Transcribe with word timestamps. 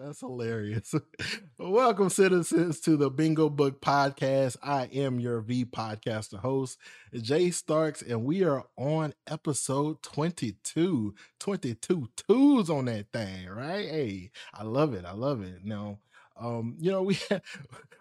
That's 0.00 0.20
hilarious. 0.20 0.94
Welcome, 1.58 2.08
citizens, 2.08 2.80
to 2.80 2.96
the 2.96 3.10
Bingo 3.10 3.50
Book 3.50 3.82
Podcast. 3.82 4.56
I 4.62 4.84
am 4.94 5.20
your 5.20 5.42
V 5.42 5.66
podcaster 5.66 6.38
host, 6.38 6.78
Jae 7.14 7.52
Starks, 7.52 8.00
and 8.00 8.24
we 8.24 8.42
are 8.42 8.64
on 8.78 9.12
episode 9.26 10.02
22. 10.02 11.14
22 11.38 12.08
twos 12.16 12.70
on 12.70 12.86
that 12.86 13.12
thing, 13.12 13.46
right? 13.48 13.90
Hey, 13.90 14.30
I 14.54 14.64
love 14.64 14.94
it. 14.94 15.04
I 15.04 15.12
love 15.12 15.42
it. 15.42 15.64
Now, 15.64 15.98
um, 16.40 16.76
you 16.80 16.90
know, 16.90 17.02
we 17.02 17.18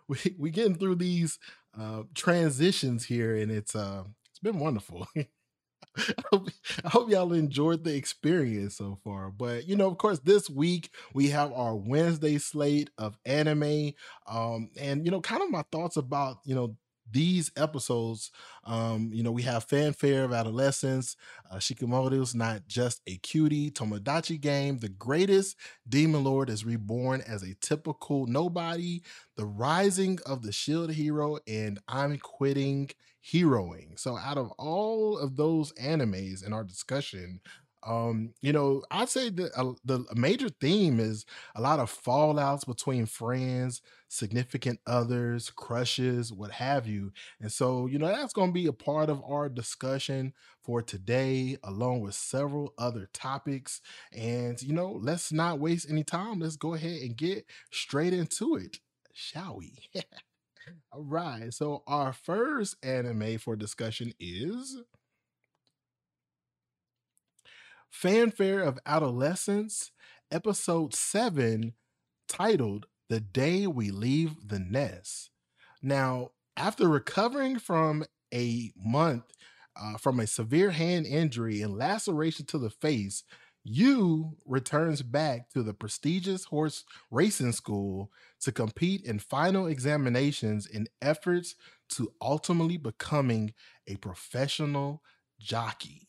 we 0.07 0.17
we 0.37 0.51
getting 0.51 0.75
through 0.75 0.95
these 0.95 1.37
uh 1.77 2.03
transitions 2.15 3.03
here, 3.03 3.35
and 3.35 3.51
it's 3.51 3.75
uh 3.75 4.05
it's 4.29 4.39
been 4.39 4.59
wonderful. 4.59 5.05
I 6.33 6.89
hope, 6.89 7.09
y'all 7.09 7.33
enjoyed 7.33 7.83
the 7.83 7.95
experience 7.95 8.77
so 8.77 8.99
far. 9.03 9.29
But 9.29 9.67
you 9.67 9.75
know, 9.75 9.87
of 9.87 9.97
course, 9.97 10.19
this 10.19 10.49
week 10.49 10.91
we 11.13 11.29
have 11.29 11.51
our 11.53 11.75
Wednesday 11.75 12.37
slate 12.37 12.89
of 12.97 13.17
anime. 13.25 13.93
Um, 14.27 14.69
and 14.79 15.05
you 15.05 15.11
know, 15.11 15.21
kind 15.21 15.41
of 15.41 15.49
my 15.49 15.63
thoughts 15.71 15.97
about 15.97 16.37
you 16.45 16.55
know 16.55 16.75
these 17.11 17.51
episodes, 17.57 18.31
um, 18.63 19.11
you 19.13 19.23
know, 19.23 19.31
we 19.31 19.41
have 19.43 19.63
Fanfare 19.63 20.23
of 20.23 20.33
Adolescence, 20.33 21.15
uh, 21.49 21.57
Shikimori's 21.57 22.35
Not 22.35 22.67
Just 22.67 23.01
a 23.07 23.17
Cutie, 23.17 23.71
Tomodachi 23.71 24.39
Game, 24.39 24.77
The 24.79 24.89
Greatest 24.89 25.55
Demon 25.87 26.23
Lord 26.23 26.49
is 26.49 26.65
Reborn 26.65 27.21
as 27.21 27.43
a 27.43 27.55
Typical 27.61 28.27
Nobody, 28.27 29.01
The 29.35 29.45
Rising 29.45 30.19
of 30.25 30.41
the 30.41 30.51
Shield 30.51 30.91
Hero, 30.91 31.39
and 31.47 31.79
I'm 31.87 32.17
Quitting 32.17 32.89
Heroing. 33.25 33.99
So, 33.99 34.17
out 34.17 34.37
of 34.37 34.51
all 34.57 35.17
of 35.17 35.35
those 35.35 35.73
animes 35.73 36.45
in 36.45 36.53
our 36.53 36.63
discussion, 36.63 37.41
um, 37.85 38.33
you 38.41 38.51
know, 38.53 38.83
I'd 38.91 39.09
say 39.09 39.29
that 39.29 39.51
uh, 39.57 39.73
the 39.85 40.03
major 40.15 40.49
theme 40.49 40.99
is 40.99 41.25
a 41.55 41.61
lot 41.61 41.79
of 41.79 41.91
fallouts 41.91 42.65
between 42.65 43.05
friends, 43.05 43.81
significant 44.09 44.79
others, 44.85 45.49
crushes, 45.49 46.33
what 46.33 46.51
have 46.51 46.87
you. 46.87 47.11
And 47.39 47.51
so, 47.51 47.87
you 47.87 47.97
know, 47.97 48.07
that's 48.07 48.33
going 48.33 48.49
to 48.49 48.53
be 48.53 48.67
a 48.67 48.73
part 48.73 49.09
of 49.09 49.21
our 49.23 49.49
discussion 49.49 50.33
for 50.63 50.81
today, 50.81 51.57
along 51.63 52.01
with 52.01 52.15
several 52.15 52.73
other 52.77 53.09
topics. 53.13 53.81
And, 54.15 54.61
you 54.61 54.73
know, 54.73 54.91
let's 55.01 55.31
not 55.31 55.59
waste 55.59 55.89
any 55.89 56.03
time. 56.03 56.39
Let's 56.39 56.57
go 56.57 56.73
ahead 56.73 57.01
and 57.01 57.15
get 57.15 57.45
straight 57.71 58.13
into 58.13 58.55
it, 58.55 58.77
shall 59.13 59.57
we? 59.57 59.73
All 60.91 61.03
right. 61.03 61.53
So, 61.53 61.83
our 61.87 62.13
first 62.13 62.75
anime 62.83 63.37
for 63.37 63.55
discussion 63.55 64.13
is 64.19 64.77
Fanfare 67.89 68.61
of 68.61 68.79
Adolescence, 68.85 69.91
episode 70.31 70.93
7, 70.93 71.73
titled 72.27 72.85
The 73.09 73.19
Day 73.19 73.67
We 73.67 73.91
Leave 73.91 74.47
the 74.47 74.59
Nest. 74.59 75.31
Now, 75.81 76.31
after 76.55 76.87
recovering 76.87 77.57
from 77.59 78.05
a 78.33 78.71
month 78.77 79.23
uh, 79.75 79.97
from 79.97 80.19
a 80.19 80.27
severe 80.27 80.71
hand 80.71 81.07
injury 81.07 81.61
and 81.61 81.77
laceration 81.77 82.45
to 82.47 82.57
the 82.57 82.69
face, 82.69 83.23
Yu 83.63 84.37
returns 84.45 85.01
back 85.01 85.49
to 85.49 85.63
the 85.63 85.73
prestigious 85.73 86.45
horse 86.45 86.85
racing 87.11 87.51
school 87.51 88.11
to 88.41 88.51
compete 88.51 89.03
in 89.03 89.19
final 89.19 89.67
examinations 89.67 90.65
in 90.65 90.87
efforts 91.01 91.55
to 91.89 92.13
ultimately 92.21 92.77
becoming 92.77 93.53
a 93.87 93.95
professional 93.97 95.01
jockey. 95.39 96.07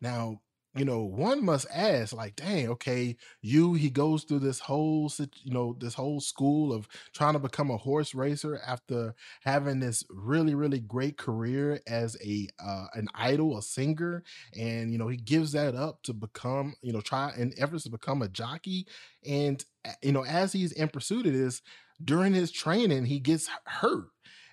Now, 0.00 0.40
you 0.76 0.84
know, 0.84 1.00
one 1.02 1.42
must 1.42 1.66
ask, 1.72 2.12
like, 2.12 2.36
dang, 2.36 2.68
okay, 2.68 3.16
you, 3.40 3.72
he 3.74 3.88
goes 3.88 4.24
through 4.24 4.40
this 4.40 4.60
whole, 4.60 5.10
you 5.42 5.52
know, 5.52 5.74
this 5.80 5.94
whole 5.94 6.20
school 6.20 6.70
of 6.72 6.86
trying 7.14 7.32
to 7.32 7.38
become 7.38 7.70
a 7.70 7.78
horse 7.78 8.14
racer 8.14 8.60
after 8.66 9.14
having 9.42 9.80
this 9.80 10.04
really, 10.10 10.54
really 10.54 10.80
great 10.80 11.16
career 11.16 11.80
as 11.86 12.16
a 12.22 12.48
uh, 12.62 12.86
an 12.94 13.08
idol, 13.14 13.56
a 13.56 13.62
singer, 13.62 14.22
and 14.54 14.92
you 14.92 14.98
know, 14.98 15.08
he 15.08 15.16
gives 15.16 15.52
that 15.52 15.74
up 15.74 16.02
to 16.02 16.12
become, 16.12 16.74
you 16.82 16.92
know, 16.92 17.00
try 17.00 17.32
and 17.38 17.54
efforts 17.56 17.84
to 17.84 17.90
become 17.90 18.20
a 18.20 18.28
jockey, 18.28 18.86
and 19.26 19.64
you 20.02 20.12
know, 20.12 20.24
as 20.24 20.52
he's 20.52 20.72
in 20.72 20.88
pursuit 20.88 21.26
of 21.26 21.32
this, 21.32 21.62
during 22.04 22.34
his 22.34 22.50
training, 22.52 23.06
he 23.06 23.18
gets 23.18 23.48
hurt. 23.66 24.08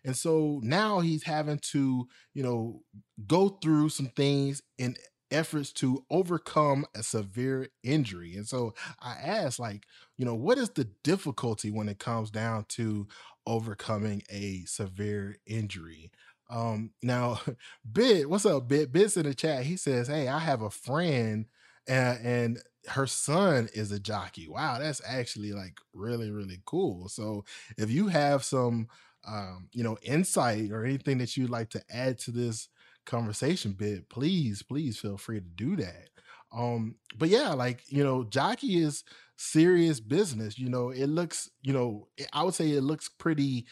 And 0.05 0.15
so 0.15 0.59
now 0.63 0.99
he's 0.99 1.23
having 1.23 1.59
to, 1.71 2.07
you 2.33 2.43
know, 2.43 2.81
go 3.25 3.49
through 3.49 3.89
some 3.89 4.07
things 4.07 4.61
in 4.77 4.95
efforts 5.33 5.71
to 5.73 6.05
overcome 6.09 6.85
a 6.95 7.03
severe 7.03 7.67
injury. 7.83 8.35
And 8.35 8.47
so 8.47 8.73
I 8.99 9.13
asked, 9.13 9.59
like, 9.59 9.85
you 10.17 10.25
know, 10.25 10.35
what 10.35 10.57
is 10.57 10.69
the 10.69 10.85
difficulty 11.03 11.71
when 11.71 11.89
it 11.89 11.99
comes 11.99 12.31
down 12.31 12.65
to 12.69 13.07
overcoming 13.45 14.23
a 14.29 14.63
severe 14.65 15.37
injury? 15.45 16.11
Um, 16.49 16.91
now, 17.01 17.41
Bit, 17.91 18.29
what's 18.29 18.45
up, 18.45 18.67
Bit? 18.67 18.91
Bit's 18.91 19.17
in 19.17 19.23
the 19.23 19.33
chat. 19.33 19.63
He 19.63 19.75
says, 19.75 20.07
Hey, 20.07 20.27
I 20.27 20.39
have 20.39 20.61
a 20.61 20.69
friend 20.69 21.47
and, 21.87 22.25
and 22.25 22.59
her 22.89 23.07
son 23.07 23.69
is 23.73 23.91
a 23.91 23.99
jockey. 23.99 24.47
Wow, 24.47 24.77
that's 24.79 25.01
actually 25.07 25.53
like 25.53 25.77
really, 25.93 26.31
really 26.31 26.59
cool. 26.65 27.09
So 27.09 27.45
if 27.77 27.89
you 27.89 28.07
have 28.07 28.43
some 28.43 28.87
um, 29.25 29.69
you 29.71 29.83
know, 29.83 29.97
insight 30.03 30.71
or 30.71 30.83
anything 30.85 31.17
that 31.19 31.37
you'd 31.37 31.49
like 31.49 31.69
to 31.71 31.83
add 31.89 32.19
to 32.19 32.31
this 32.31 32.67
conversation 33.05 33.73
bit, 33.73 34.09
please, 34.09 34.61
please 34.63 34.97
feel 34.97 35.17
free 35.17 35.39
to 35.39 35.45
do 35.45 35.75
that. 35.77 36.09
Um, 36.51 36.95
but 37.17 37.29
yeah, 37.29 37.53
like 37.53 37.81
you 37.87 38.03
know, 38.03 38.23
jockey 38.23 38.81
is 38.81 39.03
serious 39.37 39.99
business. 39.99 40.57
You 40.59 40.69
know, 40.69 40.89
it 40.89 41.07
looks, 41.07 41.49
you 41.61 41.73
know, 41.73 42.07
I 42.31 42.43
would 42.43 42.53
say 42.53 42.71
it 42.71 42.81
looks 42.81 43.09
pretty 43.09 43.65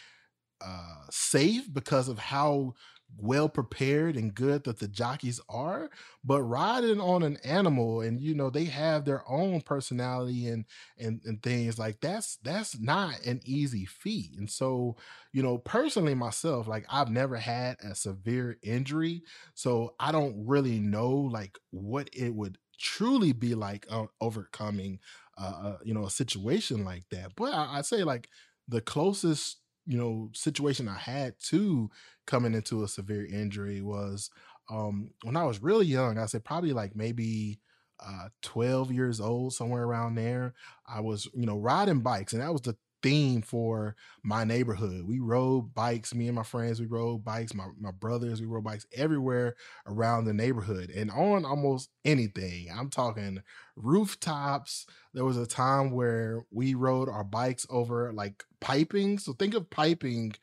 uh 0.62 1.06
safe 1.10 1.72
because 1.74 2.08
of 2.08 2.20
how 2.20 2.74
well 3.18 3.50
prepared 3.50 4.16
and 4.16 4.34
good 4.34 4.64
that 4.64 4.80
the 4.80 4.88
jockeys 4.88 5.40
are 5.50 5.90
but 6.24 6.42
riding 6.42 7.00
on 7.00 7.24
an 7.24 7.38
animal 7.44 8.02
and 8.02 8.20
you 8.20 8.34
know 8.34 8.50
they 8.50 8.64
have 8.66 9.06
their 9.06 9.24
own 9.30 9.62
personality 9.62 10.48
and 10.48 10.66
and, 10.98 11.22
and 11.26 11.44
things 11.44 11.78
like 11.78 12.00
that's 12.02 12.38
that's 12.38 12.80
not 12.80 13.20
an 13.26 13.42
easy 13.46 13.86
feat. 13.86 14.32
And 14.38 14.50
so 14.50 14.96
you 15.34 15.44
know 15.44 15.58
personally 15.58 16.14
myself 16.16 16.68
like 16.68 16.86
i've 16.90 17.10
never 17.10 17.38
had 17.38 17.78
a 17.84 17.96
severe 17.96 18.58
injury 18.62 19.24
so 19.54 19.94
i 20.00 20.12
don't 20.12 20.36
really 20.46 20.80
know 20.80 21.10
like 21.12 21.58
what 21.72 22.10
it 22.14 22.34
would 22.34 22.58
truly 22.78 23.32
be 23.32 23.56
like 23.56 23.86
uh, 23.90 24.06
overcoming 24.20 25.00
uh, 25.38 25.54
uh, 25.64 25.78
you 25.84 25.94
know 25.94 26.06
a 26.06 26.10
situation 26.10 26.84
like 26.84 27.04
that. 27.12 27.32
But 27.36 27.54
I, 27.54 27.78
i'd 27.78 27.86
say 27.86 28.04
like 28.04 28.28
the 28.68 28.82
closest 28.82 29.61
you 29.86 29.98
know 29.98 30.30
situation 30.34 30.88
I 30.88 30.98
had 30.98 31.36
too 31.40 31.90
coming 32.28 32.54
into 32.54 32.84
a 32.84 32.88
severe 32.88 33.26
injury 33.26 33.82
was 33.82 34.30
um 34.70 35.12
when 35.24 35.36
I 35.38 35.44
was 35.46 35.62
really 35.62 35.86
young. 35.86 36.18
I 36.18 36.26
said 36.28 36.44
probably 36.46 36.74
like 36.74 36.96
maybe 36.96 37.60
uh 38.00 38.30
12 38.42 38.92
years 38.92 39.20
old, 39.20 39.54
somewhere 39.54 39.84
around 39.84 40.16
there. 40.16 40.54
I 40.88 41.02
was, 41.02 41.28
you 41.34 41.46
know, 41.46 41.58
riding 41.58 42.02
bikes, 42.02 42.34
and 42.34 42.42
that 42.42 42.52
was 42.52 42.62
the 42.62 42.78
theme 43.02 43.42
for 43.42 43.96
my 44.24 44.44
neighborhood. 44.44 45.04
We 45.06 45.20
rode 45.20 45.74
bikes, 45.74 46.14
me 46.14 46.28
and 46.28 46.36
my 46.36 46.44
friends, 46.44 46.80
we 46.80 46.88
rode 46.88 47.24
bikes, 47.24 47.54
my, 47.54 47.68
my 47.80 47.92
brothers, 47.92 48.42
we 48.42 48.48
rode 48.48 48.64
bikes 48.64 48.86
everywhere 48.94 49.56
around 49.88 50.26
the 50.26 50.34
neighborhood 50.34 50.92
and 50.92 51.12
on 51.12 51.46
almost 51.46 51.90
anything. 52.06 52.68
I'm 52.74 52.90
talking 52.90 53.42
rooftops. 53.76 54.86
There 55.14 55.26
was 55.26 55.38
a 55.38 55.48
time 55.48 55.92
where 55.92 56.46
we 56.52 56.74
rode 56.74 57.10
our 57.10 57.24
bikes 57.24 57.66
over 57.70 58.12
like 58.14 58.44
piping. 58.60 59.18
So 59.18 59.34
think 59.34 59.54
of 59.54 59.70
piping 59.70 60.34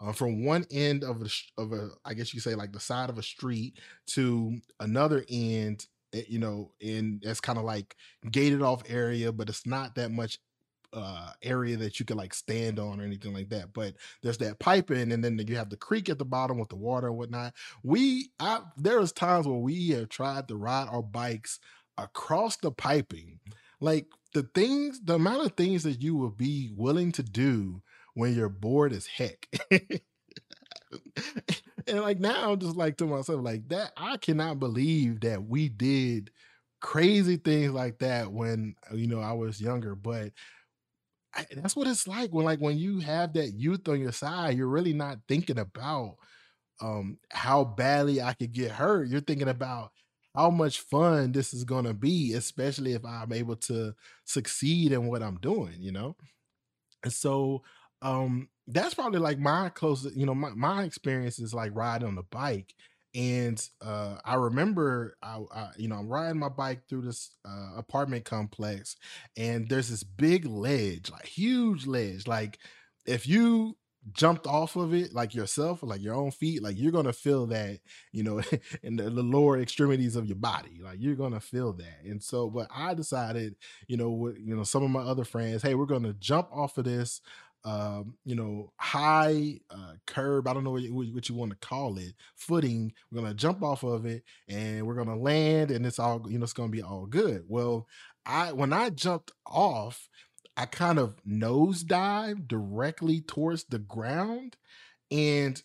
uh, 0.00 0.12
from 0.12 0.44
one 0.44 0.66
end 0.70 1.04
of 1.04 1.22
a, 1.22 1.60
of 1.60 1.72
a, 1.72 1.90
I 2.04 2.14
guess 2.14 2.34
you 2.34 2.40
say 2.40 2.54
like 2.54 2.72
the 2.72 2.80
side 2.80 3.10
of 3.10 3.18
a 3.18 3.22
street 3.22 3.78
to 4.08 4.58
another 4.80 5.24
end 5.28 5.86
eh, 6.14 6.22
you 6.28 6.38
know, 6.38 6.72
and 6.82 7.22
it's 7.24 7.40
kind 7.40 7.58
of 7.58 7.64
like 7.64 7.96
gated 8.30 8.62
off 8.62 8.82
area, 8.88 9.32
but 9.32 9.48
it's 9.48 9.66
not 9.66 9.94
that 9.96 10.10
much 10.10 10.38
uh 10.92 11.30
area 11.42 11.76
that 11.76 12.00
you 12.00 12.06
can 12.06 12.16
like 12.16 12.34
stand 12.34 12.78
on 12.78 13.00
or 13.00 13.04
anything 13.04 13.32
like 13.32 13.48
that 13.48 13.72
but 13.72 13.94
there's 14.22 14.38
that 14.38 14.58
piping 14.58 15.12
and 15.12 15.24
then 15.24 15.38
you 15.46 15.56
have 15.56 15.70
the 15.70 15.76
creek 15.76 16.08
at 16.08 16.18
the 16.18 16.24
bottom 16.24 16.58
with 16.58 16.68
the 16.68 16.76
water 16.76 17.08
and 17.08 17.16
whatnot. 17.16 17.54
We 17.82 18.30
i 18.40 18.60
there 18.76 19.00
was 19.00 19.12
times 19.12 19.46
where 19.46 19.58
we 19.58 19.90
have 19.90 20.08
tried 20.08 20.48
to 20.48 20.56
ride 20.56 20.88
our 20.88 21.02
bikes 21.02 21.58
across 21.98 22.56
the 22.56 22.70
piping. 22.72 23.38
Like 23.80 24.06
the 24.34 24.42
things 24.54 25.00
the 25.04 25.14
amount 25.14 25.46
of 25.46 25.52
things 25.52 25.82
that 25.84 26.02
you 26.02 26.16
will 26.16 26.30
be 26.30 26.70
willing 26.76 27.12
to 27.12 27.22
do 27.22 27.82
when 28.14 28.34
you're 28.34 28.48
bored 28.48 28.92
as 28.92 29.06
heck. 29.06 29.48
And 31.86 32.00
like 32.00 32.20
now 32.20 32.52
i'm 32.52 32.58
just 32.58 32.76
like 32.76 32.96
to 32.98 33.06
myself 33.06 33.42
like 33.42 33.68
that 33.68 33.92
i 33.96 34.16
cannot 34.16 34.58
believe 34.60 35.20
that 35.20 35.44
we 35.44 35.68
did 35.68 36.30
crazy 36.80 37.36
things 37.36 37.72
like 37.72 37.98
that 37.98 38.32
when 38.32 38.74
you 38.94 39.06
know 39.06 39.20
i 39.20 39.32
was 39.32 39.60
younger 39.60 39.94
but 39.94 40.32
I, 41.34 41.46
that's 41.56 41.76
what 41.76 41.86
it's 41.86 42.08
like 42.08 42.30
when 42.32 42.44
like 42.44 42.58
when 42.60 42.78
you 42.78 43.00
have 43.00 43.34
that 43.34 43.52
youth 43.54 43.88
on 43.88 44.00
your 44.00 44.12
side, 44.12 44.56
you're 44.56 44.66
really 44.68 44.92
not 44.92 45.18
thinking 45.28 45.58
about 45.58 46.16
um 46.80 47.18
how 47.32 47.64
badly 47.64 48.22
I 48.22 48.34
could 48.34 48.52
get 48.52 48.72
hurt. 48.72 49.08
You're 49.08 49.20
thinking 49.20 49.48
about 49.48 49.92
how 50.36 50.50
much 50.50 50.80
fun 50.80 51.32
this 51.32 51.54
is 51.54 51.64
gonna 51.64 51.94
be, 51.94 52.34
especially 52.34 52.94
if 52.94 53.04
I'm 53.04 53.32
able 53.32 53.56
to 53.56 53.94
succeed 54.24 54.92
in 54.92 55.06
what 55.08 55.22
I'm 55.22 55.38
doing, 55.38 55.76
you 55.80 55.92
know? 55.92 56.16
And 57.02 57.12
so, 57.12 57.62
um, 58.02 58.48
that's 58.66 58.94
probably 58.94 59.18
like 59.20 59.38
my 59.38 59.68
closest, 59.70 60.16
you 60.16 60.26
know, 60.26 60.34
my, 60.34 60.50
my 60.50 60.84
experience 60.84 61.38
is 61.38 61.54
like 61.54 61.74
riding 61.74 62.08
on 62.08 62.18
a 62.18 62.22
bike. 62.22 62.74
And 63.14 63.60
uh, 63.82 64.18
I 64.24 64.34
remember, 64.34 65.16
I, 65.22 65.40
I, 65.52 65.70
you 65.76 65.88
know, 65.88 65.96
I'm 65.96 66.08
riding 66.08 66.38
my 66.38 66.48
bike 66.48 66.82
through 66.88 67.02
this 67.02 67.30
uh, 67.44 67.72
apartment 67.76 68.24
complex, 68.24 68.96
and 69.36 69.68
there's 69.68 69.88
this 69.88 70.04
big 70.04 70.46
ledge, 70.46 71.10
like 71.10 71.26
huge 71.26 71.86
ledge. 71.86 72.28
Like 72.28 72.58
if 73.06 73.26
you 73.26 73.76
jumped 74.12 74.46
off 74.46 74.76
of 74.76 74.94
it, 74.94 75.12
like 75.12 75.34
yourself, 75.34 75.82
like 75.82 76.00
your 76.00 76.14
own 76.14 76.30
feet, 76.30 76.62
like 76.62 76.78
you're 76.78 76.92
gonna 76.92 77.12
feel 77.12 77.46
that, 77.48 77.80
you 78.12 78.22
know, 78.22 78.40
in 78.82 78.96
the, 78.96 79.04
the 79.10 79.22
lower 79.22 79.58
extremities 79.60 80.16
of 80.16 80.26
your 80.26 80.36
body. 80.36 80.80
Like 80.82 80.98
you're 81.00 81.16
gonna 81.16 81.40
feel 81.40 81.72
that. 81.74 82.04
And 82.04 82.22
so, 82.22 82.48
but 82.48 82.68
I 82.74 82.94
decided, 82.94 83.56
you 83.88 83.96
know, 83.96 84.10
with 84.10 84.38
you 84.38 84.56
know 84.56 84.64
some 84.64 84.82
of 84.82 84.90
my 84.90 85.02
other 85.02 85.24
friends, 85.24 85.62
hey, 85.62 85.74
we're 85.74 85.86
gonna 85.86 86.14
jump 86.14 86.48
off 86.52 86.78
of 86.78 86.84
this 86.84 87.20
um, 87.64 88.14
you 88.24 88.34
know, 88.34 88.72
high 88.78 89.60
uh, 89.70 89.92
curb. 90.06 90.48
I 90.48 90.54
don't 90.54 90.64
know 90.64 90.70
what 90.72 90.82
you, 90.82 90.94
what 90.94 91.28
you 91.28 91.34
want 91.34 91.50
to 91.52 91.66
call 91.66 91.98
it. 91.98 92.14
Footing. 92.36 92.92
We're 93.10 93.22
gonna 93.22 93.34
jump 93.34 93.62
off 93.62 93.82
of 93.82 94.06
it, 94.06 94.22
and 94.48 94.86
we're 94.86 94.94
gonna 94.94 95.16
land, 95.16 95.70
and 95.70 95.84
it's 95.86 95.98
all 95.98 96.24
you 96.28 96.38
know. 96.38 96.44
It's 96.44 96.52
gonna 96.52 96.70
be 96.70 96.82
all 96.82 97.06
good. 97.06 97.44
Well, 97.48 97.86
I 98.26 98.52
when 98.52 98.72
I 98.72 98.90
jumped 98.90 99.32
off, 99.46 100.08
I 100.56 100.66
kind 100.66 100.98
of 100.98 101.16
nosedive 101.26 102.48
directly 102.48 103.20
towards 103.20 103.64
the 103.64 103.78
ground, 103.78 104.56
and 105.10 105.62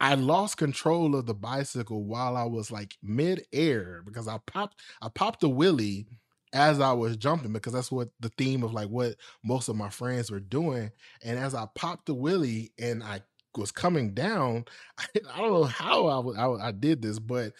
I 0.00 0.14
lost 0.14 0.56
control 0.56 1.16
of 1.16 1.26
the 1.26 1.34
bicycle 1.34 2.04
while 2.04 2.36
I 2.36 2.44
was 2.44 2.70
like 2.70 2.96
mid-air 3.02 4.02
because 4.04 4.28
I 4.28 4.38
popped 4.46 4.80
I 5.02 5.08
popped 5.08 5.42
a 5.42 5.48
wheelie 5.48 6.06
as 6.52 6.80
I 6.80 6.92
was 6.92 7.16
jumping 7.16 7.52
because 7.52 7.72
that's 7.72 7.92
what 7.92 8.08
the 8.20 8.30
theme 8.30 8.62
of 8.62 8.72
like 8.72 8.88
what 8.88 9.16
most 9.44 9.68
of 9.68 9.76
my 9.76 9.90
friends 9.90 10.30
were 10.30 10.40
doing. 10.40 10.90
And 11.22 11.38
as 11.38 11.54
I 11.54 11.66
popped 11.74 12.06
the 12.06 12.14
wheelie 12.14 12.70
and 12.78 13.02
I 13.02 13.20
was 13.56 13.72
coming 13.72 14.14
down, 14.14 14.64
I, 14.98 15.04
I 15.34 15.38
don't 15.38 15.52
know 15.52 15.64
how 15.64 16.06
I, 16.06 16.46
I, 16.46 16.68
I 16.68 16.72
did 16.72 17.02
this, 17.02 17.18
but 17.18 17.52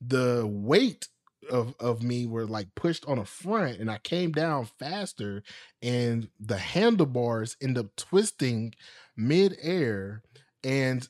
the 0.00 0.46
weight 0.46 1.08
of 1.50 1.74
of 1.78 2.02
me 2.02 2.26
were 2.26 2.46
like 2.46 2.74
pushed 2.74 3.06
on 3.06 3.18
the 3.18 3.24
front 3.24 3.78
and 3.78 3.90
I 3.90 3.98
came 3.98 4.32
down 4.32 4.68
faster 4.78 5.42
and 5.80 6.28
the 6.40 6.58
handlebars 6.58 7.56
end 7.62 7.78
up 7.78 7.94
twisting 7.96 8.74
mid-air 9.16 10.22
and 10.64 11.08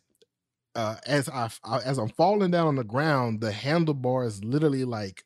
uh, 0.74 0.96
as 1.06 1.28
I 1.28 1.48
as 1.84 1.98
I'm 1.98 2.08
falling 2.10 2.50
down 2.50 2.66
on 2.68 2.76
the 2.76 2.84
ground, 2.84 3.40
the 3.40 3.52
handlebars 3.52 4.44
literally 4.44 4.84
like 4.84 5.24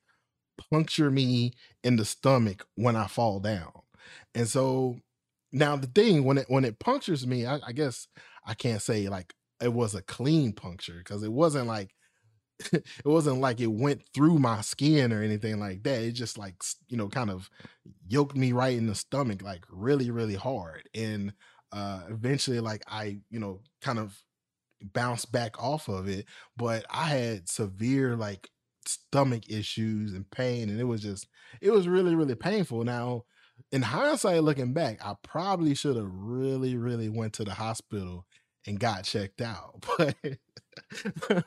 puncture 0.71 1.11
me 1.11 1.55
in 1.85 1.97
the 1.97 2.05
stomach 2.05 2.67
when 2.77 2.97
I 2.97 3.07
fall 3.07 3.41
down. 3.41 3.73
And 4.35 4.49
so 4.49 4.97
now 5.53 5.77
the 5.77 5.87
thing 5.87 6.25
when 6.25 6.39
it 6.39 6.47
when 6.49 6.65
it 6.65 6.79
punctures 6.79 7.27
me, 7.27 7.47
I, 7.47 7.61
I 7.67 7.73
guess 7.73 8.07
I 8.47 8.55
can't 8.55 8.83
say 8.83 9.09
like 9.09 9.35
it 9.63 9.73
was 9.73 9.95
a 9.95 10.03
clean 10.03 10.53
puncture 10.53 10.99
because 10.99 11.23
it 11.23 11.33
wasn't 11.33 11.67
like 11.67 11.91
it 12.73 12.85
wasn't 13.05 13.41
like 13.41 13.61
it 13.61 13.69
went 13.69 14.03
through 14.15 14.39
my 14.39 14.61
skin 14.61 15.13
or 15.13 15.23
anything 15.23 15.59
like 15.59 15.83
that. 15.85 16.03
It 16.03 16.13
just 16.13 16.39
like 16.39 16.63
you 16.89 16.97
know 16.97 17.09
kind 17.09 17.31
of 17.31 17.51
yoked 18.09 18.37
me 18.37 18.53
right 18.53 18.77
in 18.77 18.87
the 18.87 18.95
stomach 18.95 19.43
like 19.43 19.65
really 19.71 20.11
really 20.11 20.35
hard 20.35 20.89
and 20.95 21.33
uh 21.73 22.03
eventually 22.09 22.61
like 22.61 22.83
I 22.89 23.19
you 23.31 23.39
know 23.41 23.61
kind 23.81 23.99
of 23.99 24.23
bounced 24.83 25.31
back 25.31 25.63
off 25.63 25.89
of 25.89 26.09
it 26.09 26.27
but 26.57 26.87
I 26.91 27.05
had 27.05 27.49
severe 27.49 28.17
like 28.17 28.49
stomach 28.87 29.49
issues 29.49 30.13
and 30.15 30.31
pain 30.31 30.69
and 30.69 30.81
it 30.81 30.85
was 30.85 31.03
just 31.03 31.29
it 31.61 31.71
was 31.71 31.89
really 31.89 32.15
really 32.15 32.35
painful. 32.35 32.85
Now 32.85 33.25
in 33.73 33.83
hindsight 33.83 34.43
looking 34.43 34.73
back 34.73 34.99
i 35.05 35.15
probably 35.23 35.75
should 35.75 35.95
have 35.95 36.11
really 36.11 36.79
really 36.79 37.11
went 37.11 37.35
to 37.35 37.45
the 37.45 37.53
hospital 37.53 38.25
and 38.67 38.81
got 38.81 39.05
checked 39.05 39.43
out 39.43 39.85
but 39.99 41.45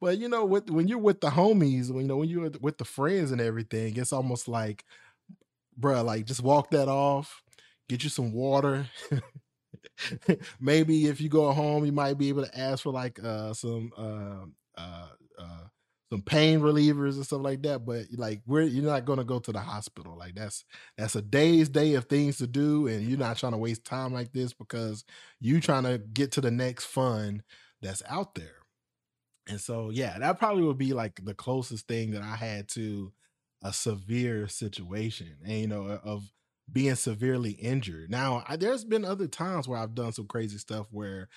but 0.00 0.18
you 0.18 0.28
know 0.28 0.44
with, 0.44 0.68
when 0.70 0.88
you're 0.88 0.98
with 0.98 1.20
the 1.20 1.30
homies 1.30 1.88
when 1.90 2.02
you 2.02 2.08
know 2.08 2.16
when 2.16 2.28
you're 2.28 2.50
with, 2.60 2.78
the 2.78 2.84
friends 2.84 3.30
and 3.30 3.40
everything 3.40 3.96
it's 3.96 4.12
almost 4.12 4.48
like 4.48 4.84
bruh 5.78 6.04
like 6.04 6.24
just 6.24 6.42
walk 6.42 6.70
that 6.70 6.88
off 6.88 7.44
get 7.88 8.04
you 8.04 8.10
some 8.10 8.32
water. 8.32 8.86
Maybe 10.60 11.06
if 11.06 11.20
you 11.20 11.28
go 11.28 11.52
home 11.52 11.84
you 11.84 11.92
might 11.92 12.18
be 12.18 12.28
able 12.28 12.44
to 12.44 12.58
ask 12.58 12.82
for 12.82 12.92
like 12.92 13.22
uh 13.22 13.52
some 13.54 13.90
uh 13.96 14.80
uh 14.80 15.08
uh 15.38 15.64
some 16.10 16.22
pain 16.22 16.60
relievers 16.60 17.14
and 17.14 17.24
stuff 17.24 17.42
like 17.42 17.62
that. 17.62 17.84
But 17.84 18.06
like 18.16 18.42
we're 18.46 18.62
you're 18.62 18.84
not 18.84 19.04
gonna 19.04 19.24
go 19.24 19.38
to 19.38 19.52
the 19.52 19.60
hospital. 19.60 20.16
Like 20.16 20.34
that's 20.34 20.64
that's 20.96 21.16
a 21.16 21.22
day's 21.22 21.68
day 21.68 21.94
of 21.94 22.06
things 22.06 22.38
to 22.38 22.46
do, 22.46 22.86
and 22.86 23.06
you're 23.06 23.18
not 23.18 23.36
trying 23.36 23.52
to 23.52 23.58
waste 23.58 23.84
time 23.84 24.12
like 24.12 24.32
this 24.32 24.52
because 24.52 25.04
you 25.40 25.60
trying 25.60 25.84
to 25.84 25.98
get 25.98 26.32
to 26.32 26.40
the 26.40 26.50
next 26.50 26.86
fun 26.86 27.42
that's 27.82 28.02
out 28.08 28.34
there. 28.34 28.54
And 29.48 29.60
so 29.60 29.90
yeah, 29.90 30.18
that 30.18 30.38
probably 30.38 30.62
would 30.64 30.78
be 30.78 30.92
like 30.92 31.24
the 31.24 31.34
closest 31.34 31.88
thing 31.88 32.10
that 32.12 32.22
I 32.22 32.36
had 32.36 32.68
to 32.70 33.12
a 33.62 33.72
severe 33.72 34.48
situation, 34.48 35.36
and 35.44 35.60
you 35.60 35.66
know 35.66 36.00
of 36.04 36.30
being 36.70 36.94
severely 36.94 37.52
injured. 37.52 38.10
Now, 38.10 38.44
I, 38.46 38.56
there's 38.56 38.84
been 38.84 39.04
other 39.04 39.26
times 39.26 39.66
where 39.66 39.78
I've 39.78 39.94
done 39.94 40.12
some 40.12 40.26
crazy 40.26 40.58
stuff 40.58 40.86
where 40.90 41.28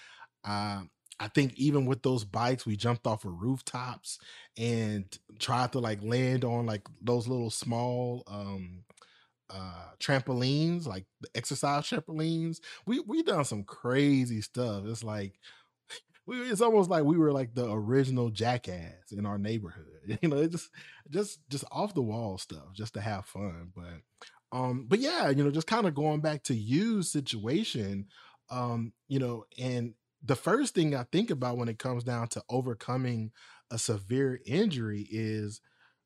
um, 0.43 0.89
I 1.21 1.29
think 1.29 1.53
even 1.55 1.85
with 1.85 2.03
those 2.03 2.25
bikes, 2.25 2.65
we 2.65 2.75
jumped 2.75 3.07
off 3.07 3.25
of 3.25 3.41
rooftops 3.41 4.19
and 4.57 5.05
tried 5.39 5.71
to 5.73 5.79
like 5.79 6.03
land 6.03 6.43
on 6.45 6.65
like 6.65 6.87
those 7.01 7.27
little 7.27 7.51
small 7.51 8.23
um 8.27 8.83
uh 9.49 9.89
trampolines, 9.99 10.87
like 10.87 11.05
the 11.21 11.29
exercise 11.35 11.85
trampolines. 11.85 12.59
We 12.85 12.99
we 13.01 13.23
done 13.23 13.45
some 13.45 13.63
crazy 13.63 14.41
stuff. 14.41 14.83
It's 14.85 15.03
like 15.03 15.33
we 16.25 16.39
it's 16.49 16.61
almost 16.61 16.89
like 16.89 17.03
we 17.03 17.17
were 17.17 17.31
like 17.31 17.53
the 17.55 17.69
original 17.71 18.29
jackass 18.29 19.11
in 19.11 19.25
our 19.25 19.37
neighborhood. 19.37 19.85
You 20.21 20.29
know, 20.29 20.47
just 20.47 20.69
just 21.09 21.39
just 21.49 21.63
off 21.71 21.93
the 21.93 22.01
wall 22.01 22.37
stuff 22.37 22.73
just 22.73 22.93
to 22.95 23.01
have 23.01 23.25
fun. 23.25 23.71
But 23.75 24.01
um, 24.57 24.85
but 24.87 24.99
yeah, 24.99 25.29
you 25.29 25.43
know, 25.43 25.51
just 25.51 25.67
kind 25.67 25.87
of 25.87 25.95
going 25.95 26.19
back 26.21 26.43
to 26.43 26.53
you 26.55 27.03
situation, 27.03 28.07
um, 28.49 28.91
you 29.07 29.19
know, 29.19 29.45
and 29.57 29.93
the 30.23 30.35
first 30.35 30.75
thing 30.75 30.95
I 30.95 31.03
think 31.11 31.29
about 31.29 31.57
when 31.57 31.69
it 31.69 31.79
comes 31.79 32.03
down 32.03 32.27
to 32.29 32.43
overcoming 32.49 33.31
a 33.71 33.77
severe 33.77 34.39
injury 34.45 35.07
is 35.09 35.61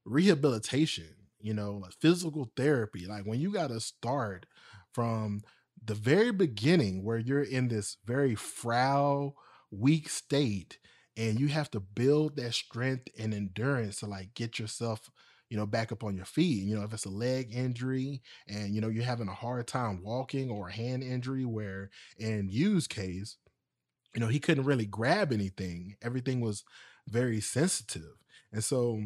rehabilitation, 0.06 1.16
you 1.40 1.54
know, 1.54 1.74
like 1.74 1.94
physical 2.00 2.52
therapy. 2.56 3.06
Like 3.08 3.26
when 3.26 3.40
you 3.40 3.52
got 3.52 3.70
to 3.70 3.80
start 3.80 4.46
from 4.94 5.42
the 5.84 5.96
very 5.96 6.32
beginning 6.32 7.04
where 7.04 7.18
you're 7.18 7.44
in 7.44 7.68
this 7.68 7.98
very 8.06 8.36
frail, 8.36 9.36
weak 9.72 10.10
state 10.10 10.78
and 11.18 11.40
you 11.40 11.48
have 11.48 11.70
to 11.72 11.80
build 11.80 12.36
that 12.38 12.54
strength 12.54 13.08
and 13.18 13.34
endurance 13.34 14.00
to 14.00 14.06
like 14.06 14.34
get 14.34 14.60
yourself 14.60 15.10
you 15.50 15.58
know 15.58 15.66
back 15.66 15.92
up 15.92 16.04
on 16.04 16.16
your 16.16 16.26
feet 16.26 16.64
you 16.64 16.76
know 16.76 16.84
if 16.84 16.94
it's 16.94 17.06
a 17.06 17.10
leg 17.10 17.54
injury 17.54 18.22
and 18.48 18.74
you 18.74 18.82
know 18.82 18.88
you're 18.88 19.04
having 19.04 19.28
a 19.28 19.34
hard 19.34 19.68
time 19.68 20.02
walking 20.04 20.50
or 20.50 20.70
a 20.70 20.74
hand 20.74 21.04
injury 21.04 21.46
where 21.46 21.90
in 22.18 22.48
use 22.50 22.88
case 22.88 23.38
you 24.16 24.22
know, 24.22 24.28
he 24.28 24.40
couldn't 24.40 24.64
really 24.66 24.86
grab 24.86 25.34
anything. 25.34 25.98
Everything 26.02 26.40
was 26.40 26.64
very 27.08 27.42
sensitive. 27.42 28.16
And 28.52 28.64
so 28.64 29.04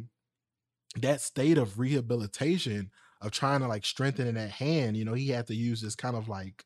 that 0.95 1.21
state 1.21 1.57
of 1.57 1.79
rehabilitation 1.79 2.91
of 3.21 3.31
trying 3.31 3.61
to 3.61 3.67
like 3.67 3.85
strengthen 3.85 4.27
in 4.27 4.35
that 4.35 4.51
hand, 4.51 4.95
you 4.95 5.03
know, 5.03 5.13
he 5.13 5.29
had 5.29 5.47
to 5.47 5.55
use 5.55 5.81
this 5.81 5.95
kind 5.95 6.15
of 6.15 6.29
like 6.29 6.63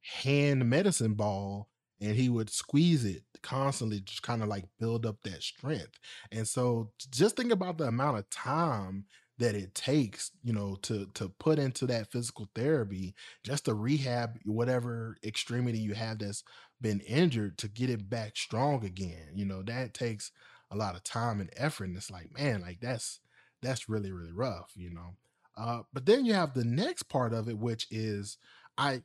hand 0.00 0.68
medicine 0.68 1.14
ball 1.14 1.68
and 2.00 2.16
he 2.16 2.28
would 2.28 2.50
squeeze 2.50 3.04
it 3.04 3.22
constantly, 3.42 4.00
just 4.00 4.22
kind 4.22 4.42
of 4.42 4.48
like 4.48 4.64
build 4.80 5.06
up 5.06 5.16
that 5.22 5.42
strength. 5.42 5.98
And 6.32 6.48
so 6.48 6.90
just 7.10 7.36
think 7.36 7.52
about 7.52 7.78
the 7.78 7.84
amount 7.84 8.18
of 8.18 8.28
time 8.30 9.04
that 9.38 9.54
it 9.54 9.74
takes, 9.74 10.30
you 10.42 10.52
know, 10.52 10.76
to 10.82 11.06
to 11.14 11.28
put 11.28 11.58
into 11.58 11.86
that 11.86 12.10
physical 12.10 12.48
therapy 12.54 13.14
just 13.42 13.64
to 13.64 13.74
rehab 13.74 14.38
whatever 14.44 15.16
extremity 15.24 15.78
you 15.78 15.94
have 15.94 16.18
that's 16.18 16.44
been 16.80 17.00
injured 17.00 17.58
to 17.58 17.68
get 17.68 17.90
it 17.90 18.10
back 18.10 18.36
strong 18.36 18.84
again. 18.84 19.32
You 19.34 19.44
know, 19.44 19.62
that 19.62 19.94
takes 19.94 20.32
a 20.70 20.76
lot 20.76 20.96
of 20.96 21.04
time 21.04 21.40
and 21.40 21.50
effort. 21.56 21.84
And 21.84 21.96
it's 21.96 22.10
like, 22.10 22.36
man, 22.36 22.60
like 22.60 22.80
that's 22.80 23.20
that's 23.62 23.88
really, 23.88 24.12
really 24.12 24.32
rough, 24.32 24.72
you 24.74 24.90
know. 24.90 25.16
Uh, 25.56 25.82
but 25.92 26.06
then 26.06 26.24
you 26.24 26.34
have 26.34 26.54
the 26.54 26.64
next 26.64 27.04
part 27.04 27.32
of 27.32 27.48
it, 27.48 27.58
which 27.58 27.86
is 27.90 28.38
I 28.76 29.02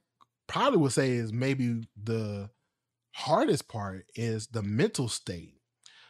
probably 0.48 0.80
would 0.80 0.94
say 0.94 1.12
is 1.12 1.34
maybe 1.34 1.88
the 2.02 2.50
hardest 3.12 3.68
part 3.68 4.06
is 4.16 4.48
the 4.48 4.64
mental 4.64 5.08
state. 5.08 5.56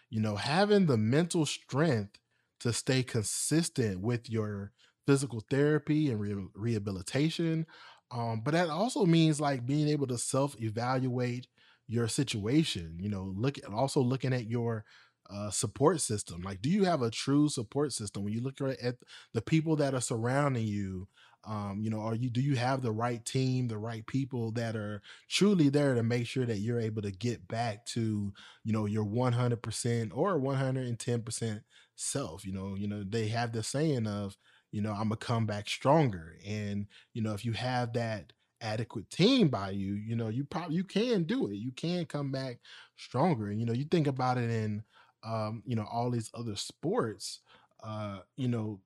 You 0.09 0.21
know, 0.21 0.37
having 0.37 0.85
the 0.85 0.97
mental 0.97 1.45
strength 1.45 2.17
to 2.59 2.73
stay 2.73 3.03
consistent 3.03 4.01
with 4.01 4.29
your 4.29 4.71
physical 5.05 5.41
therapy 5.49 6.09
and 6.09 6.19
re- 6.19 6.47
rehabilitation. 6.53 7.65
Um, 8.11 8.41
but 8.41 8.51
that 8.51 8.69
also 8.69 9.05
means 9.05 9.41
like 9.41 9.65
being 9.65 9.87
able 9.87 10.07
to 10.07 10.17
self 10.17 10.55
evaluate 10.61 11.47
your 11.87 12.07
situation, 12.07 12.97
you 12.99 13.09
know, 13.09 13.33
look 13.35 13.57
at 13.57 13.65
also 13.65 14.01
looking 14.01 14.33
at 14.33 14.47
your 14.47 14.85
uh, 15.29 15.49
support 15.49 16.01
system? 16.01 16.41
Like, 16.41 16.61
do 16.61 16.69
you 16.69 16.85
have 16.85 17.01
a 17.01 17.11
true 17.11 17.49
support 17.49 17.93
system 17.93 18.23
when 18.23 18.33
you 18.33 18.41
look 18.41 18.59
at 18.61 18.95
the 19.33 19.41
people 19.41 19.75
that 19.77 19.93
are 19.93 20.01
surrounding 20.01 20.67
you? 20.67 21.07
Um, 21.43 21.79
you 21.81 21.89
know, 21.89 22.01
are 22.01 22.15
you 22.15 22.29
do 22.29 22.41
you 22.41 22.55
have 22.57 22.81
the 22.81 22.91
right 22.91 23.23
team, 23.23 23.67
the 23.67 23.77
right 23.77 24.05
people 24.05 24.51
that 24.53 24.75
are 24.75 25.01
truly 25.29 25.69
there 25.69 25.95
to 25.95 26.03
make 26.03 26.27
sure 26.27 26.45
that 26.45 26.57
you're 26.59 26.79
able 26.79 27.01
to 27.03 27.11
get 27.11 27.47
back 27.47 27.85
to, 27.87 28.33
you 28.63 28.73
know, 28.73 28.85
your 28.85 29.05
100% 29.05 30.11
or 30.13 30.37
110% 30.37 31.63
self? 31.97 32.45
You 32.45 32.53
know, 32.53 32.75
you 32.75 32.87
know, 32.87 33.03
they 33.07 33.27
have 33.29 33.51
the 33.51 33.63
saying 33.63 34.07
of, 34.07 34.37
you 34.71 34.81
know, 34.81 34.91
I'm 34.91 35.09
gonna 35.09 35.17
come 35.17 35.45
back 35.45 35.69
stronger. 35.69 36.37
And, 36.45 36.87
you 37.13 37.21
know, 37.21 37.33
if 37.33 37.45
you 37.45 37.53
have 37.53 37.93
that 37.93 38.33
adequate 38.61 39.09
team 39.09 39.49
by 39.49 39.71
you, 39.71 39.93
you 39.95 40.15
know, 40.15 40.29
you 40.29 40.43
probably 40.45 40.75
you 40.75 40.83
can 40.83 41.23
do 41.23 41.47
it. 41.47 41.55
You 41.55 41.71
can 41.71 42.05
come 42.05 42.31
back 42.31 42.59
stronger. 42.97 43.47
And 43.49 43.59
you 43.59 43.65
know, 43.65 43.73
you 43.73 43.85
think 43.85 44.07
about 44.07 44.37
it 44.37 44.49
in 44.49 44.83
um, 45.23 45.63
you 45.65 45.75
know, 45.75 45.85
all 45.91 46.11
these 46.11 46.29
other 46.33 46.55
sports, 46.55 47.41
uh, 47.83 48.19
you 48.37 48.47
know, 48.47 48.79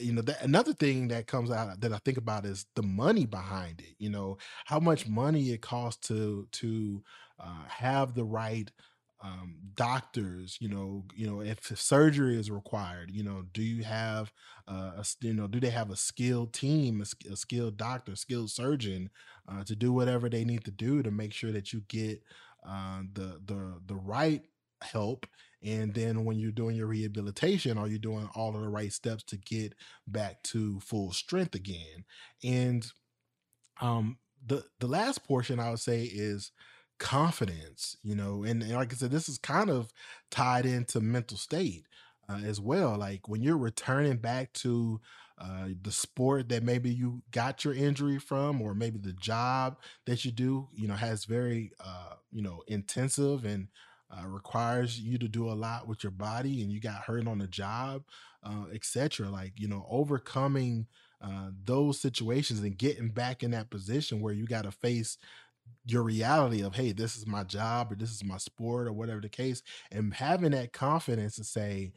you 0.00 0.12
know, 0.12 0.22
that 0.22 0.42
another 0.42 0.72
thing 0.72 1.08
that 1.08 1.26
comes 1.26 1.50
out 1.50 1.80
that 1.80 1.92
I 1.92 1.98
think 1.98 2.16
about 2.16 2.44
is 2.44 2.66
the 2.74 2.82
money 2.82 3.26
behind 3.26 3.80
it. 3.80 3.94
You 3.98 4.10
know, 4.10 4.38
how 4.64 4.80
much 4.80 5.06
money 5.08 5.50
it 5.50 5.62
costs 5.62 6.08
to 6.08 6.48
to 6.52 7.02
uh, 7.38 7.64
have 7.68 8.14
the 8.14 8.24
right 8.24 8.70
um, 9.20 9.56
doctors. 9.74 10.56
You 10.60 10.68
know, 10.68 11.04
you 11.14 11.26
know, 11.26 11.40
if 11.40 11.64
surgery 11.78 12.38
is 12.38 12.50
required, 12.50 13.10
you 13.10 13.22
know, 13.22 13.44
do 13.52 13.62
you 13.62 13.84
have 13.84 14.32
uh, 14.66 14.92
a 14.98 15.04
you 15.20 15.34
know, 15.34 15.46
do 15.46 15.60
they 15.60 15.70
have 15.70 15.90
a 15.90 15.96
skilled 15.96 16.52
team, 16.52 17.02
a, 17.02 17.32
a 17.32 17.36
skilled 17.36 17.76
doctor, 17.76 18.16
skilled 18.16 18.50
surgeon 18.50 19.10
uh, 19.48 19.64
to 19.64 19.74
do 19.76 19.92
whatever 19.92 20.28
they 20.28 20.44
need 20.44 20.64
to 20.64 20.70
do 20.70 21.02
to 21.02 21.10
make 21.10 21.32
sure 21.32 21.52
that 21.52 21.72
you 21.72 21.82
get 21.88 22.22
uh, 22.66 23.02
the 23.12 23.40
the 23.44 23.80
the 23.86 23.94
right 23.94 24.42
help 24.82 25.26
and 25.62 25.92
then 25.92 26.24
when 26.24 26.38
you're 26.38 26.52
doing 26.52 26.76
your 26.76 26.86
rehabilitation, 26.86 27.78
are 27.78 27.88
you 27.88 27.98
doing 27.98 28.28
all 28.36 28.54
of 28.54 28.62
the 28.62 28.68
right 28.68 28.92
steps 28.92 29.24
to 29.24 29.36
get 29.36 29.74
back 30.06 30.40
to 30.44 30.78
full 30.78 31.12
strength 31.12 31.56
again? 31.56 32.04
And 32.44 32.86
um 33.80 34.18
the 34.46 34.64
the 34.80 34.86
last 34.86 35.24
portion 35.26 35.60
I 35.60 35.70
would 35.70 35.80
say 35.80 36.04
is 36.04 36.52
confidence, 36.98 37.96
you 38.02 38.14
know, 38.14 38.44
and, 38.44 38.62
and 38.62 38.72
like 38.72 38.92
I 38.92 38.96
said, 38.96 39.10
this 39.10 39.28
is 39.28 39.38
kind 39.38 39.70
of 39.70 39.92
tied 40.30 40.66
into 40.66 41.00
mental 41.00 41.36
state 41.36 41.86
uh, 42.28 42.40
as 42.44 42.60
well. 42.60 42.96
Like 42.96 43.28
when 43.28 43.42
you're 43.42 43.58
returning 43.58 44.16
back 44.16 44.52
to 44.54 45.00
uh, 45.38 45.68
the 45.82 45.92
sport 45.92 46.48
that 46.48 46.62
maybe 46.62 46.90
you 46.90 47.22
got 47.30 47.64
your 47.64 47.74
injury 47.74 48.18
from, 48.18 48.60
or 48.60 48.74
maybe 48.74 48.98
the 48.98 49.12
job 49.12 49.78
that 50.04 50.24
you 50.24 50.32
do, 50.32 50.68
you 50.74 50.88
know, 50.88 50.94
has 50.94 51.24
very, 51.24 51.70
uh, 51.80 52.14
you 52.32 52.42
know, 52.42 52.62
intensive 52.66 53.44
and 53.44 53.68
uh, 54.10 54.26
requires 54.26 54.98
you 54.98 55.18
to 55.18 55.28
do 55.28 55.48
a 55.50 55.52
lot 55.52 55.86
with 55.86 56.02
your 56.02 56.10
body, 56.10 56.62
and 56.62 56.72
you 56.72 56.80
got 56.80 57.02
hurt 57.02 57.26
on 57.26 57.38
the 57.38 57.46
job, 57.46 58.02
uh, 58.42 58.64
etc. 58.72 59.28
Like 59.28 59.52
you 59.56 59.68
know, 59.68 59.86
overcoming 59.90 60.86
uh, 61.20 61.50
those 61.64 62.00
situations 62.00 62.60
and 62.60 62.78
getting 62.78 63.08
back 63.10 63.42
in 63.42 63.50
that 63.50 63.70
position 63.70 64.20
where 64.20 64.32
you 64.32 64.46
got 64.46 64.62
to 64.62 64.70
face 64.70 65.18
your 65.86 66.02
reality 66.02 66.62
of 66.62 66.74
hey 66.74 66.92
this 66.92 67.16
is 67.16 67.26
my 67.26 67.42
job 67.44 67.90
or 67.90 67.94
this 67.94 68.10
is 68.10 68.22
my 68.24 68.36
sport 68.36 68.86
or 68.86 68.92
whatever 68.92 69.20
the 69.20 69.28
case 69.28 69.62
and 69.90 70.12
having 70.14 70.50
that 70.52 70.72
confidence 70.72 71.36
to 71.36 71.44
say 71.44 71.92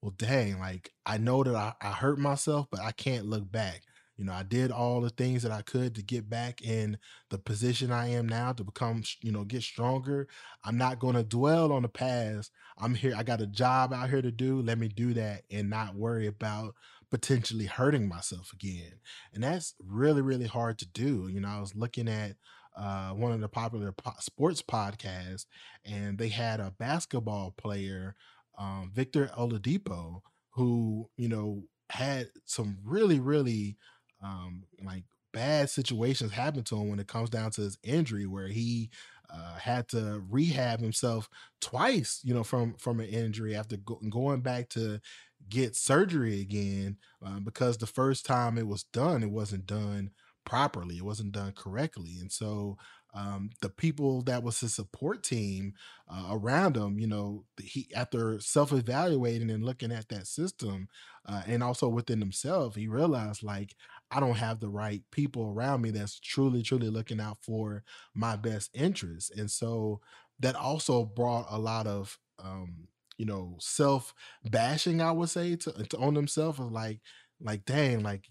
well 0.00 0.14
dang 0.16 0.58
like 0.58 0.90
i 1.06 1.16
know 1.18 1.42
that 1.42 1.54
I, 1.54 1.72
I 1.80 1.92
hurt 1.92 2.18
myself 2.18 2.66
but 2.70 2.80
i 2.80 2.92
can't 2.92 3.26
look 3.26 3.50
back. 3.50 3.82
You 4.16 4.24
know 4.24 4.32
i 4.32 4.44
did 4.44 4.70
all 4.70 5.00
the 5.00 5.10
things 5.10 5.42
that 5.42 5.50
i 5.50 5.62
could 5.62 5.94
to 5.96 6.02
get 6.02 6.30
back 6.30 6.62
in 6.62 6.98
the 7.30 7.38
position 7.38 7.90
i 7.90 8.08
am 8.08 8.28
now 8.28 8.52
to 8.52 8.62
become 8.62 9.02
you 9.22 9.32
know 9.32 9.44
get 9.44 9.62
stronger. 9.62 10.28
I'm 10.64 10.78
not 10.78 11.00
going 11.00 11.16
to 11.16 11.24
dwell 11.24 11.72
on 11.72 11.82
the 11.82 11.88
past. 11.88 12.50
I'm 12.78 12.94
here 12.94 13.14
i 13.16 13.22
got 13.22 13.40
a 13.40 13.46
job 13.46 13.92
out 13.92 14.10
here 14.10 14.22
to 14.22 14.30
do 14.30 14.62
let 14.62 14.78
me 14.78 14.88
do 14.88 15.14
that 15.14 15.42
and 15.50 15.68
not 15.68 15.96
worry 15.96 16.26
about 16.28 16.74
potentially 17.10 17.66
hurting 17.66 18.08
myself 18.08 18.52
again. 18.52 18.92
And 19.34 19.42
that's 19.42 19.74
really 19.84 20.22
really 20.22 20.46
hard 20.46 20.78
to 20.78 20.86
do. 20.86 21.28
You 21.28 21.40
know 21.40 21.48
i 21.48 21.60
was 21.60 21.74
looking 21.74 22.08
at 22.08 22.36
uh, 22.76 23.10
one 23.10 23.32
of 23.32 23.40
the 23.40 23.48
popular 23.48 23.92
po- 23.92 24.12
sports 24.20 24.62
podcasts, 24.62 25.46
and 25.84 26.18
they 26.18 26.28
had 26.28 26.60
a 26.60 26.72
basketball 26.72 27.52
player, 27.52 28.16
um, 28.58 28.90
Victor 28.94 29.28
Oladipo, 29.38 30.20
who 30.50 31.08
you 31.16 31.28
know 31.28 31.64
had 31.90 32.28
some 32.44 32.78
really, 32.84 33.20
really 33.20 33.76
um, 34.22 34.64
like 34.82 35.04
bad 35.32 35.68
situations 35.70 36.32
happen 36.32 36.62
to 36.64 36.76
him 36.76 36.88
when 36.88 36.98
it 37.00 37.08
comes 37.08 37.30
down 37.30 37.50
to 37.52 37.62
his 37.62 37.78
injury, 37.82 38.26
where 38.26 38.48
he 38.48 38.90
uh, 39.30 39.54
had 39.56 39.88
to 39.88 40.22
rehab 40.30 40.80
himself 40.80 41.28
twice, 41.60 42.20
you 42.24 42.34
know, 42.34 42.44
from 42.44 42.74
from 42.76 43.00
an 43.00 43.06
injury 43.08 43.54
after 43.54 43.76
go- 43.76 44.00
going 44.10 44.40
back 44.40 44.68
to 44.70 45.00
get 45.48 45.76
surgery 45.76 46.40
again 46.40 46.96
uh, 47.24 47.38
because 47.40 47.76
the 47.78 47.86
first 47.86 48.24
time 48.24 48.56
it 48.58 48.66
was 48.66 48.84
done, 48.84 49.22
it 49.22 49.30
wasn't 49.30 49.66
done 49.66 50.10
properly. 50.44 50.98
It 50.98 51.04
wasn't 51.04 51.32
done 51.32 51.52
correctly. 51.52 52.16
And 52.20 52.30
so 52.30 52.76
um, 53.14 53.50
the 53.62 53.68
people 53.68 54.22
that 54.22 54.42
was 54.42 54.58
his 54.60 54.74
support 54.74 55.22
team 55.22 55.74
uh, 56.08 56.28
around 56.30 56.76
him, 56.76 56.98
you 56.98 57.06
know, 57.06 57.44
he 57.62 57.88
after 57.94 58.40
self-evaluating 58.40 59.50
and 59.50 59.64
looking 59.64 59.92
at 59.92 60.08
that 60.08 60.26
system, 60.26 60.88
uh, 61.26 61.42
and 61.46 61.62
also 61.62 61.88
within 61.88 62.20
himself, 62.20 62.74
he 62.74 62.88
realized 62.88 63.42
like 63.42 63.74
I 64.10 64.20
don't 64.20 64.36
have 64.36 64.60
the 64.60 64.68
right 64.68 65.02
people 65.12 65.44
around 65.48 65.82
me 65.82 65.90
that's 65.90 66.18
truly, 66.18 66.62
truly 66.62 66.88
looking 66.90 67.20
out 67.20 67.38
for 67.42 67.84
my 68.14 68.36
best 68.36 68.70
interests. 68.74 69.30
And 69.30 69.50
so 69.50 70.00
that 70.40 70.56
also 70.56 71.04
brought 71.04 71.46
a 71.50 71.58
lot 71.58 71.86
of 71.86 72.18
um, 72.42 72.88
you 73.16 73.26
know, 73.26 73.56
self 73.60 74.12
bashing, 74.44 75.00
I 75.00 75.12
would 75.12 75.28
say, 75.28 75.56
to, 75.56 75.72
to 75.72 75.98
on 75.98 76.14
himself 76.16 76.58
of 76.58 76.72
like, 76.72 77.00
like, 77.40 77.64
dang, 77.64 78.02
like 78.02 78.28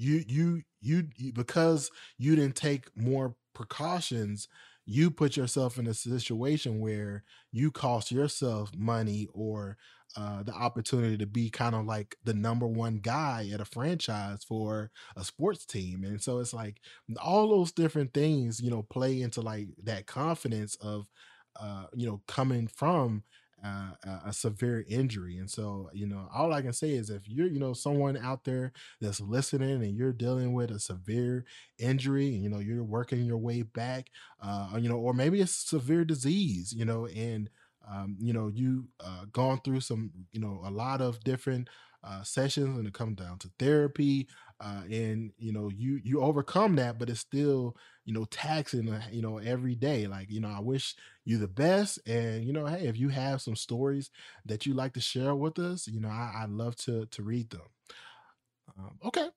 you 0.00 0.24
you 0.26 0.62
you 0.80 1.32
because 1.34 1.90
you 2.18 2.36
didn't 2.36 2.56
take 2.56 2.86
more 2.96 3.34
precautions 3.54 4.48
you 4.86 5.10
put 5.10 5.36
yourself 5.36 5.78
in 5.78 5.86
a 5.86 5.94
situation 5.94 6.80
where 6.80 7.22
you 7.52 7.70
cost 7.70 8.10
yourself 8.10 8.70
money 8.76 9.28
or 9.32 9.76
uh, 10.16 10.42
the 10.42 10.52
opportunity 10.52 11.16
to 11.16 11.26
be 11.26 11.48
kind 11.48 11.74
of 11.74 11.84
like 11.84 12.16
the 12.24 12.34
number 12.34 12.66
one 12.66 12.96
guy 12.96 13.48
at 13.52 13.60
a 13.60 13.64
franchise 13.64 14.42
for 14.42 14.90
a 15.16 15.22
sports 15.24 15.64
team. 15.64 16.02
And 16.02 16.20
so 16.20 16.40
it's 16.40 16.52
like 16.52 16.80
all 17.22 17.48
those 17.48 17.70
different 17.70 18.12
things 18.12 18.60
you 18.60 18.70
know 18.70 18.82
play 18.82 19.20
into 19.22 19.40
like 19.40 19.68
that 19.84 20.06
confidence 20.06 20.74
of 20.80 21.06
uh, 21.60 21.84
you 21.94 22.06
know 22.06 22.22
coming 22.26 22.66
from 22.66 23.22
uh, 23.64 23.90
a, 24.26 24.32
severe 24.32 24.84
injury. 24.88 25.36
And 25.36 25.50
so, 25.50 25.90
you 25.92 26.06
know, 26.06 26.28
all 26.34 26.52
I 26.52 26.62
can 26.62 26.72
say 26.72 26.90
is 26.90 27.10
if 27.10 27.28
you're, 27.28 27.46
you 27.46 27.58
know, 27.58 27.72
someone 27.72 28.16
out 28.16 28.44
there 28.44 28.72
that's 29.00 29.20
listening 29.20 29.82
and 29.82 29.96
you're 29.96 30.12
dealing 30.12 30.52
with 30.52 30.70
a 30.70 30.78
severe 30.78 31.44
injury 31.78 32.34
and, 32.34 32.42
you 32.42 32.48
know, 32.48 32.58
you're 32.58 32.84
working 32.84 33.24
your 33.24 33.38
way 33.38 33.62
back, 33.62 34.08
uh, 34.42 34.70
you 34.78 34.88
know, 34.88 34.96
or 34.96 35.12
maybe 35.12 35.40
it's 35.40 35.54
severe 35.54 36.04
disease, 36.04 36.72
you 36.76 36.84
know, 36.84 37.06
and, 37.06 37.50
um, 37.90 38.16
you 38.20 38.32
know, 38.32 38.48
you 38.48 38.88
uh, 39.00 39.24
gone 39.32 39.60
through 39.64 39.80
some, 39.80 40.10
you 40.32 40.40
know, 40.40 40.62
a 40.64 40.70
lot 40.70 41.00
of 41.00 41.22
different 41.24 41.68
uh, 42.02 42.22
sessions 42.22 42.78
and 42.78 42.86
it 42.86 42.94
comes 42.94 43.16
down 43.16 43.38
to 43.38 43.50
therapy. 43.58 44.26
Uh, 44.62 44.82
and 44.90 45.32
you 45.38 45.54
know 45.54 45.70
you 45.74 45.98
you 46.04 46.20
overcome 46.20 46.76
that 46.76 46.98
but 46.98 47.08
it's 47.08 47.20
still 47.20 47.74
you 48.10 48.14
know 48.14 48.24
taxing 48.26 48.88
uh, 48.90 49.02
you 49.10 49.22
know 49.22 49.38
every 49.38 49.74
day 49.74 50.06
like 50.06 50.30
you 50.30 50.40
know 50.40 50.48
i 50.48 50.60
wish 50.60 50.94
you 51.24 51.38
the 51.38 51.46
best. 51.48 52.00
And 52.08 52.44
you 52.44 52.52
know, 52.52 52.66
hey, 52.66 52.86
if 52.88 52.98
you 52.98 53.08
have 53.10 53.42
some 53.42 53.54
stories 53.54 54.10
that 54.46 54.66
you 54.66 54.74
like 54.74 54.94
to 54.94 55.00
share 55.00 55.34
with 55.34 55.58
us, 55.58 55.86
you 55.86 56.00
know, 56.00 56.08
I, 56.08 56.40
I'd 56.42 56.50
love 56.50 56.76
to 56.76 57.06
to 57.06 57.22
read 57.22 57.50
them. 57.50 57.60
Um, 58.78 58.98
okay, 59.04 59.30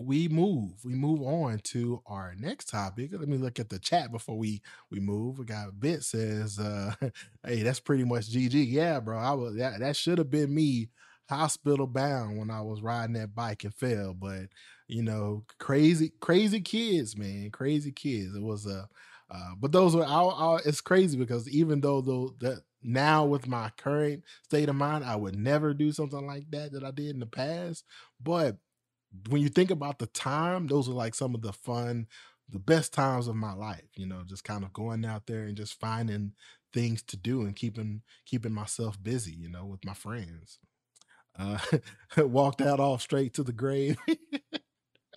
we 0.00 0.28
move. 0.28 0.84
We 0.84 0.94
move 0.94 1.22
on 1.22 1.58
to 1.64 2.02
our 2.06 2.34
next 2.38 2.68
topic. 2.68 3.10
Let 3.12 3.28
me 3.28 3.38
look 3.38 3.58
at 3.58 3.70
the 3.70 3.78
chat 3.78 4.12
before 4.12 4.36
we 4.36 4.60
we 4.90 5.00
move. 5.00 5.38
We 5.38 5.46
got 5.46 5.80
Bit 5.80 6.02
says, 6.04 6.58
uh, 6.58 6.94
"Hey, 7.46 7.62
that's 7.62 7.80
pretty 7.80 8.04
much 8.04 8.28
GG." 8.30 8.62
Yeah, 8.62 9.00
bro. 9.00 9.18
I 9.18 9.32
was 9.32 9.56
that 9.56 9.80
that 9.80 9.96
should 9.96 10.18
have 10.18 10.30
been 10.30 10.54
me 10.54 10.90
hospital 11.30 11.86
bound 11.86 12.38
when 12.38 12.50
I 12.50 12.60
was 12.60 12.82
riding 12.82 13.14
that 13.14 13.34
bike 13.34 13.64
and 13.64 13.74
fell. 13.74 14.12
But 14.12 14.48
you 14.88 15.02
know, 15.02 15.44
crazy, 15.58 16.12
crazy 16.20 16.60
kids, 16.60 17.16
man, 17.16 17.50
crazy 17.50 17.92
kids. 17.92 18.34
It 18.36 18.42
was 18.42 18.66
a, 18.66 18.88
uh, 19.30 19.50
but 19.58 19.72
those 19.72 19.96
were. 19.96 20.04
I, 20.06 20.58
it's 20.64 20.80
crazy 20.80 21.18
because 21.18 21.48
even 21.48 21.80
though 21.80 22.00
though 22.00 22.34
that 22.40 22.62
now 22.82 23.24
with 23.24 23.48
my 23.48 23.70
current 23.76 24.22
state 24.44 24.68
of 24.68 24.76
mind, 24.76 25.04
I 25.04 25.16
would 25.16 25.36
never 25.36 25.74
do 25.74 25.90
something 25.92 26.26
like 26.26 26.50
that 26.52 26.72
that 26.72 26.84
I 26.84 26.92
did 26.92 27.10
in 27.10 27.20
the 27.20 27.26
past. 27.26 27.84
But 28.22 28.56
when 29.28 29.42
you 29.42 29.48
think 29.48 29.70
about 29.70 29.98
the 29.98 30.06
time, 30.08 30.66
those 30.66 30.88
are 30.88 30.92
like 30.92 31.14
some 31.14 31.34
of 31.34 31.42
the 31.42 31.52
fun, 31.52 32.06
the 32.50 32.58
best 32.58 32.92
times 32.92 33.28
of 33.28 33.36
my 33.36 33.52
life, 33.52 33.88
you 33.96 34.06
know, 34.06 34.22
just 34.26 34.44
kind 34.44 34.64
of 34.64 34.72
going 34.72 35.04
out 35.04 35.26
there 35.26 35.44
and 35.44 35.56
just 35.56 35.78
finding 35.80 36.32
things 36.72 37.02
to 37.02 37.16
do 37.16 37.42
and 37.42 37.56
keeping 37.56 38.02
keeping 38.26 38.52
myself 38.52 39.02
busy, 39.02 39.32
you 39.32 39.48
know, 39.48 39.64
with 39.66 39.84
my 39.84 39.94
friends. 39.94 40.58
Uh 41.38 41.58
walked 42.18 42.62
out 42.62 42.80
off 42.80 43.02
straight 43.02 43.34
to 43.34 43.42
the 43.44 43.52
grave. 43.52 43.98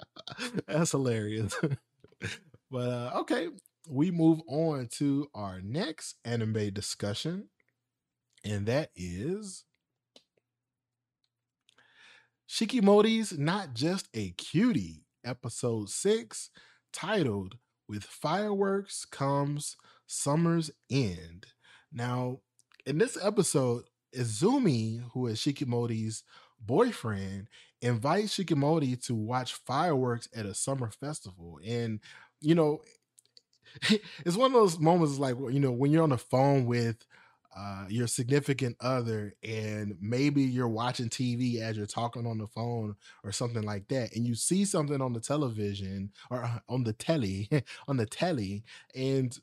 That's 0.67 0.91
hilarious. 0.91 1.55
but 2.71 2.89
uh 2.89 3.11
okay, 3.21 3.47
we 3.87 4.11
move 4.11 4.41
on 4.47 4.87
to 4.97 5.27
our 5.33 5.61
next 5.61 6.15
anime 6.25 6.71
discussion. 6.71 7.49
And 8.45 8.67
that 8.67 8.91
is 8.95 9.65
Shikimori's 12.47 13.37
Not 13.37 13.73
Just 13.73 14.07
a 14.13 14.31
Cutie, 14.31 15.05
episode 15.23 15.89
six, 15.89 16.49
titled 16.91 17.57
With 17.87 18.03
Fireworks 18.03 19.05
Comes 19.05 19.77
Summer's 20.07 20.71
End. 20.89 21.47
Now, 21.91 22.39
in 22.85 22.97
this 22.97 23.17
episode, 23.21 23.83
Izumi, 24.15 25.03
who 25.13 25.27
is 25.27 25.39
Shikimori's 25.39 26.23
boyfriend, 26.59 27.47
invites 27.81 28.37
Shikimori 28.37 29.01
to 29.05 29.15
watch 29.15 29.53
fireworks 29.53 30.27
at 30.35 30.45
a 30.45 30.53
summer 30.53 30.91
festival. 30.91 31.59
And, 31.65 31.99
you 32.41 32.55
know, 32.55 32.81
it's 34.25 34.35
one 34.37 34.47
of 34.47 34.53
those 34.53 34.79
moments 34.79 35.17
like, 35.17 35.35
you 35.37 35.59
know, 35.59 35.71
when 35.71 35.91
you're 35.91 36.03
on 36.03 36.09
the 36.09 36.17
phone 36.17 36.65
with 36.65 37.05
uh, 37.57 37.85
your 37.89 38.07
significant 38.07 38.75
other 38.79 39.33
and 39.43 39.95
maybe 39.99 40.43
you're 40.43 40.67
watching 40.67 41.09
TV 41.09 41.59
as 41.59 41.75
you're 41.75 41.85
talking 41.85 42.27
on 42.27 42.37
the 42.37 42.47
phone 42.47 42.95
or 43.23 43.31
something 43.31 43.63
like 43.63 43.87
that 43.87 44.15
and 44.15 44.25
you 44.25 44.35
see 44.35 44.63
something 44.63 45.01
on 45.01 45.13
the 45.13 45.19
television 45.19 46.11
or 46.29 46.43
uh, 46.43 46.59
on 46.69 46.83
the 46.83 46.93
telly 46.93 47.49
on 47.87 47.97
the 47.97 48.05
telly 48.05 48.63
and 48.95 49.39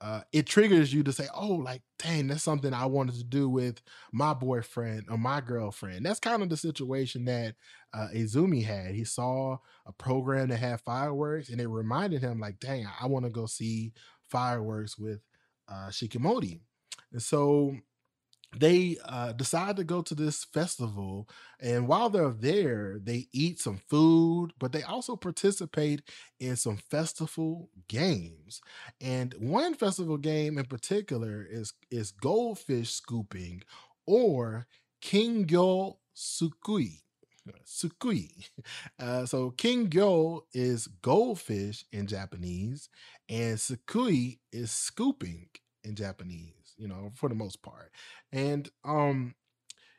uh, 0.00 0.20
it 0.32 0.46
triggers 0.46 0.92
you 0.92 1.02
to 1.02 1.12
say, 1.12 1.26
"Oh, 1.34 1.54
like, 1.54 1.82
dang, 1.98 2.28
that's 2.28 2.42
something 2.44 2.72
I 2.72 2.86
wanted 2.86 3.16
to 3.16 3.24
do 3.24 3.48
with 3.48 3.82
my 4.12 4.32
boyfriend 4.34 5.06
or 5.10 5.18
my 5.18 5.40
girlfriend." 5.40 6.06
That's 6.06 6.20
kind 6.20 6.42
of 6.42 6.48
the 6.50 6.56
situation 6.56 7.24
that 7.24 7.56
uh, 7.92 8.08
Izumi 8.14 8.64
had. 8.64 8.94
He 8.94 9.04
saw 9.04 9.58
a 9.86 9.92
program 9.92 10.48
that 10.48 10.58
had 10.58 10.80
fireworks, 10.80 11.48
and 11.48 11.60
it 11.60 11.66
reminded 11.68 12.22
him, 12.22 12.38
like, 12.38 12.60
"Dang, 12.60 12.86
I 13.00 13.06
want 13.06 13.24
to 13.24 13.30
go 13.30 13.46
see 13.46 13.92
fireworks 14.28 14.96
with 14.98 15.20
uh, 15.68 15.88
Shikimori." 15.88 16.60
And 17.12 17.22
so 17.22 17.76
they 18.56 18.96
uh, 19.04 19.32
decide 19.32 19.76
to 19.76 19.84
go 19.84 20.00
to 20.00 20.14
this 20.14 20.44
festival 20.44 21.28
and 21.60 21.86
while 21.86 22.08
they're 22.08 22.30
there 22.30 22.98
they 23.02 23.26
eat 23.32 23.60
some 23.60 23.78
food 23.88 24.52
but 24.58 24.72
they 24.72 24.82
also 24.82 25.16
participate 25.16 26.00
in 26.40 26.56
some 26.56 26.76
festival 26.76 27.68
games 27.88 28.60
and 29.00 29.34
one 29.38 29.74
festival 29.74 30.16
game 30.16 30.56
in 30.56 30.64
particular 30.64 31.46
is 31.48 31.74
is 31.90 32.10
goldfish 32.10 32.90
scooping 32.90 33.62
or 34.06 34.66
kingyo 35.02 35.96
sukui 36.16 37.00
sukui. 37.66 38.30
Uh, 39.00 39.24
so 39.24 39.50
kingyo 39.52 40.40
is 40.52 40.86
goldfish 41.02 41.84
in 41.92 42.06
japanese 42.06 42.88
and 43.28 43.56
sukui 43.56 44.38
is 44.52 44.70
scooping 44.70 45.48
in 45.84 45.94
japanese 45.94 46.57
you 46.78 46.88
know, 46.88 47.10
for 47.14 47.28
the 47.28 47.34
most 47.34 47.62
part. 47.62 47.90
And 48.32 48.68
um, 48.84 49.34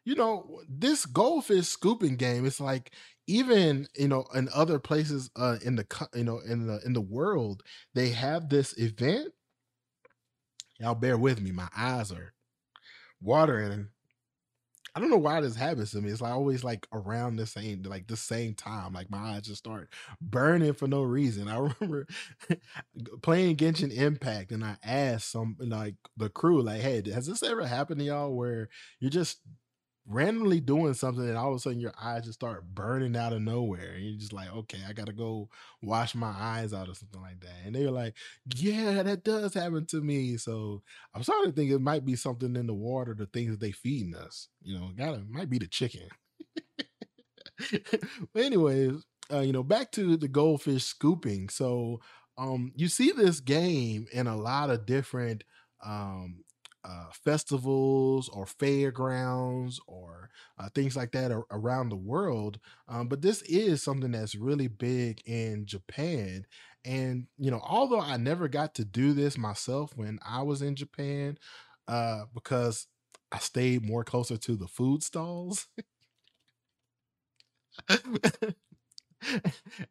you 0.05 0.15
know, 0.15 0.61
this 0.67 1.05
goldfish 1.05 1.67
scooping 1.67 2.15
game. 2.15 2.45
Is 2.45 2.59
like 2.59 2.91
even 3.27 3.87
you 3.95 4.07
know 4.07 4.25
in 4.33 4.49
other 4.53 4.79
places 4.79 5.29
uh 5.35 5.57
in 5.63 5.75
the 5.75 5.85
you 6.15 6.23
know 6.23 6.39
in 6.39 6.65
the 6.65 6.79
in 6.85 6.93
the 6.93 7.01
world 7.01 7.63
they 7.93 8.09
have 8.09 8.49
this 8.49 8.73
event. 8.77 9.31
Y'all 10.79 10.95
bear 10.95 11.17
with 11.17 11.41
me. 11.41 11.51
My 11.51 11.67
eyes 11.75 12.11
are 12.11 12.33
watering 13.21 13.89
I 14.95 14.99
don't 14.99 15.09
know 15.09 15.17
why 15.17 15.41
this 15.41 15.55
happens 15.55 15.91
to 15.91 16.01
me. 16.01 16.09
It's 16.09 16.21
like 16.21 16.33
always 16.33 16.63
like 16.63 16.87
around 16.91 17.35
the 17.35 17.45
same 17.45 17.83
like 17.83 18.07
the 18.07 18.17
same 18.17 18.53
time. 18.53 18.93
Like 18.93 19.09
my 19.09 19.35
eyes 19.35 19.43
just 19.43 19.59
start 19.59 19.89
burning 20.21 20.73
for 20.73 20.87
no 20.87 21.03
reason. 21.03 21.47
I 21.47 21.57
remember 21.79 22.07
playing 23.21 23.57
Genshin 23.57 23.95
Impact 23.95 24.51
and 24.51 24.63
I 24.63 24.77
asked 24.83 25.31
some 25.31 25.57
like 25.59 25.95
the 26.17 26.29
crew, 26.29 26.61
like, 26.61 26.81
hey, 26.81 27.01
has 27.11 27.27
this 27.27 27.43
ever 27.43 27.65
happened 27.65 27.99
to 27.99 28.05
y'all 28.05 28.33
where 28.35 28.69
you're 28.99 29.11
just 29.11 29.39
randomly 30.09 30.59
doing 30.59 30.93
something 30.95 31.27
and 31.27 31.37
all 31.37 31.51
of 31.51 31.55
a 31.57 31.59
sudden 31.59 31.79
your 31.79 31.93
eyes 32.01 32.23
just 32.25 32.39
start 32.39 32.65
burning 32.73 33.15
out 33.15 33.31
of 33.31 33.41
nowhere 33.41 33.93
and 33.93 34.03
you're 34.03 34.17
just 34.17 34.33
like 34.33 34.51
okay 34.53 34.79
i 34.89 34.93
gotta 34.93 35.13
go 35.13 35.47
wash 35.83 36.15
my 36.15 36.33
eyes 36.37 36.73
out 36.73 36.89
or 36.89 36.95
something 36.95 37.21
like 37.21 37.39
that. 37.41 37.53
And 37.65 37.75
they 37.75 37.85
were 37.85 37.91
like 37.91 38.15
yeah 38.55 39.03
that 39.03 39.23
does 39.23 39.53
happen 39.53 39.85
to 39.87 40.01
me. 40.01 40.37
So 40.37 40.81
i'm 41.13 41.23
starting 41.23 41.51
to 41.51 41.55
think 41.55 41.71
it 41.71 41.79
might 41.79 42.05
be 42.05 42.15
something 42.15 42.55
in 42.55 42.67
the 42.67 42.73
water 42.73 43.13
the 43.13 43.27
things 43.27 43.51
that 43.51 43.59
they 43.59 43.71
feeding 43.71 44.15
us 44.15 44.49
you 44.63 44.77
know 44.77 44.89
gotta 44.97 45.21
might 45.29 45.49
be 45.49 45.59
the 45.59 45.67
chicken. 45.67 46.09
But 48.33 48.43
anyways 48.43 49.03
uh, 49.31 49.39
you 49.39 49.51
know 49.53 49.63
back 49.63 49.91
to 49.93 50.17
the 50.17 50.27
goldfish 50.27 50.83
scooping. 50.85 51.49
So 51.49 51.99
um 52.37 52.71
you 52.75 52.87
see 52.87 53.11
this 53.11 53.39
game 53.39 54.07
in 54.11 54.27
a 54.27 54.35
lot 54.37 54.69
of 54.69 54.85
different 54.85 55.43
um 55.85 56.43
uh, 56.83 57.07
festivals 57.11 58.29
or 58.29 58.45
fairgrounds 58.45 59.79
or 59.87 60.29
uh, 60.57 60.69
things 60.73 60.95
like 60.95 61.11
that 61.11 61.31
ar- 61.31 61.45
around 61.51 61.89
the 61.89 61.95
world. 61.95 62.59
Um, 62.87 63.07
but 63.07 63.21
this 63.21 63.41
is 63.43 63.83
something 63.83 64.11
that's 64.11 64.35
really 64.35 64.67
big 64.67 65.21
in 65.25 65.65
Japan. 65.65 66.45
And, 66.85 67.27
you 67.37 67.51
know, 67.51 67.61
although 67.63 67.99
I 67.99 68.17
never 68.17 68.47
got 68.47 68.75
to 68.75 68.85
do 68.85 69.13
this 69.13 69.37
myself 69.37 69.91
when 69.95 70.19
I 70.25 70.41
was 70.43 70.61
in 70.61 70.75
Japan, 70.75 71.37
uh, 71.87 72.25
because 72.33 72.87
I 73.31 73.39
stayed 73.39 73.85
more 73.85 74.03
closer 74.03 74.37
to 74.37 74.55
the 74.55 74.67
food 74.67 75.03
stalls. 75.03 75.67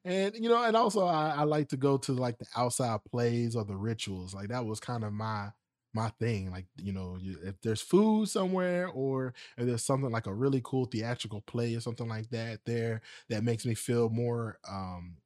and 0.05 0.35
you 0.35 0.48
know, 0.48 0.62
and 0.62 0.77
also 0.77 1.05
I, 1.05 1.35
I, 1.38 1.42
like 1.44 1.68
to 1.68 1.77
go 1.77 1.98
to 1.98 2.12
like 2.12 2.38
the 2.38 2.46
outside 2.57 3.01
plays 3.11 3.55
or 3.57 3.64
the 3.64 3.77
rituals. 3.77 4.35
Like 4.35 4.48
that 4.48 4.64
was 4.64 4.81
kind 4.81 5.05
of 5.05 5.12
my 5.12 5.51
my 5.98 6.11
thing. 6.20 6.50
Like, 6.50 6.66
you 6.76 6.92
know, 6.92 7.18
if 7.44 7.61
there's 7.62 7.80
food 7.80 8.28
somewhere 8.28 8.88
or 8.88 9.34
if 9.56 9.66
there's 9.66 9.84
something 9.84 10.11
like 10.11 10.26
a 10.26 10.34
really 10.34 10.61
cool 10.64 10.87
theatrical 10.87 11.42
play 11.42 11.74
or 11.74 11.80
something 11.80 12.08
like 12.08 12.30
that 12.30 12.61
there 12.66 13.02
that 13.28 13.44
makes 13.44 13.66
me 13.66 13.74
feel 13.74 14.08
more 14.11 14.58
um 14.68 15.16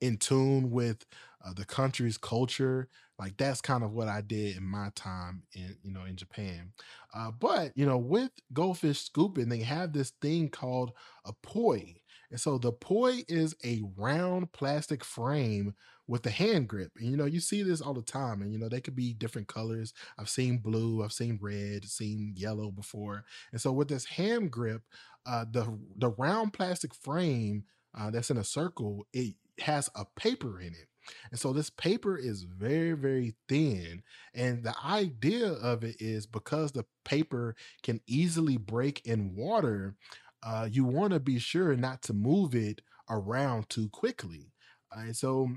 in 0.00 0.16
tune 0.16 0.70
with 0.70 1.04
uh, 1.44 1.52
the 1.54 1.64
country's 1.64 2.18
culture 2.18 2.88
like 3.18 3.36
that's 3.36 3.60
kind 3.60 3.82
of 3.82 3.92
what 3.92 4.08
i 4.08 4.20
did 4.20 4.56
in 4.56 4.62
my 4.64 4.90
time 4.94 5.42
in 5.54 5.76
you 5.82 5.90
know 5.92 6.04
in 6.04 6.16
japan 6.16 6.72
uh, 7.14 7.30
but 7.30 7.72
you 7.76 7.84
know 7.86 7.98
with 7.98 8.30
goldfish 8.52 9.00
scooping 9.02 9.48
they 9.48 9.58
have 9.60 9.92
this 9.92 10.10
thing 10.22 10.48
called 10.48 10.92
a 11.24 11.32
poi 11.42 11.96
and 12.30 12.40
so 12.40 12.58
the 12.58 12.72
poi 12.72 13.22
is 13.28 13.54
a 13.64 13.82
round 13.96 14.52
plastic 14.52 15.04
frame 15.04 15.74
with 16.06 16.22
the 16.22 16.30
hand 16.30 16.68
grip. 16.68 16.92
And 16.98 17.10
you 17.10 17.16
know, 17.16 17.26
you 17.26 17.40
see 17.40 17.62
this 17.62 17.80
all 17.80 17.94
the 17.94 18.02
time, 18.02 18.42
and 18.42 18.52
you 18.52 18.58
know, 18.58 18.68
they 18.68 18.80
could 18.80 18.96
be 18.96 19.12
different 19.12 19.48
colors. 19.48 19.92
I've 20.18 20.28
seen 20.28 20.58
blue, 20.58 21.02
I've 21.02 21.12
seen 21.12 21.38
red, 21.40 21.84
seen 21.84 22.34
yellow 22.36 22.70
before. 22.70 23.24
And 23.52 23.60
so 23.60 23.72
with 23.72 23.88
this 23.88 24.04
hand 24.06 24.50
grip, 24.50 24.82
uh, 25.26 25.44
the 25.50 25.78
the 25.96 26.10
round 26.10 26.52
plastic 26.52 26.94
frame 26.94 27.64
uh, 27.98 28.10
that's 28.10 28.30
in 28.30 28.36
a 28.38 28.44
circle, 28.44 29.06
it 29.12 29.34
has 29.60 29.90
a 29.94 30.04
paper 30.16 30.60
in 30.60 30.68
it. 30.68 30.88
And 31.30 31.40
so 31.40 31.52
this 31.52 31.70
paper 31.70 32.16
is 32.16 32.42
very, 32.42 32.92
very 32.92 33.34
thin. 33.48 34.02
And 34.34 34.62
the 34.62 34.74
idea 34.84 35.52
of 35.52 35.82
it 35.82 35.96
is 36.00 36.26
because 36.26 36.72
the 36.72 36.84
paper 37.04 37.56
can 37.82 38.00
easily 38.06 38.56
break 38.58 39.00
in 39.06 39.34
water, 39.34 39.96
uh, 40.42 40.68
you 40.70 40.84
want 40.84 41.12
to 41.12 41.20
be 41.20 41.38
sure 41.38 41.76
not 41.76 42.02
to 42.02 42.12
move 42.12 42.54
it 42.54 42.80
around 43.10 43.68
too 43.68 43.88
quickly. 43.90 44.52
Uh, 44.94 45.00
and 45.00 45.16
so, 45.16 45.48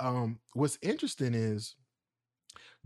um, 0.00 0.38
what's 0.54 0.78
interesting 0.82 1.34
is 1.34 1.74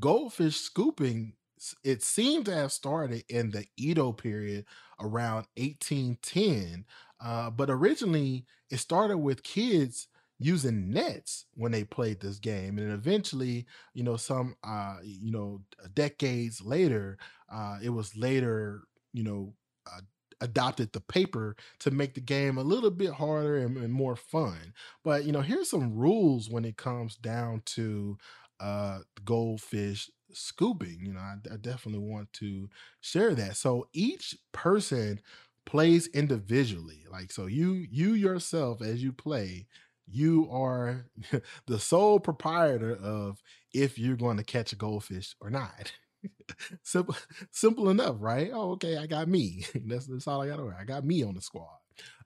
goldfish 0.01 0.57
scooping. 0.57 1.35
It 1.83 2.03
seemed 2.03 2.47
to 2.47 2.55
have 2.55 2.73
started 2.73 3.25
in 3.29 3.51
the 3.51 3.65
Edo 3.77 4.13
period 4.13 4.67
around 5.01 5.47
1810, 5.57 6.85
uh, 7.21 7.51
but 7.51 7.71
originally 7.71 8.45
it 8.71 8.79
started 8.79 9.19
with 9.19 9.43
kids 9.43 10.09
using 10.39 10.91
nets 10.91 11.47
when 11.55 11.71
they 11.73 11.85
played 11.85 12.21
this 12.21 12.39
game 12.41 12.77
and 12.77 12.91
eventually 12.91 13.65
you 13.95 14.03
know 14.03 14.17
some 14.17 14.57
uh 14.65 14.97
you 15.05 15.31
know 15.31 15.61
decades 15.95 16.61
later 16.61 17.17
uh 17.53 17.79
it 17.81 17.91
was 17.91 18.17
later 18.17 18.83
you 19.13 19.23
know 19.23 19.55
uh, 19.87 20.01
adopted 20.45 20.93
the 20.93 21.01
paper 21.01 21.57
to 21.81 21.91
make 21.91 22.15
the 22.15 22.21
game 22.21 22.59
a 22.59 22.63
little 22.63 22.91
bit 22.91 23.15
harder 23.15 23.57
and, 23.57 23.77
and, 23.77 23.93
more 23.93 24.15
fun. 24.15 24.75
But 25.03 25.25
you 25.25 25.33
know, 25.33 25.41
here's 25.41 25.71
some 25.71 25.95
rules 25.95 26.51
when 26.51 26.65
it 26.65 26.77
comes 26.77 27.17
down 27.17 27.63
to 27.67 28.19
uh 28.61 29.01
goldfish 29.25 30.11
scooping. 30.33 31.01
You 31.03 31.15
know, 31.15 31.21
I, 31.21 31.37
I 31.53 31.57
definitely 31.57 32.07
want 32.07 32.33
to 32.35 32.69
share 33.01 33.35
that. 33.35 33.57
So 33.57 33.89
each 33.93 34.37
person 34.53 35.21
plays 35.67 36.07
individually. 36.09 37.05
Like 37.11 37.33
so 37.33 37.47
you 37.47 37.87
you 37.91 38.13
yourself 38.13 38.83
as 38.83 39.03
you 39.03 39.13
play 39.13 39.67
you 40.07 40.49
are 40.51 41.07
the 41.67 41.79
sole 41.79 42.21
proprietor 42.21 42.95
of 42.95 43.43
if 43.73 43.99
you're 43.99 44.17
going 44.17 44.37
to 44.37 44.45
catch 44.45 44.73
a 44.73 44.77
goldfish 44.77 45.35
or 45.41 45.51
not. 45.51 45.93
simple, 46.83 47.17
simple 47.51 47.89
enough, 47.91 48.17
right? 48.19 48.51
Oh, 48.53 48.73
okay, 48.73 48.97
I 48.97 49.07
got 49.07 49.29
me. 49.29 49.65
that's 49.87 50.07
that's 50.07 50.27
all 50.29 50.43
I 50.43 50.49
got 50.49 50.57
to 50.57 50.65
wear. 50.65 50.77
I 50.79 50.85
got 50.85 51.05
me 51.05 51.23
on 51.23 51.35
the 51.35 51.41
squad. 51.43 51.79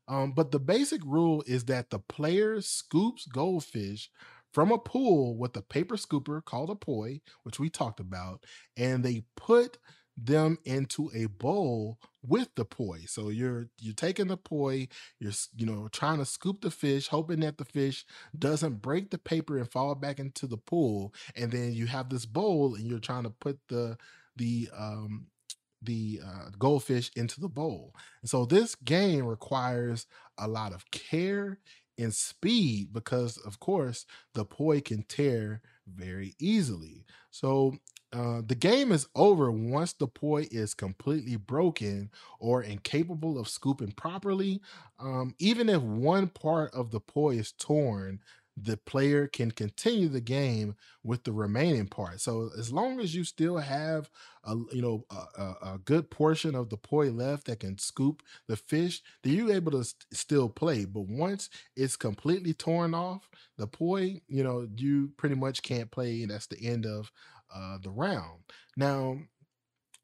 Um, 0.06 0.32
but 0.32 0.50
the 0.50 0.58
basic 0.60 1.02
rule 1.04 1.44
is 1.46 1.64
that 1.66 1.90
the 1.90 1.98
player 1.98 2.60
scoops 2.60 3.26
goldfish 3.26 4.10
from 4.52 4.72
a 4.72 4.78
pool 4.78 5.36
with 5.36 5.56
a 5.56 5.62
paper 5.62 5.96
scooper 5.96 6.42
called 6.44 6.70
a 6.70 6.74
poi, 6.74 7.20
which 7.42 7.60
we 7.60 7.68
talked 7.68 8.00
about, 8.00 8.44
and 8.76 9.04
they 9.04 9.24
put 9.36 9.76
them 10.16 10.58
into 10.64 11.10
a 11.14 11.26
bowl 11.26 11.98
with 12.28 12.48
the 12.54 12.64
poi. 12.64 13.00
So 13.06 13.28
you're 13.30 13.68
you're 13.80 13.94
taking 13.94 14.28
the 14.28 14.36
poi, 14.36 14.88
you're 15.18 15.32
you 15.56 15.66
know 15.66 15.88
trying 15.92 16.18
to 16.18 16.24
scoop 16.24 16.60
the 16.60 16.70
fish, 16.70 17.08
hoping 17.08 17.40
that 17.40 17.58
the 17.58 17.64
fish 17.64 18.04
doesn't 18.38 18.82
break 18.82 19.10
the 19.10 19.18
paper 19.18 19.58
and 19.58 19.70
fall 19.70 19.94
back 19.94 20.18
into 20.18 20.46
the 20.46 20.56
pool, 20.58 21.14
and 21.36 21.50
then 21.52 21.72
you 21.72 21.86
have 21.86 22.08
this 22.10 22.26
bowl 22.26 22.74
and 22.74 22.86
you're 22.86 22.98
trying 22.98 23.24
to 23.24 23.30
put 23.30 23.58
the 23.68 23.96
the 24.36 24.68
um 24.76 25.26
the 25.82 26.20
uh, 26.24 26.50
goldfish 26.58 27.10
into 27.16 27.40
the 27.40 27.48
bowl. 27.48 27.94
And 28.22 28.30
so 28.30 28.44
this 28.44 28.74
game 28.74 29.24
requires 29.24 30.06
a 30.38 30.48
lot 30.48 30.72
of 30.72 30.90
care 30.90 31.58
and 31.98 32.14
speed 32.14 32.92
because, 32.92 33.36
of 33.38 33.60
course, 33.60 34.04
the 34.34 34.44
poi 34.44 34.80
can 34.80 35.04
tear 35.04 35.62
very 35.86 36.34
easily. 36.38 37.04
So 37.30 37.74
uh, 38.12 38.40
the 38.46 38.54
game 38.54 38.90
is 38.92 39.06
over 39.14 39.50
once 39.50 39.92
the 39.92 40.06
poi 40.06 40.46
is 40.50 40.72
completely 40.74 41.36
broken 41.36 42.10
or 42.40 42.62
incapable 42.62 43.38
of 43.38 43.48
scooping 43.48 43.92
properly. 43.92 44.60
Um, 44.98 45.34
even 45.38 45.68
if 45.68 45.82
one 45.82 46.28
part 46.28 46.72
of 46.72 46.90
the 46.90 47.00
poi 47.00 47.36
is 47.36 47.52
torn, 47.52 48.20
the 48.60 48.76
player 48.76 49.28
can 49.28 49.52
continue 49.52 50.08
the 50.08 50.20
game 50.20 50.74
with 51.04 51.22
the 51.22 51.30
remaining 51.32 51.86
part. 51.86 52.20
So 52.20 52.50
as 52.58 52.72
long 52.72 52.98
as 52.98 53.14
you 53.14 53.22
still 53.22 53.58
have 53.58 54.10
a 54.44 54.56
you 54.72 54.82
know 54.82 55.04
a, 55.10 55.40
a, 55.42 55.56
a 55.74 55.78
good 55.84 56.10
portion 56.10 56.54
of 56.56 56.68
the 56.68 56.76
poi 56.76 57.10
left 57.10 57.46
that 57.46 57.60
can 57.60 57.78
scoop 57.78 58.22
the 58.48 58.56
fish, 58.56 59.00
then 59.22 59.34
you're 59.34 59.52
able 59.52 59.72
to 59.72 59.84
st- 59.84 60.06
still 60.12 60.48
play. 60.48 60.86
But 60.86 61.02
once 61.06 61.50
it's 61.76 61.96
completely 61.96 62.52
torn 62.52 62.94
off, 62.94 63.28
the 63.58 63.66
poi, 63.68 64.20
you 64.28 64.42
know, 64.42 64.66
you 64.76 65.12
pretty 65.16 65.36
much 65.36 65.62
can't 65.62 65.90
play, 65.90 66.22
and 66.22 66.30
that's 66.32 66.46
the 66.46 66.60
end 66.60 66.84
of 66.86 67.12
uh, 67.54 67.78
the 67.82 67.90
round. 67.90 68.40
Now, 68.76 69.18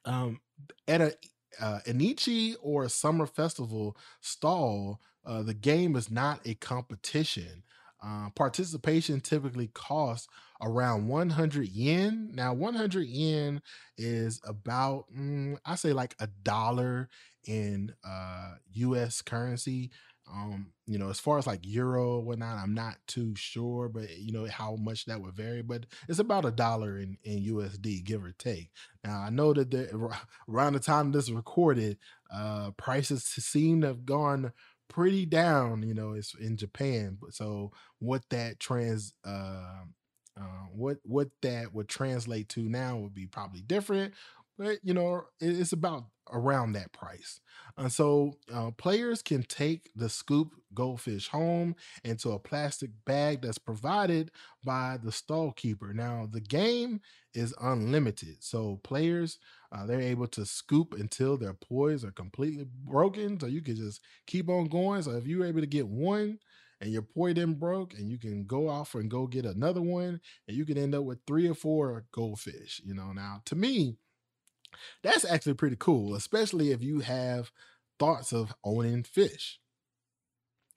um, 0.04 0.40
at 0.88 1.00
a 1.00 1.14
uh, 1.60 1.80
Enichi 1.86 2.56
or 2.62 2.84
a 2.84 2.88
summer 2.90 3.26
festival 3.26 3.96
stall, 4.20 5.00
uh, 5.26 5.42
the 5.42 5.54
game 5.54 5.96
is 5.96 6.10
not 6.10 6.40
a 6.44 6.54
competition. 6.54 7.62
Uh, 8.02 8.28
participation 8.30 9.20
typically 9.20 9.68
costs 9.68 10.28
around 10.60 11.08
100 11.08 11.68
yen. 11.68 12.30
Now, 12.34 12.52
100 12.52 13.06
yen 13.06 13.62
is 13.96 14.40
about, 14.46 15.06
mm, 15.16 15.56
I 15.64 15.74
say, 15.76 15.92
like 15.92 16.14
a 16.20 16.26
dollar 16.26 17.08
in 17.46 17.94
uh, 18.06 18.54
US 18.72 19.22
currency. 19.22 19.90
Um, 20.30 20.72
you 20.86 20.98
know, 20.98 21.10
as 21.10 21.20
far 21.20 21.38
as 21.38 21.46
like 21.46 21.60
euro 21.62 22.18
whatnot, 22.20 22.56
I'm 22.56 22.74
not 22.74 22.96
too 23.06 23.34
sure, 23.36 23.88
but 23.88 24.16
you 24.18 24.32
know 24.32 24.46
how 24.46 24.76
much 24.76 25.04
that 25.04 25.20
would 25.20 25.34
vary. 25.34 25.62
But 25.62 25.86
it's 26.08 26.18
about 26.18 26.44
a 26.46 26.50
dollar 26.50 26.98
in, 26.98 27.18
in 27.24 27.40
USD, 27.42 28.00
give 28.00 28.24
or 28.24 28.32
take. 28.32 28.70
Now 29.04 29.20
I 29.20 29.30
know 29.30 29.52
that 29.52 29.70
the, 29.70 30.10
around 30.48 30.72
the 30.74 30.80
time 30.80 31.12
this 31.12 31.30
recorded, 31.30 31.98
uh, 32.32 32.70
prices 32.72 33.24
seem 33.24 33.82
to 33.82 33.88
have 33.88 34.06
gone 34.06 34.52
pretty 34.88 35.26
down. 35.26 35.82
You 35.82 35.94
know, 35.94 36.12
it's 36.12 36.34
in 36.34 36.56
Japan. 36.56 37.18
But 37.20 37.34
so 37.34 37.72
what 37.98 38.22
that 38.30 38.60
trans 38.60 39.12
uh, 39.24 39.84
uh, 40.40 40.66
what 40.72 40.98
what 41.04 41.28
that 41.42 41.72
would 41.72 41.88
translate 41.88 42.48
to 42.50 42.68
now 42.68 42.96
would 42.96 43.14
be 43.14 43.26
probably 43.26 43.60
different 43.60 44.14
but 44.58 44.78
you 44.82 44.94
know 44.94 45.24
it's 45.40 45.72
about 45.72 46.04
around 46.32 46.72
that 46.72 46.92
price. 46.92 47.40
And 47.76 47.92
so 47.92 48.34
uh, 48.52 48.70
players 48.72 49.20
can 49.22 49.42
take 49.42 49.90
the 49.94 50.08
scoop 50.08 50.54
goldfish 50.72 51.28
home 51.28 51.76
into 52.02 52.30
a 52.30 52.38
plastic 52.38 52.90
bag 53.04 53.42
that's 53.42 53.58
provided 53.58 54.30
by 54.64 54.98
the 55.02 55.12
stall 55.12 55.52
keeper. 55.52 55.92
Now 55.92 56.28
the 56.30 56.40
game 56.40 57.00
is 57.34 57.54
unlimited 57.60 58.36
so 58.40 58.80
players 58.84 59.38
uh, 59.72 59.84
they're 59.86 60.00
able 60.00 60.28
to 60.28 60.46
scoop 60.46 60.94
until 60.94 61.36
their 61.36 61.52
poise 61.54 62.04
are 62.04 62.12
completely 62.12 62.64
broken 62.84 63.38
so 63.40 63.46
you 63.46 63.60
can 63.60 63.76
just 63.76 64.00
keep 64.26 64.48
on 64.48 64.66
going. 64.66 65.02
So 65.02 65.12
if 65.12 65.26
you're 65.26 65.46
able 65.46 65.60
to 65.60 65.66
get 65.66 65.88
one 65.88 66.38
and 66.80 66.92
your 66.92 67.02
poi 67.02 67.32
then 67.32 67.54
broke 67.54 67.94
and 67.94 68.08
you 68.08 68.18
can 68.18 68.44
go 68.44 68.68
off 68.68 68.94
and 68.94 69.10
go 69.10 69.26
get 69.26 69.44
another 69.44 69.82
one 69.82 70.20
and 70.46 70.56
you 70.56 70.64
can 70.64 70.78
end 70.78 70.94
up 70.94 71.04
with 71.04 71.18
three 71.26 71.48
or 71.48 71.54
four 71.54 72.04
goldfish 72.12 72.80
you 72.84 72.94
know. 72.94 73.12
Now 73.12 73.42
to 73.46 73.56
me 73.56 73.96
that's 75.02 75.24
actually 75.24 75.54
pretty 75.54 75.76
cool, 75.78 76.14
especially 76.14 76.70
if 76.72 76.82
you 76.82 77.00
have 77.00 77.50
thoughts 77.98 78.32
of 78.32 78.54
owning 78.64 79.02
fish 79.02 79.58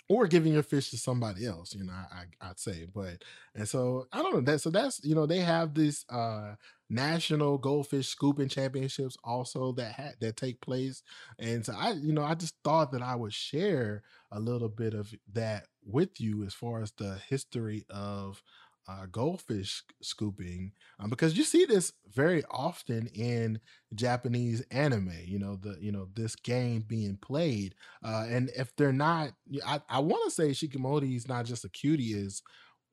or 0.09 0.25
giving 0.25 0.53
your 0.53 0.63
fish 0.63 0.89
to 0.89 0.97
somebody 0.97 1.45
else, 1.45 1.75
you 1.75 1.83
know, 1.83 1.91
I, 1.91 2.23
I 2.39 2.47
would 2.49 2.59
say, 2.59 2.85
but 2.93 3.23
and 3.53 3.67
so 3.67 4.07
I 4.13 4.21
don't 4.21 4.33
know 4.33 4.41
that. 4.51 4.61
So 4.61 4.69
that's 4.69 5.03
you 5.03 5.15
know 5.15 5.25
they 5.25 5.39
have 5.39 5.73
this 5.73 6.05
uh 6.09 6.55
national 6.89 7.57
goldfish 7.57 8.07
scooping 8.07 8.47
championships 8.47 9.17
also 9.25 9.73
that 9.73 9.91
ha- 9.93 10.13
that 10.21 10.37
take 10.37 10.61
place, 10.61 11.03
and 11.39 11.65
so 11.65 11.73
I 11.77 11.91
you 11.91 12.13
know 12.13 12.23
I 12.23 12.35
just 12.35 12.55
thought 12.63 12.93
that 12.93 13.01
I 13.01 13.15
would 13.15 13.33
share 13.33 14.01
a 14.31 14.39
little 14.39 14.69
bit 14.69 14.93
of 14.93 15.13
that 15.33 15.67
with 15.85 16.21
you 16.21 16.43
as 16.45 16.53
far 16.53 16.81
as 16.81 16.91
the 16.93 17.19
history 17.29 17.85
of 17.89 18.41
uh, 18.87 19.05
goldfish 19.11 19.83
scooping 20.01 20.71
um, 20.99 21.09
because 21.09 21.37
you 21.37 21.43
see 21.43 21.65
this 21.65 21.91
very 22.13 22.43
often 22.49 23.07
in 23.07 23.59
Japanese 23.93 24.61
anime. 24.71 25.11
You 25.25 25.39
know 25.39 25.57
the 25.57 25.77
you 25.79 25.91
know 25.91 26.07
this 26.15 26.35
game 26.35 26.85
being 26.87 27.17
played, 27.17 27.75
uh, 28.03 28.25
and 28.29 28.49
if 28.57 28.75
they're 28.75 28.93
not, 28.93 29.31
I, 29.65 29.81
I 29.89 29.99
want 29.99 30.23
to 30.25 30.31
say 30.31 30.49
Shikimori 30.51 31.15
is 31.15 31.27
not 31.27 31.45
just 31.45 31.65
a 31.65 31.69
cutie 31.69 32.13
is 32.13 32.41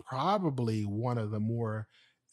probably 0.04 0.82
one 0.82 1.18
of 1.18 1.30
the 1.30 1.40
more 1.40 1.86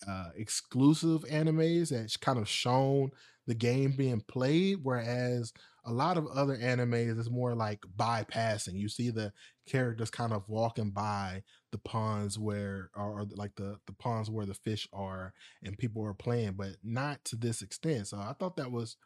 uh, 0.07 0.29
exclusive 0.35 1.21
animes 1.25 1.89
that's 1.89 2.17
kind 2.17 2.39
of 2.39 2.49
shown 2.49 3.11
the 3.47 3.53
game 3.55 3.93
being 3.95 4.21
played, 4.21 4.79
whereas 4.83 5.53
a 5.83 5.91
lot 5.91 6.17
of 6.17 6.27
other 6.27 6.55
animes 6.57 7.17
is 7.17 7.29
more 7.29 7.55
like 7.55 7.81
bypassing. 7.97 8.73
You 8.75 8.89
see 8.89 9.09
the 9.09 9.33
characters 9.67 10.11
kind 10.11 10.33
of 10.33 10.47
walking 10.47 10.91
by 10.91 11.43
the 11.71 11.79
ponds 11.79 12.37
where 12.37 12.89
or, 12.95 13.25
like 13.35 13.55
the 13.55 13.77
the 13.87 13.93
ponds 13.93 14.29
where 14.29 14.45
the 14.45 14.53
fish 14.53 14.87
are 14.93 15.33
and 15.63 15.77
people 15.77 16.03
are 16.05 16.13
playing, 16.13 16.53
but 16.53 16.75
not 16.83 17.23
to 17.25 17.35
this 17.35 17.61
extent. 17.61 18.07
So 18.07 18.17
I 18.17 18.33
thought 18.39 18.57
that 18.57 18.71
was 18.71 18.97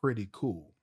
pretty 0.00 0.28
cool. 0.32 0.74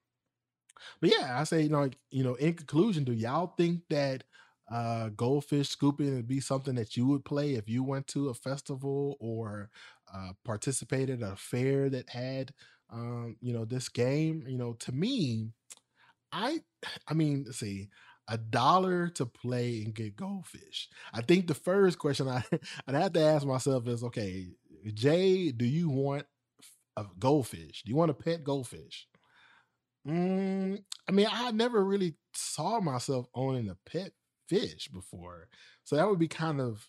But 1.01 1.11
yeah, 1.11 1.39
I 1.39 1.43
say, 1.43 1.61
you 1.63 1.69
know, 1.69 1.81
like, 1.81 1.97
you 2.11 2.23
know, 2.23 2.35
in 2.35 2.53
conclusion, 2.53 3.03
do 3.03 3.13
y'all 3.13 3.53
think 3.57 3.83
that 3.89 4.23
uh 4.71 5.09
goldfish 5.09 5.67
scooping 5.69 6.13
would 6.15 6.27
be 6.27 6.39
something 6.39 6.75
that 6.75 6.95
you 6.95 7.07
would 7.07 7.25
play 7.25 7.55
if 7.55 7.67
you 7.67 7.83
went 7.83 8.05
to 8.05 8.29
a 8.29 8.35
festival 8.35 9.17
or 9.19 9.69
uh 10.13 10.33
participated 10.45 11.23
at 11.23 11.33
a 11.33 11.35
fair 11.35 11.89
that 11.89 12.07
had 12.09 12.53
um, 12.91 13.37
you 13.41 13.53
know, 13.53 13.65
this 13.65 13.89
game, 13.89 14.45
you 14.47 14.57
know, 14.57 14.73
to 14.81 14.91
me, 14.91 15.49
I 16.31 16.59
I 17.07 17.13
mean, 17.13 17.51
see, 17.51 17.89
a 18.27 18.37
dollar 18.37 19.09
to 19.09 19.25
play 19.25 19.83
and 19.83 19.93
get 19.93 20.15
goldfish. 20.15 20.89
I 21.13 21.21
think 21.21 21.47
the 21.47 21.55
first 21.55 21.99
question 21.99 22.27
I 22.27 22.43
I'd 22.87 22.95
have 22.95 23.13
to 23.13 23.21
ask 23.21 23.45
myself 23.45 23.87
is, 23.87 24.03
okay, 24.03 24.47
Jae, 24.87 25.57
do 25.57 25.65
you 25.65 25.89
want 25.89 26.25
a 26.97 27.05
goldfish? 27.19 27.83
Do 27.83 27.89
you 27.91 27.95
want 27.95 28.11
a 28.11 28.15
pet 28.15 28.43
goldfish? 28.43 29.07
Mm, 30.07 30.83
I 31.07 31.11
mean, 31.11 31.27
I 31.29 31.51
never 31.51 31.83
really 31.83 32.15
saw 32.33 32.79
myself 32.79 33.27
owning 33.35 33.69
a 33.69 33.77
pet 33.89 34.11
fish 34.47 34.87
before, 34.87 35.49
so 35.83 35.95
that 35.95 36.07
would 36.07 36.19
be 36.19 36.27
kind 36.27 36.61
of 36.61 36.85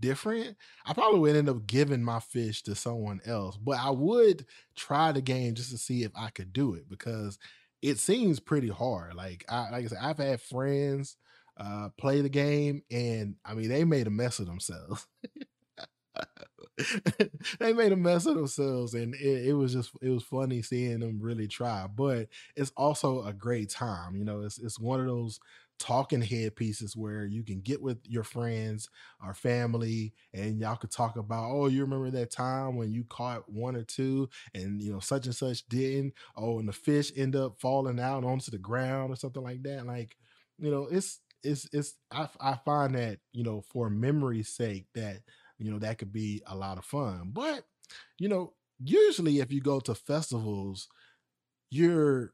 different, 0.00 0.56
I 0.86 0.92
probably 0.94 1.20
would 1.20 1.36
end 1.36 1.48
up 1.48 1.66
giving 1.66 2.02
my 2.02 2.20
fish 2.20 2.62
to 2.64 2.74
someone 2.74 3.20
else. 3.26 3.56
But 3.56 3.78
I 3.78 3.90
would 3.90 4.46
try 4.76 5.12
the 5.12 5.22
game 5.22 5.54
just 5.54 5.70
to 5.70 5.78
see 5.78 6.02
if 6.02 6.12
I 6.16 6.30
could 6.30 6.52
do 6.52 6.74
it 6.74 6.88
because 6.88 7.38
it 7.82 7.98
seems 7.98 8.40
pretty 8.40 8.68
hard. 8.68 9.14
Like 9.14 9.44
I 9.48 9.70
like 9.70 9.84
I 9.84 9.88
said, 9.88 9.98
I've 10.00 10.18
had 10.18 10.40
friends 10.40 11.16
uh 11.56 11.90
play 11.98 12.20
the 12.22 12.28
game 12.28 12.82
and 12.90 13.36
I 13.44 13.54
mean 13.54 13.68
they 13.68 13.84
made 13.84 14.06
a 14.06 14.10
mess 14.10 14.38
of 14.38 14.46
themselves. 14.46 15.06
they 17.58 17.72
made 17.72 17.92
a 17.92 17.96
mess 17.96 18.26
of 18.26 18.34
themselves 18.36 18.94
and 18.94 19.14
it, 19.14 19.48
it, 19.48 19.52
was 19.54 19.72
just 19.72 19.92
it 20.02 20.10
was 20.10 20.22
funny 20.22 20.62
seeing 20.62 21.00
them 21.00 21.18
really 21.20 21.48
try 21.48 21.86
but 21.94 22.28
it's 22.56 22.72
also 22.76 23.22
a 23.24 23.32
great 23.32 23.70
time 23.70 24.16
you 24.16 24.24
know 24.24 24.42
it's 24.42 24.58
it's 24.58 24.78
one 24.78 25.00
of 25.00 25.06
those 25.06 25.40
talking 25.78 26.20
head 26.20 26.54
pieces 26.54 26.94
where 26.94 27.24
you 27.24 27.42
can 27.42 27.60
get 27.60 27.80
with 27.80 27.98
your 28.06 28.22
friends 28.22 28.90
or 29.24 29.32
family 29.32 30.12
and 30.34 30.60
y'all 30.60 30.76
could 30.76 30.90
talk 30.90 31.16
about 31.16 31.50
oh 31.50 31.68
you 31.68 31.80
remember 31.80 32.10
that 32.10 32.30
time 32.30 32.76
when 32.76 32.92
you 32.92 33.02
caught 33.08 33.50
one 33.50 33.74
or 33.74 33.82
two 33.82 34.28
and 34.54 34.82
you 34.82 34.92
know 34.92 35.00
such 35.00 35.24
and 35.24 35.34
such 35.34 35.66
didn't 35.68 36.12
oh 36.36 36.58
and 36.58 36.68
the 36.68 36.72
fish 36.72 37.10
end 37.16 37.34
up 37.34 37.58
falling 37.58 37.98
out 37.98 38.24
onto 38.24 38.50
the 38.50 38.58
ground 38.58 39.10
or 39.10 39.16
something 39.16 39.42
like 39.42 39.62
that 39.62 39.86
like 39.86 40.16
you 40.58 40.70
know 40.70 40.86
it's 40.90 41.20
it's 41.42 41.66
it's 41.72 41.94
I, 42.10 42.28
I 42.38 42.58
find 42.64 42.94
that 42.94 43.20
you 43.32 43.42
know 43.42 43.64
for 43.72 43.88
memory's 43.88 44.50
sake 44.50 44.84
that 44.94 45.20
you 45.60 45.70
know 45.70 45.78
that 45.78 45.98
could 45.98 46.12
be 46.12 46.42
a 46.46 46.56
lot 46.56 46.78
of 46.78 46.84
fun 46.84 47.30
but 47.32 47.64
you 48.18 48.28
know 48.28 48.52
usually 48.82 49.40
if 49.40 49.52
you 49.52 49.60
go 49.60 49.78
to 49.78 49.94
festivals 49.94 50.88
you're 51.70 52.32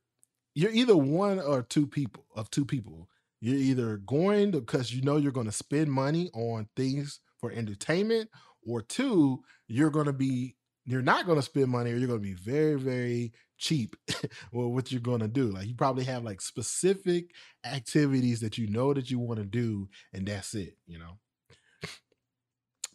you're 0.57 0.73
either 0.73 0.97
one 0.97 1.39
or 1.39 1.63
two 1.63 1.87
people 1.87 2.25
of 2.35 2.51
two 2.51 2.65
people. 2.65 3.09
You're 3.41 3.59
either 3.59 3.99
going 3.99 4.51
because 4.51 4.93
you 4.93 5.03
know 5.03 5.19
you're 5.19 5.31
going 5.31 5.47
to 5.47 5.53
spend 5.53 5.93
money 5.93 6.31
on 6.33 6.67
things 6.75 7.21
for 7.39 7.53
entertainment, 7.53 8.31
or 8.67 8.81
two, 8.81 9.45
you're 9.69 9.91
going 9.91 10.07
to 10.07 10.15
be 10.15 10.57
you're 10.87 11.03
not 11.03 11.27
going 11.27 11.37
to 11.37 11.43
spend 11.43 11.69
money 11.69 11.93
or 11.93 11.97
you're 11.97 12.09
going 12.09 12.23
to 12.23 12.27
be 12.27 12.33
very 12.33 12.77
very 12.77 13.33
cheap 13.59 13.95
with 14.53 14.67
what 14.69 14.91
you're 14.91 15.01
going 15.01 15.21
to 15.21 15.29
do. 15.29 15.49
Like 15.49 15.67
you 15.69 15.75
probably 15.75 16.05
have 16.05 16.25
like 16.25 16.41
specific 16.41 17.33
activities 17.65 18.41
that 18.41 18.57
you 18.57 18.67
know 18.67 18.95
that 18.95 19.11
you 19.11 19.19
want 19.19 19.39
to 19.39 19.45
do 19.45 19.89
and 20.15 20.27
that's 20.27 20.55
it 20.55 20.77
you 20.87 20.99
know 20.99 21.19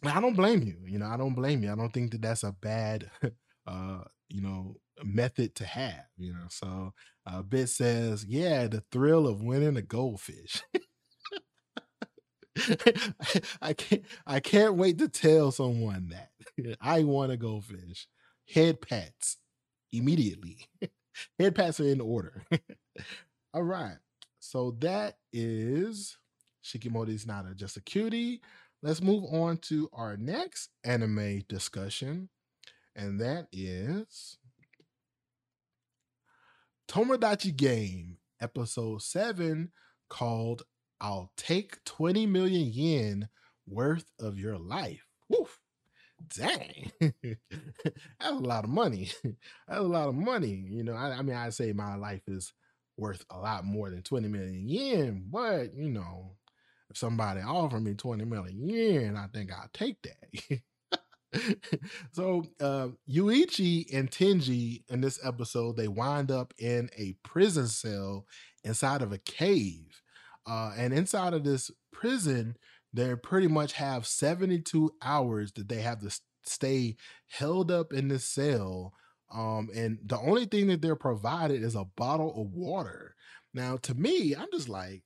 I 0.04 0.20
don't 0.20 0.36
blame 0.36 0.62
you. 0.62 0.76
You 0.86 0.98
know, 0.98 1.06
I 1.06 1.16
don't 1.16 1.34
blame 1.34 1.62
you. 1.62 1.72
I 1.72 1.76
don't 1.76 1.92
think 1.92 2.10
that 2.12 2.22
that's 2.22 2.42
a 2.42 2.52
bad, 2.52 3.10
uh, 3.66 4.00
you 4.28 4.40
know, 4.42 4.76
method 5.04 5.54
to 5.56 5.64
have. 5.64 6.06
You 6.18 6.32
know, 6.32 6.46
so 6.48 6.92
uh, 7.26 7.42
Bit 7.42 7.68
says, 7.68 8.24
yeah, 8.24 8.66
the 8.66 8.82
thrill 8.90 9.26
of 9.26 9.42
winning 9.42 9.76
a 9.76 9.82
goldfish. 9.82 10.62
I 13.62 13.72
can't. 13.72 14.02
I 14.26 14.40
can't 14.40 14.74
wait 14.76 14.98
to 14.98 15.08
tell 15.08 15.50
someone 15.52 16.08
that 16.10 16.76
I 16.80 17.02
want 17.04 17.32
a 17.32 17.36
goldfish. 17.36 18.06
Head 18.52 18.80
pats 18.80 19.38
immediately. 19.92 20.58
Head 21.38 21.54
pats 21.54 21.80
are 21.80 21.88
in 21.88 22.00
order. 22.00 22.42
All 23.54 23.62
right. 23.62 23.96
So 24.40 24.72
that 24.80 25.16
is 25.32 26.18
Shikimori's 26.64 27.26
not 27.26 27.46
a, 27.50 27.54
just 27.54 27.76
a 27.76 27.80
cutie. 27.80 28.40
Let's 28.82 29.00
move 29.00 29.24
on 29.32 29.58
to 29.68 29.88
our 29.92 30.16
next 30.16 30.70
anime 30.84 31.42
discussion, 31.48 32.28
and 32.96 33.20
that 33.20 33.46
is 33.52 34.38
Tomodachi 36.88 37.56
Game, 37.56 38.18
episode 38.40 39.02
7, 39.02 39.70
called 40.08 40.62
I'll 41.00 41.32
Take 41.36 41.82
20 41.84 42.26
Million 42.26 42.70
Yen 42.72 43.28
Worth 43.66 44.06
of 44.20 44.38
Your 44.38 44.58
Life. 44.58 45.06
Woof. 45.28 45.58
Dang. 46.36 46.92
That's 47.00 47.38
a 48.20 48.32
lot 48.34 48.64
of 48.64 48.70
money. 48.70 49.10
That's 49.24 49.80
a 49.80 49.82
lot 49.82 50.08
of 50.08 50.14
money. 50.14 50.64
You 50.68 50.84
know, 50.84 50.94
I, 50.94 51.12
I 51.18 51.22
mean, 51.22 51.36
I'd 51.36 51.54
say 51.54 51.72
my 51.72 51.96
life 51.96 52.22
is 52.28 52.52
worth 52.96 53.24
a 53.30 53.38
lot 53.38 53.64
more 53.64 53.90
than 53.90 54.02
20 54.02 54.28
million 54.28 54.68
yen, 54.68 55.24
but 55.30 55.74
you 55.74 55.90
know, 55.90 56.36
if 56.92 56.98
somebody 56.98 57.40
offered 57.40 57.82
me 57.82 57.94
20 57.94 58.24
million 58.26 58.68
yen, 58.68 59.16
I 59.16 59.26
think 59.32 59.50
I'll 59.50 59.70
take 59.72 59.96
that. 60.02 60.60
so 62.12 62.44
uh, 62.60 62.88
Yuichi 63.10 63.86
and 63.94 64.10
Tenji 64.10 64.82
in 64.90 65.00
this 65.00 65.18
episode, 65.24 65.76
they 65.76 65.88
wind 65.88 66.30
up 66.30 66.52
in 66.58 66.90
a 66.96 67.16
prison 67.22 67.66
cell 67.66 68.26
inside 68.62 69.00
of 69.00 69.10
a 69.10 69.18
cave. 69.18 70.02
Uh, 70.46 70.72
and 70.76 70.92
inside 70.92 71.32
of 71.32 71.44
this 71.44 71.70
prison, 71.92 72.56
they 72.92 73.14
pretty 73.16 73.48
much 73.48 73.72
have 73.72 74.06
72 74.06 74.92
hours 75.00 75.52
that 75.52 75.68
they 75.68 75.80
have 75.80 76.00
to 76.00 76.14
stay 76.44 76.96
held 77.30 77.70
up 77.70 77.94
in 77.94 78.08
this 78.08 78.24
cell. 78.24 78.92
Um, 79.32 79.70
and 79.74 79.98
the 80.04 80.18
only 80.18 80.44
thing 80.44 80.66
that 80.66 80.82
they're 80.82 80.94
provided 80.94 81.62
is 81.62 81.74
a 81.74 81.86
bottle 81.96 82.38
of 82.38 82.52
water. 82.52 83.14
Now, 83.54 83.78
to 83.78 83.94
me, 83.94 84.36
I'm 84.36 84.48
just 84.52 84.68
like, 84.68 85.02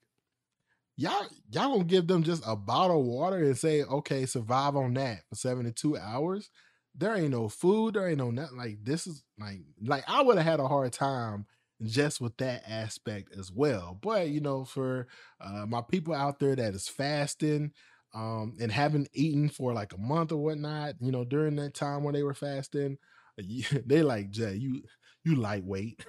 y'all 0.97 1.27
y'all 1.51 1.73
gonna 1.73 1.85
give 1.85 2.07
them 2.07 2.23
just 2.23 2.43
a 2.47 2.57
bottle 2.57 3.01
of 3.01 3.07
water 3.07 3.39
and 3.39 3.57
say, 3.59 3.83
okay, 3.85 4.27
survive 4.27 4.77
on 4.77 4.95
that 4.95 5.21
for 5.29 5.37
72 5.37 5.97
hours. 5.97 6.51
There 6.95 7.15
ain't 7.15 7.31
no 7.31 7.49
food, 7.49 7.95
there 7.95 8.09
ain't 8.09 8.19
no 8.19 8.31
nothing. 8.31 8.57
Like 8.59 8.79
this 8.83 9.07
is 9.07 9.23
like 9.39 9.61
like 9.85 10.05
I 10.09 10.23
would 10.23 10.37
have 10.37 10.47
had 10.47 10.61
a 10.61 10.69
hard 10.69 10.93
time 10.93 11.47
just 11.83 12.21
with 12.21 12.37
that 12.39 12.63
aspect 12.69 13.35
as 13.39 13.53
well. 13.53 13.99
But 14.01 14.29
you 14.31 14.41
know, 14.41 14.65
for 14.65 15.07
uh, 15.41 15.67
my 15.67 15.83
people 15.83 16.15
out 16.15 16.39
there 16.39 16.57
that 16.57 16.75
is 16.75 16.89
fasting 16.89 17.73
um, 18.15 18.55
and 18.61 18.73
haven't 18.73 19.09
eaten 19.13 19.49
for 19.51 19.73
like 19.75 19.93
a 19.93 19.99
month 19.99 20.33
or 20.33 20.39
whatnot, 20.43 20.95
you 21.01 21.13
know, 21.13 21.25
during 21.25 21.57
that 21.57 21.75
time 21.75 22.03
when 22.03 22.15
they 22.15 22.23
were 22.23 22.35
fasting, 22.35 22.97
they 23.87 24.03
like 24.03 24.31
Jae, 24.31 24.59
you 24.59 24.83
you 25.25 25.35
lightweight. 25.37 26.05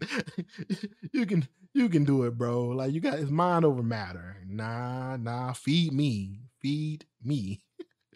you 1.12 1.26
can 1.26 1.46
you 1.74 1.88
can 1.88 2.04
do 2.04 2.24
it, 2.24 2.36
bro. 2.36 2.68
Like 2.68 2.92
you 2.92 3.00
got 3.00 3.18
it's 3.18 3.30
mind 3.30 3.64
over 3.64 3.82
matter. 3.82 4.36
Nah, 4.46 5.16
nah, 5.16 5.52
feed 5.52 5.92
me. 5.92 6.40
Feed 6.60 7.04
me. 7.22 7.60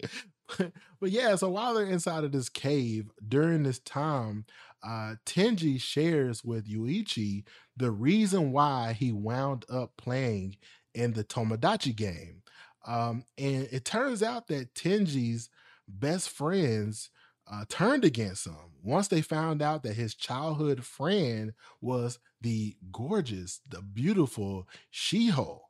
but 0.59 1.11
yeah, 1.11 1.37
so 1.37 1.49
while 1.51 1.75
they're 1.75 1.87
inside 1.87 2.25
of 2.25 2.33
this 2.33 2.49
cave 2.49 3.11
during 3.27 3.63
this 3.63 3.79
time, 3.81 4.45
uh 4.83 5.15
Tenji 5.27 5.81
shares 5.81 6.45
with 6.45 6.69
Yuichi 6.69 7.45
the 7.77 7.91
reason 7.91 8.53
why 8.53 8.93
he 8.93 9.13
wound 9.13 9.65
up 9.71 9.93
playing 9.97 10.57
in 10.95 11.13
the 11.13 11.25
Tomodachi 11.25 11.95
game. 11.95 12.43
Um, 12.87 13.25
and 13.39 13.69
it 13.71 13.85
turns 13.85 14.23
out 14.23 14.49
that 14.49 14.75
Tenji's 14.75 15.49
best 15.89 16.29
friends 16.31 17.11
uh, 17.51 17.65
turned 17.69 18.05
against 18.05 18.47
him 18.47 18.57
once 18.83 19.09
they 19.09 19.21
found 19.23 19.63
out 19.63 19.83
that 19.83 19.95
his 19.95 20.15
childhood 20.15 20.85
friend 20.85 21.53
was 21.81 22.19
the 22.41 22.77
gorgeous, 22.91 23.61
the 23.69 23.83
beautiful 23.83 24.69
Shiho. 24.93 25.61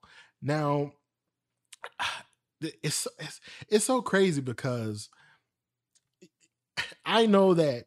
Now, 0.41 0.93
it's, 2.61 3.09
it's 3.19 3.41
it's 3.69 3.85
so 3.85 4.03
crazy 4.03 4.41
because 4.41 5.09
I 7.05 7.27
know 7.27 7.55
that 7.55 7.85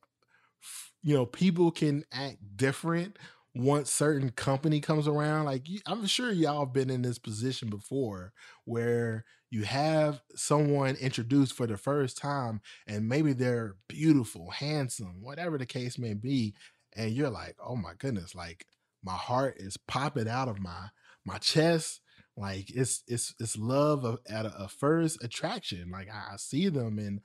you 1.06 1.16
know 1.16 1.26
people 1.26 1.72
can 1.72 2.04
act 2.12 2.38
different 2.58 3.18
once 3.54 3.90
certain 3.90 4.32
company 4.32 4.82
comes 4.82 5.08
around 5.08 5.46
like 5.46 5.66
i'm 5.86 6.06
sure 6.06 6.32
y'all 6.32 6.66
have 6.66 6.74
been 6.74 6.90
in 6.90 7.02
this 7.02 7.18
position 7.18 7.70
before 7.70 8.34
where 8.66 9.24
you 9.50 9.64
have 9.64 10.22
someone 10.36 10.96
introduced 10.96 11.54
for 11.54 11.68
the 11.68 11.78
first 11.78 12.18
time 12.18 12.62
and 12.88 13.08
maybe 13.08 13.34
they're 13.34 13.76
beautiful 13.88 14.50
handsome 14.52 15.22
whatever 15.22 15.58
the 15.58 15.66
case 15.66 15.98
may 15.98 16.14
be 16.14 16.54
and 16.96 17.12
you're 17.12 17.30
like 17.30 17.56
oh 17.66 17.76
my 17.76 17.94
goodness 17.98 18.36
like 18.36 18.66
my 19.04 19.14
heart 19.14 19.56
is 19.58 19.78
popping 19.78 20.28
out 20.28 20.48
of 20.48 20.60
my 20.60 20.90
my 21.26 21.38
chest. 21.38 22.02
Like 22.38 22.70
it's 22.70 23.04
it's 23.08 23.34
it's 23.40 23.58
love 23.58 24.18
at 24.28 24.46
a, 24.46 24.64
a 24.64 24.68
first 24.68 25.24
attraction 25.24 25.90
like 25.90 26.10
I, 26.12 26.34
I, 26.34 26.36
see 26.36 26.68
them 26.68 27.00
and 27.00 27.22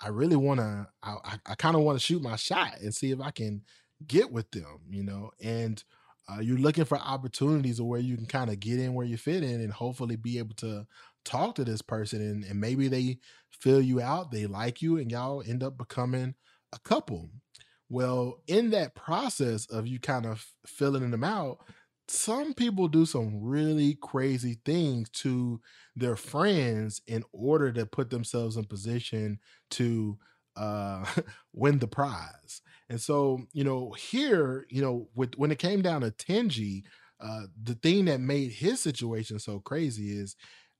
i 0.00 0.08
really 0.08 0.36
want 0.36 0.58
to 0.60 0.86
i 1.02 1.16
i, 1.22 1.38
I 1.44 1.54
kind 1.54 1.76
of 1.76 1.82
want 1.82 1.98
to 1.98 2.04
shoot 2.04 2.22
my 2.22 2.36
shot 2.36 2.80
and 2.80 2.94
see 2.94 3.10
if 3.10 3.20
i 3.20 3.30
can 3.30 3.60
get 4.06 4.32
with 4.32 4.50
them, 4.50 4.80
you 4.90 5.02
know, 5.02 5.30
and 5.40 5.82
uh, 6.28 6.40
you're 6.40 6.58
looking 6.58 6.84
for 6.84 6.98
opportunities 6.98 7.80
where 7.80 8.00
you 8.00 8.16
can 8.16 8.26
kind 8.26 8.50
of 8.50 8.58
get 8.58 8.78
in 8.78 8.94
where 8.94 9.06
you 9.06 9.16
fit 9.16 9.42
in 9.42 9.60
and 9.60 9.72
hopefully 9.72 10.16
be 10.16 10.38
able 10.38 10.54
to 10.54 10.86
talk 11.24 11.54
to 11.56 11.64
this 11.64 11.82
person 11.82 12.20
and, 12.20 12.44
and 12.44 12.60
maybe 12.60 12.88
they 12.88 13.18
fill 13.50 13.80
you 13.80 14.00
out, 14.00 14.30
they 14.30 14.46
like 14.46 14.82
you, 14.82 14.98
and 14.98 15.10
y'all 15.10 15.42
end 15.46 15.62
up 15.62 15.78
becoming 15.78 16.34
a 16.72 16.78
couple. 16.80 17.30
Well, 17.88 18.42
in 18.46 18.70
that 18.70 18.94
process 18.94 19.66
of 19.66 19.86
you 19.86 20.00
kind 20.00 20.26
of 20.26 20.46
filling 20.66 21.10
them 21.10 21.24
out, 21.24 21.58
some 22.08 22.52
people 22.52 22.88
do 22.88 23.06
some 23.06 23.42
really 23.42 23.96
crazy 24.00 24.58
things 24.64 25.08
to 25.10 25.60
their 25.96 26.16
friends 26.16 27.00
in 27.06 27.24
order 27.32 27.72
to 27.72 27.86
put 27.86 28.10
themselves 28.10 28.56
in 28.56 28.64
position 28.64 29.38
to 29.70 30.18
uh, 30.56 31.04
win 31.52 31.78
the 31.78 31.86
prize. 31.86 32.60
And 32.88 33.00
so, 33.00 33.40
you 33.52 33.64
know, 33.64 33.92
here, 33.92 34.66
you 34.68 34.82
know, 34.82 35.08
with 35.14 35.34
when 35.36 35.50
it 35.50 35.58
came 35.58 35.80
down 35.80 36.02
to 36.02 36.10
Tenji, 36.10 36.82
uh, 37.20 37.42
the 37.62 37.74
thing 37.74 38.04
that 38.06 38.20
made 38.20 38.52
his 38.52 38.80
situation 38.80 39.38
so 39.38 39.60
crazy 39.60 40.10
is 40.10 40.36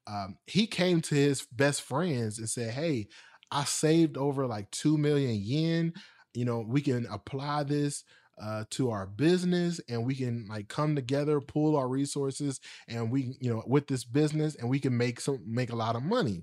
um, 0.07 0.37
he 0.47 0.67
came 0.67 1.01
to 1.03 1.15
his 1.15 1.47
best 1.53 1.83
friends 1.83 2.39
and 2.39 2.49
said, 2.49 2.73
Hey, 2.75 3.09
I 3.51 3.65
saved 3.65 4.17
over 4.17 4.47
like 4.47 4.71
2 4.71 4.99
million 4.99 5.41
yen. 5.43 5.93
You 6.35 6.45
know, 6.45 6.65
we 6.67 6.81
can 6.81 7.07
apply 7.11 7.63
this 7.65 8.05
uh, 8.43 8.65
to 8.71 8.91
our 8.91 9.07
business 9.07 9.81
and 9.89 10.05
we 10.05 10.15
can 10.15 10.47
like 10.49 10.69
come 10.69 10.97
together, 10.97 11.41
pool 11.41 11.77
our 11.77 11.89
resources, 11.89 12.61
and 12.89 13.11
we, 13.11 13.37
you 13.41 13.51
know, 13.53 13.63
with 13.67 13.87
this 13.87 14.05
business 14.05 14.57
and 14.57 14.69
we 14.69 14.81
can 14.81 14.97
make 14.97 15.21
some, 15.21 15.41
make 15.47 15.71
a 15.71 15.77
lot 15.77 15.97
of 15.97 16.03
money. 16.03 16.43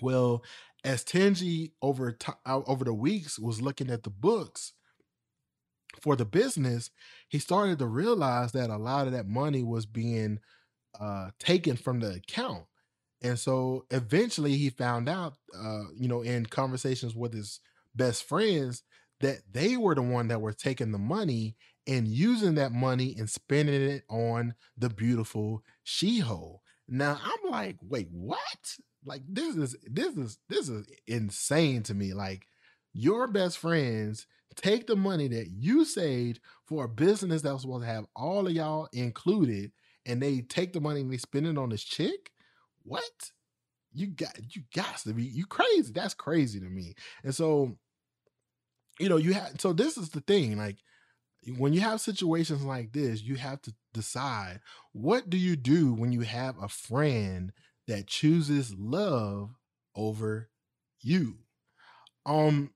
Well, 0.00 0.42
as 0.84 1.04
Tenji 1.04 1.72
over 1.80 2.12
t- 2.12 2.32
over 2.46 2.84
the 2.84 2.94
weeks 2.94 3.38
was 3.38 3.62
looking 3.62 3.90
at 3.90 4.02
the 4.02 4.10
books 4.10 4.72
for 6.00 6.16
the 6.16 6.24
business, 6.24 6.90
he 7.28 7.38
started 7.38 7.78
to 7.78 7.86
realize 7.86 8.52
that 8.52 8.70
a 8.70 8.78
lot 8.78 9.06
of 9.06 9.12
that 9.12 9.28
money 9.28 9.62
was 9.62 9.86
being 9.86 10.40
uh, 11.00 11.30
taken 11.38 11.76
from 11.76 12.00
the 12.00 12.14
account. 12.14 12.64
And 13.22 13.38
so 13.38 13.86
eventually 13.90 14.56
he 14.56 14.70
found 14.70 15.08
out, 15.08 15.34
uh, 15.56 15.84
you 15.96 16.08
know, 16.08 16.22
in 16.22 16.46
conversations 16.46 17.14
with 17.14 17.32
his 17.32 17.60
best 17.94 18.24
friends, 18.24 18.82
that 19.20 19.38
they 19.52 19.76
were 19.76 19.94
the 19.94 20.02
one 20.02 20.28
that 20.28 20.40
were 20.40 20.52
taking 20.52 20.90
the 20.90 20.98
money 20.98 21.54
and 21.86 22.08
using 22.08 22.56
that 22.56 22.72
money 22.72 23.14
and 23.16 23.30
spending 23.30 23.80
it 23.80 24.02
on 24.08 24.54
the 24.76 24.88
beautiful 24.88 25.62
Shiho. 25.86 26.58
Now 26.88 27.18
I'm 27.22 27.50
like, 27.50 27.76
wait, 27.82 28.08
what? 28.10 28.76
Like 29.04 29.22
this 29.28 29.56
is 29.56 29.76
this 29.88 30.16
is 30.16 30.38
this 30.48 30.68
is 30.68 30.86
insane 31.06 31.82
to 31.84 31.94
me. 31.94 32.12
Like 32.12 32.46
your 32.92 33.26
best 33.28 33.58
friends 33.58 34.26
take 34.54 34.86
the 34.86 34.96
money 34.96 35.28
that 35.28 35.48
you 35.48 35.84
saved 35.84 36.40
for 36.66 36.84
a 36.84 36.88
business 36.88 37.42
that 37.42 37.52
was 37.52 37.62
supposed 37.62 37.84
to 37.84 37.88
have 37.88 38.04
all 38.14 38.46
of 38.46 38.52
y'all 38.52 38.88
included, 38.92 39.72
and 40.06 40.22
they 40.22 40.40
take 40.40 40.72
the 40.72 40.80
money 40.80 41.00
and 41.00 41.12
they 41.12 41.16
spend 41.16 41.46
it 41.46 41.58
on 41.58 41.70
this 41.70 41.84
chick. 41.84 42.30
What? 42.84 43.02
you 43.94 44.06
got 44.08 44.36
you 44.54 44.62
got 44.74 44.98
to 44.98 45.12
be 45.12 45.24
you 45.24 45.46
crazy. 45.46 45.92
That's 45.92 46.14
crazy 46.14 46.60
to 46.60 46.66
me. 46.66 46.94
And 47.22 47.34
so, 47.34 47.76
you 48.98 49.08
know, 49.08 49.16
you 49.16 49.34
have 49.34 49.60
so 49.60 49.72
this 49.72 49.96
is 49.96 50.10
the 50.10 50.20
thing, 50.20 50.56
like 50.56 50.78
when 51.58 51.72
you 51.72 51.80
have 51.80 52.00
situations 52.00 52.64
like 52.64 52.92
this, 52.92 53.22
you 53.22 53.36
have 53.36 53.60
to 53.62 53.74
decide 53.92 54.60
what 54.92 55.28
do 55.28 55.36
you 55.36 55.56
do 55.56 55.92
when 55.92 56.12
you 56.12 56.20
have 56.20 56.56
a 56.60 56.68
friend 56.68 57.52
that 57.88 58.06
chooses 58.06 58.74
love 58.74 59.50
over 59.94 60.48
you. 61.00 61.38
Um 62.24 62.72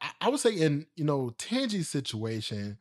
I, 0.00 0.10
I 0.22 0.28
would 0.28 0.40
say 0.40 0.52
in 0.52 0.86
you 0.94 1.04
know 1.04 1.32
Tenji's 1.38 1.88
situation, 1.88 2.78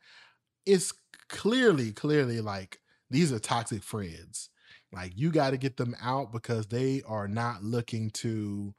it's 0.66 0.94
clearly, 1.30 1.92
clearly 1.92 2.42
like 2.42 2.80
these 3.10 3.32
are 3.32 3.40
toxic 3.40 3.84
friends. 3.84 4.50
Like 4.92 5.14
you 5.16 5.32
got 5.32 5.52
to 5.52 5.58
get 5.58 5.78
them 5.78 5.96
out 6.02 6.32
because 6.32 6.68
they 6.68 7.02
are 7.08 7.28
not 7.28 7.64
looking 7.64 8.10
to 8.12 8.74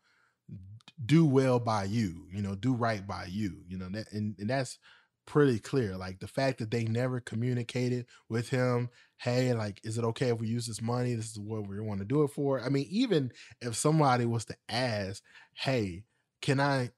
do 1.05 1.25
well 1.25 1.59
by 1.59 1.85
you, 1.85 2.27
you 2.33 2.43
know, 2.43 2.55
do 2.55 2.75
right 2.75 3.07
by 3.07 3.27
you, 3.27 3.62
you 3.69 3.79
know, 3.79 3.88
that, 3.91 4.11
and, 4.12 4.35
and 4.38 4.51
that's 4.51 4.79
pretty 5.27 5.59
clear. 5.59 5.97
Like 5.97 6.19
the 6.19 6.27
fact 6.27 6.59
that 6.59 6.71
they 6.71 6.85
never 6.85 7.21
communicated 7.21 8.07
with 8.29 8.49
him, 8.49 8.88
hey, 9.19 9.53
like, 9.53 9.81
is 9.85 9.99
it 9.99 10.05
okay 10.05 10.31
if 10.31 10.41
we 10.41 10.49
use 10.49 10.67
this 10.67 10.81
money? 10.81 11.14
This 11.14 11.33
is 11.33 11.38
what 11.38 11.69
we 11.69 11.79
want 11.81 12.01
to 12.01 12.07
do 12.07 12.23
it 12.23 12.29
for. 12.29 12.61
I 12.61 12.69
mean, 12.71 12.87
even 12.91 13.33
if 13.61 13.77
somebody 13.77 14.25
was 14.25 14.47
to 14.47 14.57
ask, 14.69 15.23
hey, 15.55 16.05
can 16.41 16.59
I 16.59 16.91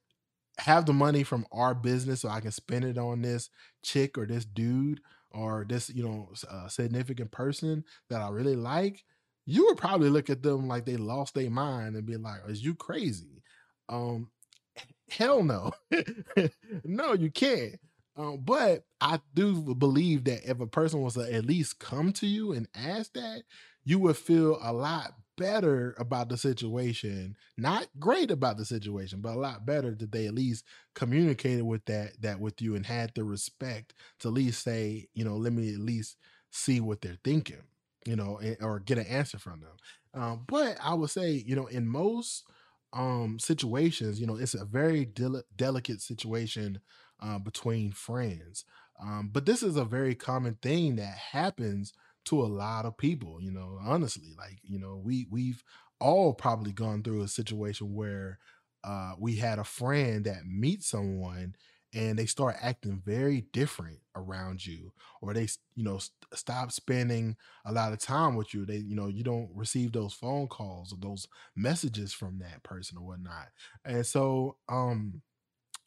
have 0.59 0.87
the 0.87 0.93
money 0.93 1.25
from 1.25 1.47
our 1.53 1.75
business 1.75 2.21
so 2.21 2.29
I 2.29 2.41
can 2.41 2.53
spend 2.53 2.85
it 2.85 2.99
on 2.99 3.23
this 3.23 3.51
chick 3.83 4.17
or 4.17 4.27
this 4.27 4.45
dude 4.45 5.01
or 5.33 5.65
this, 5.69 5.91
you 5.91 6.03
know, 6.05 6.31
uh, 6.51 6.69
significant 6.69 7.31
person 7.31 7.85
that 8.09 8.21
I 8.21 8.29
really 8.31 8.57
like, 8.57 9.05
you 9.47 9.67
would 9.67 9.79
probably 9.79 10.11
look 10.11 10.31
at 10.31 10.43
them 10.43 10.69
like 10.69 10.85
they 10.87 10.97
lost 10.97 11.35
their 11.35 11.51
mind 11.51 11.97
and 11.97 12.07
be 12.07 12.17
like, 12.17 12.41
"Is 12.49 12.65
you 12.65 12.75
crazy?" 12.75 13.43
Um, 13.89 14.31
hell 15.11 15.43
no, 15.43 15.73
no, 16.85 17.13
you 17.15 17.31
can't. 17.31 17.77
Um, 18.17 18.39
but 18.45 18.85
I 19.01 19.21
do 19.35 19.75
believe 19.75 20.25
that 20.25 20.49
if 20.49 20.61
a 20.61 20.67
person 20.67 21.01
was 21.01 21.15
to 21.15 21.33
at 21.33 21.45
least 21.47 21.79
come 21.79 22.13
to 22.15 22.27
you 22.27 22.53
and 22.53 22.69
ask 22.75 23.13
that, 23.15 23.43
you 23.85 23.99
would 24.01 24.17
feel 24.17 24.59
a 24.63 24.73
lot 24.73 25.15
better 25.41 25.97
about 25.99 26.29
the 26.29 26.37
situation. 26.37 27.37
Not 27.59 27.89
great 27.99 28.31
about 28.31 28.59
the 28.59 28.65
situation, 28.67 29.23
but 29.23 29.35
a 29.35 29.41
lot 29.41 29.67
better 29.67 29.97
that 29.97 30.13
they 30.13 30.27
at 30.29 30.35
least 30.35 30.65
communicated 30.95 31.65
with 31.65 31.85
that 31.87 32.21
that 32.23 32.41
with 32.41 32.63
you 32.63 32.77
and 32.77 32.87
had 32.87 33.13
the 33.17 33.25
respect 33.25 33.95
to 34.21 34.29
at 34.29 34.35
least 34.35 34.63
say, 34.63 35.09
you 35.15 35.25
know, 35.25 35.37
let 35.37 35.53
me 35.55 35.75
at 35.75 35.81
least 35.81 36.17
see 36.51 36.81
what 36.81 37.01
they're 37.01 37.19
thinking, 37.25 37.63
you 38.07 38.17
know, 38.17 38.41
or 38.61 38.81
get 38.81 38.99
an 38.99 39.07
answer 39.07 39.39
from 39.39 39.61
them. 39.61 39.77
Um, 40.23 40.45
but 40.47 40.77
I 40.83 40.95
would 40.95 41.11
say, 41.11 41.33
you 41.47 41.57
know, 41.57 41.67
in 41.67 41.89
most 41.89 42.45
um 42.93 43.39
situations, 43.39 44.21
you 44.21 44.27
know, 44.27 44.37
it's 44.37 44.55
a 44.55 44.65
very 44.65 45.05
del- 45.05 45.43
delicate 45.57 46.01
situation 46.01 46.81
uh, 47.21 47.39
between 47.39 47.93
friends. 47.93 48.65
Um, 49.03 49.31
but 49.33 49.47
this 49.47 49.63
is 49.63 49.77
a 49.77 49.85
very 49.85 50.15
common 50.15 50.59
thing 50.61 50.97
that 50.97 51.17
happens 51.17 51.93
to 52.31 52.43
a 52.43 52.47
lot 52.47 52.87
of 52.87 52.97
people, 52.99 53.41
you 53.43 53.51
know, 53.53 53.79
honestly. 53.83 54.35
Like, 54.39 54.59
you 54.63 54.79
know, 54.79 54.97
we 55.05 55.27
we've 55.31 55.63
all 56.01 56.35
probably 56.35 56.73
gone 56.73 57.03
through 57.03 57.23
a 57.23 57.29
situation 57.29 57.95
where 57.95 58.39
uh 58.85 59.13
we 59.19 59.37
had 59.37 59.59
a 59.59 59.65
friend 59.65 60.25
that 60.25 60.47
meets 60.47 60.89
someone 60.89 61.55
and 61.93 62.19
they 62.19 62.25
start 62.27 62.57
acting 62.63 63.03
very 63.05 63.43
different 63.53 63.99
around 64.17 64.65
you 64.65 64.93
or 65.21 65.35
they 65.35 65.47
you 65.75 65.85
know 65.85 65.99
st- 65.99 66.13
stop 66.35 66.73
spending 66.73 67.37
a 67.67 67.73
lot 67.73 67.93
of 67.93 67.99
time 67.99 68.37
with 68.37 68.55
you 68.55 68.65
they 68.65 68.77
you 68.79 68.95
know 68.97 69.09
you 69.09 69.23
don't 69.23 69.51
receive 69.55 69.93
those 69.93 70.15
phone 70.15 70.47
calls 70.49 70.93
or 70.93 70.97
those 71.01 71.27
messages 71.57 72.13
from 72.13 72.39
that 72.39 72.63
person 72.63 72.97
or 72.97 73.05
whatnot 73.07 73.49
and 73.85 74.07
so 74.07 74.57
um 74.71 75.21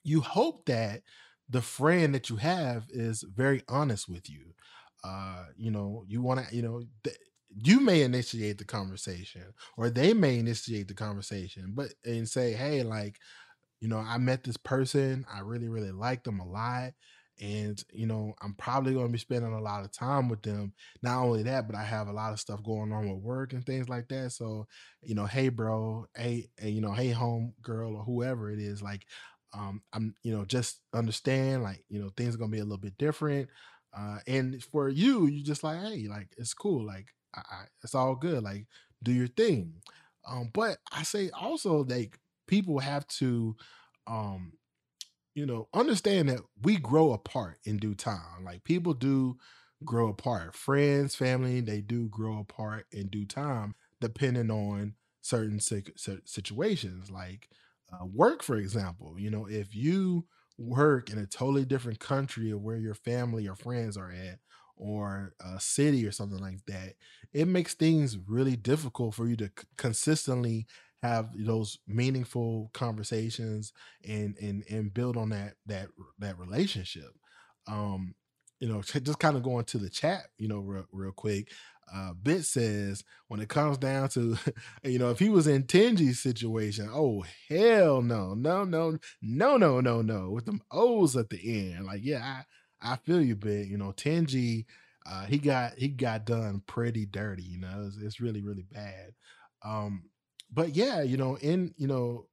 you 0.04 0.22
hope 0.22 0.66
that 0.66 1.02
the 1.50 1.62
friend 1.62 2.16
that 2.16 2.30
you 2.30 2.38
have 2.38 2.86
is 2.90 3.24
very 3.24 3.62
honest 3.68 4.08
with 4.10 4.30
you 4.30 4.54
uh 5.04 5.46
you 5.58 5.72
know 5.72 6.04
you 6.08 6.22
want 6.22 6.46
to 6.46 6.56
you 6.56 6.62
know 6.62 6.84
th- 7.04 7.18
you 7.56 7.80
may 7.80 8.02
initiate 8.02 8.58
the 8.58 8.66
conversation 8.66 9.44
or 9.78 9.90
they 9.90 10.14
may 10.14 10.40
initiate 10.40 10.88
the 10.88 10.94
conversation 10.94 11.74
but 11.76 11.94
and 12.06 12.28
say 12.28 12.54
hey 12.54 12.84
like 12.84 13.20
you 13.80 13.88
know 13.88 13.98
i 13.98 14.18
met 14.18 14.44
this 14.44 14.58
person 14.58 15.26
i 15.34 15.40
really 15.40 15.70
really 15.70 15.92
like 15.92 16.24
them 16.24 16.40
a 16.40 16.48
lot 16.48 16.92
and 17.42 17.84
you 17.92 18.06
know 18.06 18.34
i'm 18.42 18.54
probably 18.56 18.94
going 18.94 19.08
to 19.08 19.12
be 19.12 19.18
spending 19.18 19.54
a 19.54 19.62
lot 19.62 19.84
of 19.84 19.92
time 19.92 20.30
with 20.30 20.42
them. 20.44 20.72
Not 21.02 21.24
only 21.24 21.44
that 21.44 21.68
but 21.68 21.76
i 21.76 21.84
have 21.84 22.08
a 22.08 22.14
lot 22.14 22.32
of 22.34 22.40
stuff 22.40 22.64
going 22.64 22.92
on 22.92 23.10
with 23.10 23.22
work 23.24 23.54
and 23.54 23.66
things 23.66 23.90
like 23.90 24.08
that 24.10 24.32
so 24.32 24.68
you 25.02 25.16
know 25.16 25.26
hey 25.26 25.50
bro 25.50 26.06
hey, 26.16 26.50
you 26.62 26.82
know 26.82 26.94
hey 26.94 27.10
home 27.10 27.54
girl 27.62 27.96
or 27.96 28.04
whoever 28.04 28.52
it 28.52 28.60
is 28.60 28.82
like 28.82 29.06
um 29.54 29.82
i'm 29.94 30.16
you 30.24 30.36
know 30.36 30.46
just 30.46 30.82
understand 30.94 31.64
like 31.64 31.84
you 31.90 32.00
know 32.00 32.10
things 32.16 32.36
are 32.36 32.38
going 32.38 32.52
to 32.52 32.56
be 32.56 32.62
a 32.62 32.64
little 32.64 32.78
bit 32.78 32.98
different 32.98 33.50
uh, 33.98 34.20
and 34.28 34.64
for 34.64 34.90
you, 34.90 35.28
you 35.28 35.44
just 35.44 35.64
like, 35.64 35.80
hey, 35.80 36.08
like 36.10 36.30
it's 36.38 36.54
cool, 36.54 36.86
like 36.86 37.08
I, 37.36 37.40
I, 37.40 37.64
it's 37.84 37.96
all 37.96 38.16
good, 38.16 38.44
like 38.44 38.68
do 39.04 39.12
your 39.12 39.28
thing. 39.28 39.74
Um, 40.28 40.50
but 40.54 40.78
I 40.92 41.04
say 41.04 41.30
also 41.32 41.84
like 41.84 42.20
people 42.48 42.80
have 42.80 43.08
to, 43.08 43.56
um, 44.08 44.54
you 45.36 45.46
know, 45.46 45.68
understand 45.74 46.30
that 46.30 46.42
we 46.62 46.78
grow 46.78 47.14
apart 47.14 47.58
in 47.64 47.78
due 47.78 47.96
time. 47.96 48.44
Like 48.44 48.64
people 48.64 48.94
do 48.94 49.38
grow 49.84 50.10
apart. 50.10 50.56
Friends, 50.56 51.16
family, 51.16 51.60
they 51.62 51.82
do 51.82 52.08
grow 52.10 52.40
apart 52.40 52.86
in 52.92 53.08
due 53.08 53.26
time, 53.26 53.76
depending 54.00 54.52
on 54.52 54.94
certain 55.22 55.60
situations. 55.60 57.10
Like 57.10 57.50
uh, 57.92 58.06
work, 58.06 58.44
for 58.44 58.58
example. 58.58 59.16
You 59.18 59.32
know, 59.32 59.48
if 59.48 59.76
you 59.76 60.26
work 60.64 61.10
in 61.10 61.18
a 61.18 61.26
totally 61.28 61.66
different 61.66 62.00
country 62.00 62.52
or 62.52 62.58
where 62.58 62.78
your 62.78 62.96
family 62.96 63.48
or 63.48 63.56
friends 63.56 63.98
are 63.98 64.12
at 64.12 64.40
or 64.76 65.34
a 65.40 65.60
city 65.60 66.06
or 66.06 66.12
something 66.12 66.40
like 66.40 66.66
that 66.66 66.94
it 67.32 67.48
makes 67.48 67.74
things 67.74 68.18
really 68.28 68.56
difficult 68.56 69.14
for 69.14 69.28
you 69.28 69.36
to 69.36 69.52
consistently 69.78 70.66
have 71.02 71.30
those 71.38 71.80
meaningful 71.88 72.70
conversations 72.74 73.74
and 74.08 74.38
and 74.38 74.64
and 74.70 74.94
build 74.94 75.18
on 75.18 75.30
that 75.30 75.56
that 75.66 75.88
that 76.18 76.38
relationship. 76.40 77.12
Um 77.68 78.16
you 78.60 78.68
know 78.68 78.82
just 79.02 79.20
kind 79.20 79.36
of 79.36 79.44
going 79.44 79.66
to 79.66 79.78
the 79.78 79.90
chat 79.90 80.24
you 80.38 80.48
know 80.48 80.60
real, 80.60 80.86
real 80.92 81.12
quick 81.12 81.50
uh, 81.94 82.14
Bit 82.14 82.46
says 82.46 83.04
when 83.28 83.40
it 83.40 83.50
comes 83.50 83.78
down 83.78 84.10
to, 84.10 84.38
you 84.84 85.00
know, 85.00 85.10
if 85.10 85.20
he 85.20 85.30
was 85.30 85.48
in 85.48 85.64
Tenji's 85.64 86.22
situation, 86.22 86.90
oh 86.92 87.24
hell 87.50 88.02
no, 88.02 88.34
no, 88.34 88.64
no, 88.64 88.98
no, 89.22 89.58
no, 89.58 89.80
no, 89.82 90.02
no, 90.02 90.30
with 90.30 90.46
them 90.46 90.62
O's 90.72 91.16
at 91.16 91.30
the 91.30 91.72
end. 91.72 91.86
Like, 91.86 92.02
yeah, 92.04 92.44
I, 92.82 92.94
I 92.94 92.96
feel 92.98 93.22
you, 93.22 93.36
Bit. 93.36 93.68
You 93.68 93.78
know, 93.78 93.94
Tenji, 93.94 94.66
uh, 95.06 95.26
he 95.26 95.38
got 95.38 95.74
he 95.78 95.88
got 95.88 96.26
done 96.26 96.62
pretty 96.68 97.06
dirty. 97.06 97.44
You 97.44 97.60
know, 97.60 97.86
it's, 97.88 97.98
it's 97.98 98.20
really 98.20 98.42
really 98.42 98.66
bad. 98.72 99.14
Um, 99.64 100.04
but 100.52 100.76
yeah, 100.76 101.02
you 101.02 101.18
know, 101.18 101.36
in 101.38 101.74
you 101.78 101.88
know, 101.88 102.28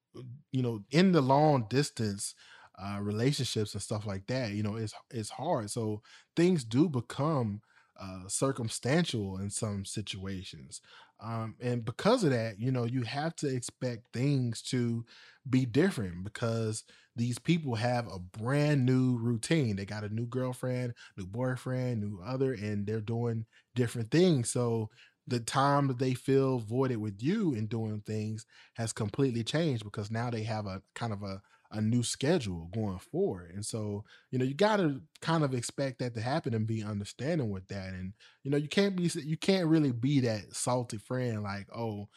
you 0.52 0.62
know, 0.62 0.80
in 0.90 1.12
the 1.12 1.20
long 1.20 1.66
distance 1.68 2.34
uh, 2.78 2.98
relationships 3.00 3.74
and 3.74 3.82
stuff 3.82 4.06
like 4.06 4.26
that, 4.26 4.52
you 4.52 4.62
know, 4.62 4.76
it's 4.76 4.94
it's 5.10 5.30
hard. 5.30 5.70
So 5.70 6.02
things 6.36 6.64
do 6.64 6.88
become 6.88 7.60
uh, 8.00 8.28
circumstantial 8.28 9.38
in 9.38 9.50
some 9.50 9.84
situations. 9.84 10.80
Um, 11.22 11.54
and 11.60 11.84
because 11.84 12.24
of 12.24 12.30
that, 12.30 12.58
you 12.58 12.72
know, 12.72 12.84
you 12.84 13.02
have 13.02 13.36
to 13.36 13.48
expect 13.48 14.04
things 14.12 14.62
to 14.62 15.04
be 15.48 15.66
different 15.66 16.24
because 16.24 16.84
these 17.16 17.38
people 17.38 17.74
have 17.74 18.06
a 18.06 18.18
brand 18.18 18.86
new 18.86 19.18
routine. 19.18 19.76
They 19.76 19.84
got 19.84 20.04
a 20.04 20.14
new 20.14 20.26
girlfriend, 20.26 20.94
new 21.16 21.26
boyfriend, 21.26 22.00
new 22.00 22.20
other, 22.24 22.54
and 22.54 22.86
they're 22.86 23.00
doing 23.00 23.44
different 23.74 24.10
things. 24.10 24.50
So 24.50 24.88
the 25.26 25.40
time 25.40 25.88
that 25.88 25.98
they 25.98 26.14
feel 26.14 26.58
voided 26.58 26.98
with 26.98 27.22
you 27.22 27.52
in 27.54 27.66
doing 27.66 28.02
things 28.06 28.46
has 28.74 28.92
completely 28.92 29.44
changed 29.44 29.84
because 29.84 30.10
now 30.10 30.30
they 30.30 30.42
have 30.44 30.66
a 30.66 30.82
kind 30.94 31.12
of 31.12 31.22
a 31.22 31.40
a 31.72 31.80
new 31.80 32.02
schedule 32.02 32.68
going 32.72 32.98
forward. 32.98 33.52
And 33.54 33.64
so, 33.64 34.04
you 34.30 34.38
know, 34.38 34.44
you 34.44 34.54
got 34.54 34.76
to 34.78 35.00
kind 35.20 35.44
of 35.44 35.54
expect 35.54 36.00
that 36.00 36.14
to 36.14 36.20
happen 36.20 36.54
and 36.54 36.66
be 36.66 36.82
understanding 36.82 37.50
with 37.50 37.68
that. 37.68 37.88
And, 37.88 38.12
you 38.42 38.50
know, 38.50 38.56
you 38.56 38.68
can't 38.68 38.96
be, 38.96 39.10
you 39.22 39.36
can't 39.36 39.68
really 39.68 39.92
be 39.92 40.20
that 40.20 40.54
salty 40.54 40.98
friend 40.98 41.42
like, 41.42 41.68
oh, 41.74 42.08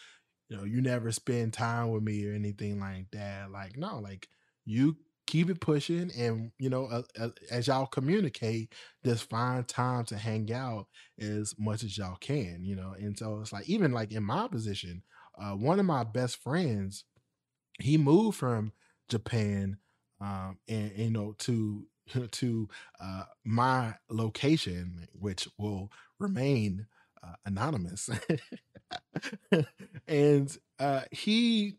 you 0.50 0.58
know, 0.58 0.64
you 0.64 0.82
never 0.82 1.12
spend 1.12 1.54
time 1.54 1.92
with 1.92 2.04
me 2.04 2.28
or 2.28 2.34
anything 2.34 2.80
like 2.80 3.10
that. 3.12 3.52
Like, 3.52 3.78
no, 3.78 4.00
like 4.00 4.28
you 4.66 4.98
keep 5.26 5.50
it 5.50 5.62
pushing 5.62 6.12
and, 6.18 6.52
you 6.60 6.70
know, 6.70 6.86
uh, 6.86 7.30
as 7.50 7.68
y'all 7.68 7.86
communicate, 7.86 8.74
just 9.06 9.30
find 9.30 9.68
time 9.68 10.06
to 10.06 10.18
hang 10.18 10.52
out 10.52 10.88
as 11.20 11.56
much 11.58 11.84
as 11.84 11.98
y'all 11.98 12.18
can, 12.18 12.64
you 12.64 12.76
know. 12.76 12.94
And 12.98 13.18
so 13.18 13.40
it's 13.40 13.54
like, 13.54 13.70
even 13.70 13.92
like 13.94 14.12
in 14.12 14.24
my 14.24 14.48
position, 14.48 15.04
uh, 15.40 15.52
one 15.52 15.80
of 15.80 15.86
my 15.86 16.04
best 16.04 16.38
friends, 16.38 17.06
he 17.80 17.98
moved 17.98 18.38
from 18.38 18.72
Japan, 19.14 19.78
um, 20.22 20.58
and, 20.68 20.92
you 20.98 21.12
know 21.12 21.36
to 21.40 21.86
to 22.32 22.70
uh, 23.00 23.24
my 23.46 23.96
location, 24.10 25.08
which 25.14 25.48
will 25.58 25.92
remain 26.20 26.88
uh, 27.24 27.36
anonymous. 27.46 28.10
and 30.08 30.58
uh 30.80 31.02
he 31.12 31.76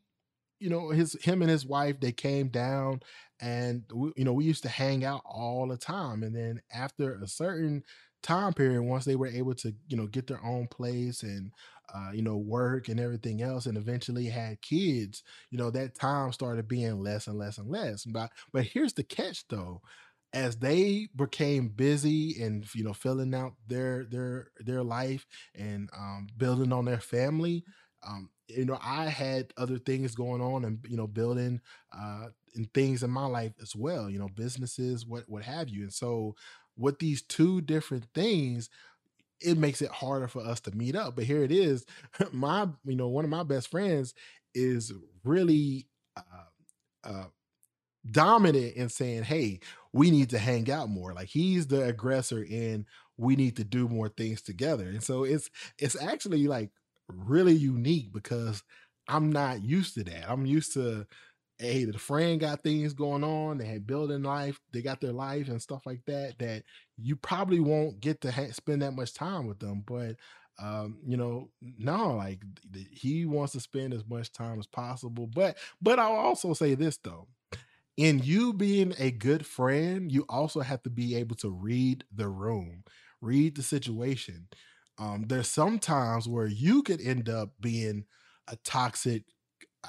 you 0.61 0.70
know 0.70 0.91
his 0.91 1.16
him 1.22 1.43
and 1.43 1.51
his 1.51 1.66
wife 1.66 2.01
they 2.01 2.12
came 2.12 2.49
down 2.49 3.01
and 3.41 3.85
we, 3.95 4.12
you 4.16 4.24
know 4.24 4.32
we 4.32 4.45
used 4.45 4.62
to 4.62 4.68
hang 4.68 5.05
out 5.05 5.22
all 5.24 5.68
the 5.68 5.76
time 5.76 6.22
and 6.22 6.35
then 6.35 6.61
after 6.72 7.20
a 7.22 7.28
certain 7.28 7.82
time 8.22 8.53
period 8.55 8.82
once 8.82 9.05
they 9.05 9.16
were 9.16 9.26
able 9.28 9.55
to 9.55 9.74
you 9.89 9.97
know 9.97 10.07
get 10.07 10.26
their 10.26 10.45
own 10.45 10.66
place 10.68 11.22
and 11.22 11.53
uh, 11.95 12.11
you 12.12 12.22
know 12.22 12.37
work 12.37 12.89
and 12.89 12.99
everything 13.01 13.43
else 13.43 13.66
and 13.66 13.76
eventually 13.76 14.26
had 14.26 14.61
kids 14.62 15.22
you 15.51 15.59
know 15.59 15.70
that 15.70 15.95
time 15.95 16.32
started 16.32 16.68
being 16.68 16.99
less 17.01 17.26
and 17.26 17.39
less 17.39 17.59
and 17.59 17.68
less. 17.68 18.05
But 18.05 18.30
but 18.53 18.64
here's 18.64 18.95
the 18.95 19.03
catch 19.05 19.47
though. 19.49 19.80
As 20.32 20.57
they 20.57 21.09
became 21.14 21.68
busy 21.68 22.43
and 22.43 22.66
you 22.74 22.82
know 22.82 22.93
filling 22.93 23.35
out 23.35 23.53
their 23.68 24.05
their 24.05 24.49
their 24.59 24.82
life 24.82 25.26
and 25.55 25.89
um, 25.97 26.26
building 26.37 26.72
on 26.72 26.87
their 26.87 26.99
family 26.99 27.64
um, 28.07 28.28
you 28.49 28.64
know 28.64 28.78
i 28.82 29.05
had 29.07 29.53
other 29.57 29.78
things 29.78 30.14
going 30.14 30.43
on 30.43 30.64
and 30.64 30.85
you 30.89 30.97
know 30.97 31.07
building 31.07 31.61
uh 31.97 32.26
and 32.57 32.72
things 32.74 33.03
in 33.03 33.11
my 33.11 33.24
life 33.26 33.53
as 33.62 33.74
well 33.74 34.11
you 34.11 34.18
know 34.18 34.28
businesses 34.35 35.07
what 35.07 35.24
what 35.28 35.43
have 35.45 35.68
you. 35.68 35.82
And 35.82 35.93
so 35.93 36.35
with 36.76 36.99
these 36.99 37.22
two 37.22 37.61
different 37.61 38.07
things 38.14 38.68
it 39.45 39.59
makes 39.59 39.83
it 39.83 39.91
harder 39.91 40.29
for 40.29 40.43
us 40.43 40.61
to 40.61 40.71
meet 40.73 40.97
up 40.97 41.15
but 41.17 41.25
here 41.25 41.43
it 41.43 41.53
is 41.53 41.85
my 42.33 42.67
you 42.85 42.97
know 42.97 43.09
one 43.09 43.25
of 43.25 43.31
my 43.31 43.43
best 43.43 43.71
friends 43.71 44.15
is 44.55 44.93
really 45.25 45.87
uh, 46.17 47.09
uh 47.09 47.25
dominant 48.11 48.75
in 48.75 48.89
saying 48.89 49.23
hey 49.23 49.59
we 49.93 50.11
need 50.11 50.29
to 50.31 50.39
hang 50.39 50.71
out 50.71 50.91
more 50.91 51.15
like 51.15 51.29
he's 51.29 51.67
the 51.67 51.83
aggressor 51.85 52.47
and 52.51 52.85
we 53.17 53.35
need 53.35 53.57
to 53.57 53.65
do 53.65 53.89
more 53.89 54.09
things 54.09 54.43
together 54.43 54.89
and 54.89 55.03
so 55.03 55.25
it's 55.25 55.49
it's 55.79 56.01
actually 56.01 56.47
like 56.47 56.71
really 57.09 57.55
unique 57.55 58.13
because 58.13 58.63
I'm 59.09 59.31
not 59.31 59.63
used 59.63 59.95
to 59.95 60.05
that. 60.05 60.31
I'm 60.31 60.47
used 60.47 60.73
to, 60.75 61.07
hey, 61.59 61.85
the 61.85 61.99
friend 61.99 62.41
got 62.41 62.63
things 62.63 62.93
going 62.95 63.25
on. 63.25 63.59
They 63.59 63.67
had 63.67 63.87
building 63.87 64.23
life. 64.23 64.61
They 64.73 64.83
got 64.83 65.01
their 65.01 65.13
life 65.13 65.49
and 65.49 65.61
stuff 65.61 65.83
like 65.87 66.01
that. 66.07 66.39
That 66.39 66.63
you 66.97 67.17
probably 67.17 67.61
won't 67.61 68.01
get 68.01 68.21
to 68.23 68.31
ha- 68.33 68.53
spend 68.53 68.83
that 68.83 68.93
much 68.93 69.15
time 69.15 69.47
with 69.47 69.59
them. 69.59 69.83
But 69.87 70.17
um, 70.63 70.99
you 71.07 71.17
know, 71.17 71.51
no, 71.61 72.15
like 72.17 72.43
th- 72.73 72.87
he 72.91 73.27
wants 73.27 73.53
to 73.55 73.61
spend 73.61 73.93
as 73.93 74.07
much 74.07 74.33
time 74.33 74.59
as 74.59 74.67
possible. 74.67 75.27
But 75.27 75.57
but 75.83 75.99
I'll 75.99 76.13
also 76.13 76.53
say 76.55 76.75
this 76.75 76.97
though. 76.99 77.29
In 77.97 78.19
you 78.21 78.53
being 78.53 78.93
a 78.99 79.13
good 79.13 79.47
friend, 79.47 80.11
you 80.11 80.25
also 80.29 80.61
have 80.61 80.83
to 80.83 80.91
be 80.91 81.15
able 81.15 81.37
to 81.37 81.51
read 81.51 82.05
the 82.13 82.29
room, 82.29 82.83
read 83.21 83.57
the 83.57 83.63
situation 83.63 84.49
um, 84.99 85.25
there's 85.27 85.49
some 85.49 85.81
times 85.81 86.29
where 86.29 86.47
you 86.47 86.81
could 86.85 87.01
end 87.01 87.29
up 87.29 87.51
being 87.61 88.05
a 88.47 88.55
toxic, 88.65 89.25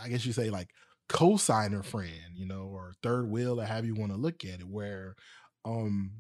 I 0.02 0.10
guess 0.10 0.26
you 0.26 0.34
say 0.34 0.50
like 0.50 0.70
co-signer 1.10 1.84
friend, 1.84 2.34
you 2.36 2.48
know, 2.48 2.64
or 2.74 2.94
third 3.04 3.30
wheel 3.30 3.62
or 3.62 3.66
have 3.66 3.86
you 3.86 3.94
want 3.96 4.12
to 4.14 4.18
look 4.18 4.44
at 4.44 4.62
it, 4.62 4.68
where 4.68 5.16
um 5.64 6.12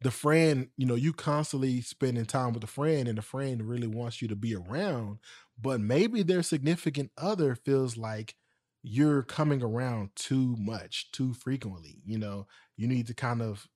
the 0.00 0.10
friend, 0.10 0.68
you 0.76 0.86
know, 0.86 0.94
you 0.94 1.12
constantly 1.12 1.80
spending 1.80 2.26
time 2.26 2.52
with 2.52 2.64
a 2.64 2.68
friend 2.68 3.08
and 3.08 3.16
the 3.18 3.22
friend 3.22 3.68
really 3.68 3.86
wants 3.86 4.20
you 4.20 4.28
to 4.28 4.36
be 4.36 4.54
around, 4.54 5.18
but 5.60 5.80
maybe 5.80 6.22
their 6.22 6.42
significant 6.42 7.10
other 7.16 7.54
feels 7.54 7.96
like 7.96 8.34
you're 8.82 9.22
coming 9.22 9.62
around 9.62 10.10
too 10.14 10.56
much, 10.58 11.10
too 11.12 11.32
frequently. 11.32 12.02
You 12.04 12.18
know, 12.18 12.46
you 12.76 12.86
need 12.86 13.06
to 13.06 13.14
kind 13.14 13.40
of 13.40 13.66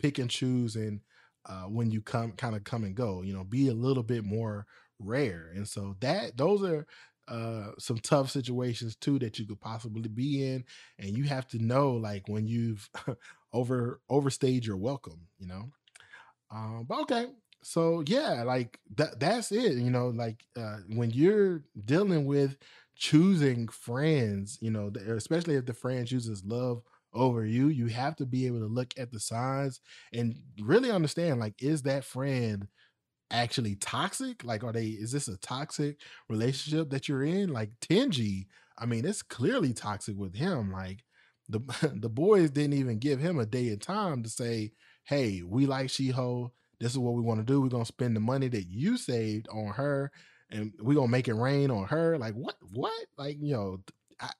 pick 0.00 0.18
and 0.18 0.28
choose 0.28 0.76
and 0.76 1.00
uh, 1.46 1.62
when 1.62 1.90
you 1.90 2.02
come 2.02 2.32
kind 2.32 2.54
of 2.54 2.64
come 2.64 2.84
and 2.84 2.94
go. 2.94 3.22
You 3.22 3.32
know, 3.32 3.44
be 3.44 3.68
a 3.68 3.74
little 3.74 4.02
bit 4.02 4.24
more 4.24 4.66
rare. 4.98 5.50
And 5.54 5.66
so 5.66 5.96
that 6.00 6.36
those 6.36 6.62
are 6.62 6.86
uh, 7.28 7.70
some 7.78 7.98
tough 7.98 8.30
situations 8.30 8.96
too 8.96 9.18
that 9.20 9.38
you 9.38 9.46
could 9.46 9.60
possibly 9.60 10.08
be 10.08 10.46
in, 10.46 10.64
and 10.98 11.16
you 11.16 11.24
have 11.24 11.46
to 11.48 11.58
know 11.58 11.92
like 11.92 12.28
when 12.28 12.46
you've 12.46 12.88
over 13.52 14.00
overstayed 14.10 14.64
your 14.66 14.76
welcome. 14.76 15.28
You 15.38 15.48
know, 15.48 15.70
um, 16.50 16.86
but 16.88 17.00
okay. 17.02 17.26
So 17.62 18.02
yeah, 18.06 18.42
like 18.44 18.78
that 18.96 19.20
that's 19.20 19.52
it. 19.52 19.74
You 19.74 19.90
know, 19.90 20.08
like 20.08 20.44
uh, 20.56 20.78
when 20.88 21.10
you're 21.10 21.62
dealing 21.84 22.24
with 22.26 22.56
choosing 22.96 23.68
friends, 23.68 24.58
you 24.60 24.70
know, 24.70 24.90
especially 25.08 25.56
if 25.56 25.66
the 25.66 25.74
friend 25.74 26.06
chooses 26.06 26.44
love 26.44 26.82
over 27.12 27.44
you, 27.44 27.68
you 27.68 27.86
have 27.88 28.16
to 28.16 28.26
be 28.26 28.46
able 28.46 28.60
to 28.60 28.66
look 28.66 28.94
at 28.98 29.10
the 29.12 29.20
signs 29.20 29.80
and 30.12 30.36
really 30.60 30.90
understand 30.90 31.40
like, 31.40 31.54
is 31.62 31.82
that 31.82 32.04
friend 32.04 32.68
actually 33.30 33.76
toxic? 33.76 34.44
Like, 34.44 34.64
are 34.64 34.72
they, 34.72 34.86
is 34.86 35.12
this 35.12 35.28
a 35.28 35.36
toxic 35.38 36.00
relationship 36.28 36.90
that 36.90 37.08
you're 37.08 37.24
in? 37.24 37.52
Like, 37.52 37.70
Tenji, 37.80 38.46
I 38.78 38.86
mean, 38.86 39.04
it's 39.04 39.22
clearly 39.22 39.72
toxic 39.72 40.16
with 40.16 40.34
him. 40.34 40.72
Like, 40.72 41.04
the, 41.50 41.90
the 41.94 42.08
boys 42.08 42.50
didn't 42.50 42.74
even 42.74 42.98
give 42.98 43.20
him 43.20 43.38
a 43.38 43.46
day 43.46 43.68
of 43.70 43.80
time 43.80 44.22
to 44.22 44.30
say, 44.30 44.72
hey, 45.04 45.42
we 45.42 45.66
like 45.66 45.88
Shiho. 45.88 46.50
This 46.78 46.92
is 46.92 46.98
what 46.98 47.14
we 47.14 47.22
want 47.22 47.40
to 47.40 47.44
do. 47.44 47.60
We're 47.60 47.68
to 47.68 47.84
spend 47.84 48.16
the 48.16 48.20
money 48.20 48.48
that 48.48 48.68
you 48.68 48.96
saved 48.96 49.48
on 49.48 49.74
her 49.74 50.10
and 50.50 50.72
we're 50.80 50.94
to 51.00 51.06
make 51.08 51.28
it 51.28 51.34
rain 51.34 51.70
on 51.70 51.86
her. 51.88 52.16
Like, 52.16 52.34
what? 52.34 52.56
What? 52.72 53.06
Like, 53.18 53.36
you 53.40 53.52
know, 53.52 53.80
I, 54.20 54.30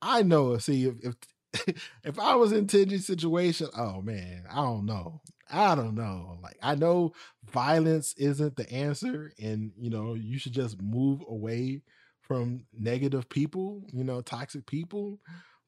I 0.00 0.22
know. 0.22 0.56
See, 0.58 0.84
if, 0.84 0.94
if 1.02 1.14
if 2.04 2.18
I 2.18 2.34
was 2.34 2.52
in 2.52 2.66
Tenji's 2.66 3.06
situation, 3.06 3.68
oh 3.76 4.02
man, 4.02 4.44
I 4.50 4.56
don't 4.56 4.86
know. 4.86 5.20
I 5.50 5.74
don't 5.74 5.94
know. 5.94 6.38
Like 6.42 6.58
I 6.62 6.74
know 6.74 7.12
violence 7.50 8.14
isn't 8.18 8.56
the 8.56 8.70
answer, 8.70 9.32
and 9.40 9.72
you 9.76 9.90
know 9.90 10.14
you 10.14 10.38
should 10.38 10.52
just 10.52 10.80
move 10.80 11.22
away 11.28 11.82
from 12.20 12.64
negative 12.78 13.28
people, 13.30 13.82
you 13.92 14.04
know, 14.04 14.20
toxic 14.20 14.66
people. 14.66 15.18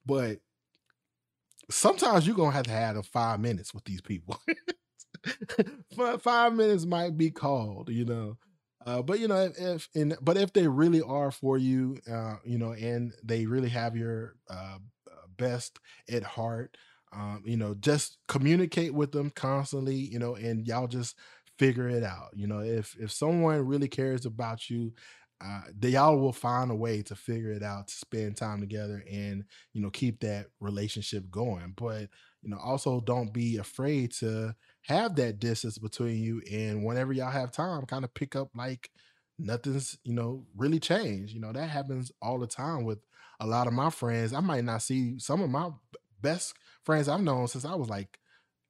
But 0.05 0.41
sometimes 1.71 2.27
you're 2.27 2.37
gonna 2.37 2.53
have 2.53 2.65
to 2.65 2.71
have 2.71 3.07
five 3.07 3.41
minutes 3.41 3.75
with 3.75 3.85
these 3.85 4.01
people. 4.01 4.41
five 6.21 6.55
minutes 6.55 6.87
might 6.87 7.17
be 7.17 7.31
called, 7.31 7.89
you 7.91 8.05
know. 8.05 8.37
Uh, 8.87 9.03
but 9.03 9.21
you 9.21 9.29
know, 9.29 9.37
if, 9.45 9.59
if 9.59 9.89
and 9.95 10.17
but 10.23 10.37
if 10.37 10.53
they 10.53 10.67
really 10.67 11.03
are 11.03 11.31
for 11.31 11.59
you, 11.59 11.99
uh, 12.11 12.37
you 12.45 12.59
know, 12.59 12.73
and 12.73 13.13
they 13.23 13.47
really 13.47 13.69
have 13.69 13.97
your 13.97 14.37
uh, 14.49 14.79
best 15.37 15.79
at 16.11 16.23
heart. 16.23 16.77
Um, 17.13 17.43
you 17.45 17.57
know, 17.57 17.75
just 17.75 18.19
communicate 18.29 18.95
with 18.95 19.11
them 19.11 19.31
constantly, 19.31 19.97
you 19.97 20.21
know, 20.21 20.37
and 20.37 20.65
y'all 20.67 20.87
just 20.87 21.17
figure 21.59 21.89
it 21.89 22.05
out. 22.05 22.29
You 22.35 22.47
know, 22.47 22.61
if 22.61 22.97
if 23.01 23.11
someone 23.11 23.67
really 23.67 23.89
cares 23.89 24.27
about 24.27 24.71
you, 24.71 24.93
uh, 25.45 25.63
they 25.79 25.97
all 25.97 26.19
will 26.19 26.33
find 26.33 26.71
a 26.71 26.75
way 26.75 27.03
to 27.03 27.15
figure 27.15 27.51
it 27.53 27.63
out 27.63 27.89
to 27.89 27.95
spend 27.95 28.37
time 28.37 28.61
together 28.61 29.03
and 29.11 29.45
you 29.73 29.81
know 29.81 29.91
keep 29.91 30.21
that 30.21 30.47
relationship 30.61 31.31
going. 31.31 31.73
But 31.77 32.09
you 32.43 32.51
know, 32.51 32.59
also 32.59 33.01
don't 33.01 33.33
be 33.33 33.57
afraid 33.57 34.13
to 34.21 34.55
have 34.83 35.17
that 35.17 35.39
distance 35.39 35.79
between 35.79 36.23
you. 36.23 36.43
And 36.51 36.85
whenever 36.85 37.13
y'all 37.13 37.31
have 37.31 37.53
time, 37.53 37.87
kind 37.87 38.05
of 38.05 38.15
pick 38.15 38.37
up 38.37 38.51
like 38.55 38.91
nothing's 39.39 39.99
you 40.05 40.15
know 40.15 40.45
really 40.57 40.81
changed. 40.81 41.33
You 41.33 41.41
know 41.41 41.53
that 41.53 41.71
happens 41.71 42.13
all 42.21 42.39
the 42.39 42.47
time 42.47 42.85
with 42.85 42.99
a 43.41 43.47
lot 43.47 43.67
of 43.67 43.73
my 43.73 43.91
friends, 43.91 44.33
I 44.35 44.41
might 44.41 44.65
not 44.65 44.83
see 44.83 45.19
some 45.19 45.41
of 45.43 45.49
my 45.51 45.71
best 46.21 46.55
friends 46.85 47.09
I've 47.09 47.23
known 47.23 47.49
since 47.49 47.65
I 47.65 47.75
was 47.75 47.89
like 47.89 48.19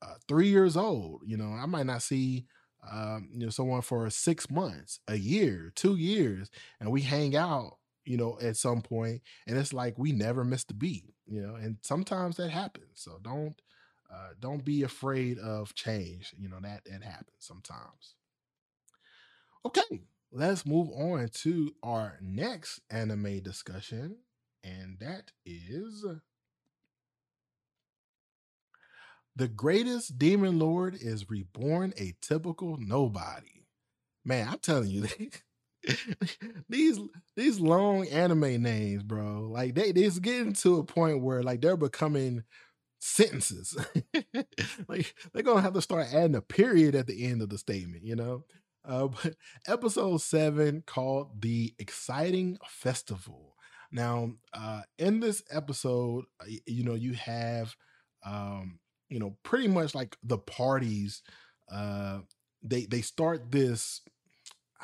uh, 0.02 0.14
three 0.28 0.48
years 0.48 0.76
old. 0.76 1.22
You 1.26 1.36
know, 1.36 1.52
I 1.52 1.66
might 1.66 1.86
not 1.86 2.02
see 2.02 2.46
um, 2.90 3.28
you 3.32 3.44
know 3.46 3.50
someone 3.50 3.82
for 3.82 4.08
six 4.10 4.50
months, 4.50 5.00
a 5.08 5.16
year, 5.16 5.72
two 5.74 5.96
years, 5.96 6.50
and 6.80 6.90
we 6.90 7.02
hang 7.02 7.36
out. 7.36 7.76
You 8.06 8.16
know, 8.16 8.38
at 8.40 8.56
some 8.56 8.80
point, 8.82 9.22
and 9.46 9.58
it's 9.58 9.72
like 9.72 9.98
we 9.98 10.12
never 10.12 10.42
missed 10.44 10.70
a 10.70 10.74
beat. 10.74 11.14
You 11.26 11.42
know, 11.42 11.54
and 11.54 11.76
sometimes 11.82 12.36
that 12.38 12.50
happens. 12.50 12.88
So 12.94 13.18
don't 13.22 13.54
uh, 14.12 14.30
don't 14.40 14.64
be 14.64 14.82
afraid 14.82 15.38
of 15.38 15.74
change. 15.74 16.34
You 16.38 16.48
know 16.48 16.58
that 16.62 16.82
that 16.86 17.02
happens 17.04 17.36
sometimes. 17.38 18.14
Okay, 19.64 20.02
let's 20.32 20.64
move 20.64 20.88
on 20.90 21.28
to 21.28 21.74
our 21.82 22.18
next 22.20 22.80
anime 22.90 23.40
discussion 23.40 24.16
and 24.62 24.98
that 25.00 25.32
is 25.44 26.04
the 29.40 29.48
greatest 29.48 30.18
demon 30.18 30.58
lord 30.58 30.94
is 30.94 31.30
reborn 31.30 31.92
a 31.98 32.14
typical 32.20 32.76
nobody. 32.78 33.64
Man, 34.24 34.48
I'm 34.48 34.58
telling 34.58 34.90
you, 34.90 35.06
these 36.68 36.98
these 37.36 37.58
long 37.58 38.06
anime 38.08 38.62
names, 38.62 39.02
bro. 39.02 39.48
Like 39.50 39.74
they 39.74 39.92
they's 39.92 40.18
getting 40.18 40.52
to 40.54 40.78
a 40.78 40.84
point 40.84 41.22
where 41.22 41.42
like 41.42 41.62
they're 41.62 41.76
becoming 41.76 42.44
sentences. 43.00 43.76
like 44.88 45.14
they're 45.32 45.42
gonna 45.42 45.62
have 45.62 45.74
to 45.74 45.82
start 45.82 46.08
adding 46.12 46.34
a 46.36 46.42
period 46.42 46.94
at 46.94 47.06
the 47.06 47.24
end 47.24 47.40
of 47.40 47.48
the 47.48 47.58
statement, 47.58 48.04
you 48.04 48.16
know. 48.16 48.44
Uh, 48.84 49.08
but 49.08 49.34
episode 49.66 50.20
seven 50.20 50.82
called 50.86 51.40
the 51.40 51.74
exciting 51.78 52.58
festival 52.68 53.50
now, 53.92 54.32
uh, 54.52 54.82
in 54.98 55.20
this 55.20 55.42
episode, 55.50 56.24
you 56.66 56.84
know, 56.84 56.94
you 56.94 57.14
have, 57.14 57.74
um, 58.24 58.78
you 59.10 59.18
know, 59.20 59.36
pretty 59.44 59.68
much 59.68 59.94
like 59.94 60.16
the 60.24 60.38
parties. 60.38 61.22
Uh, 61.72 62.20
they 62.62 62.86
they 62.86 63.02
start 63.02 63.50
this. 63.52 64.02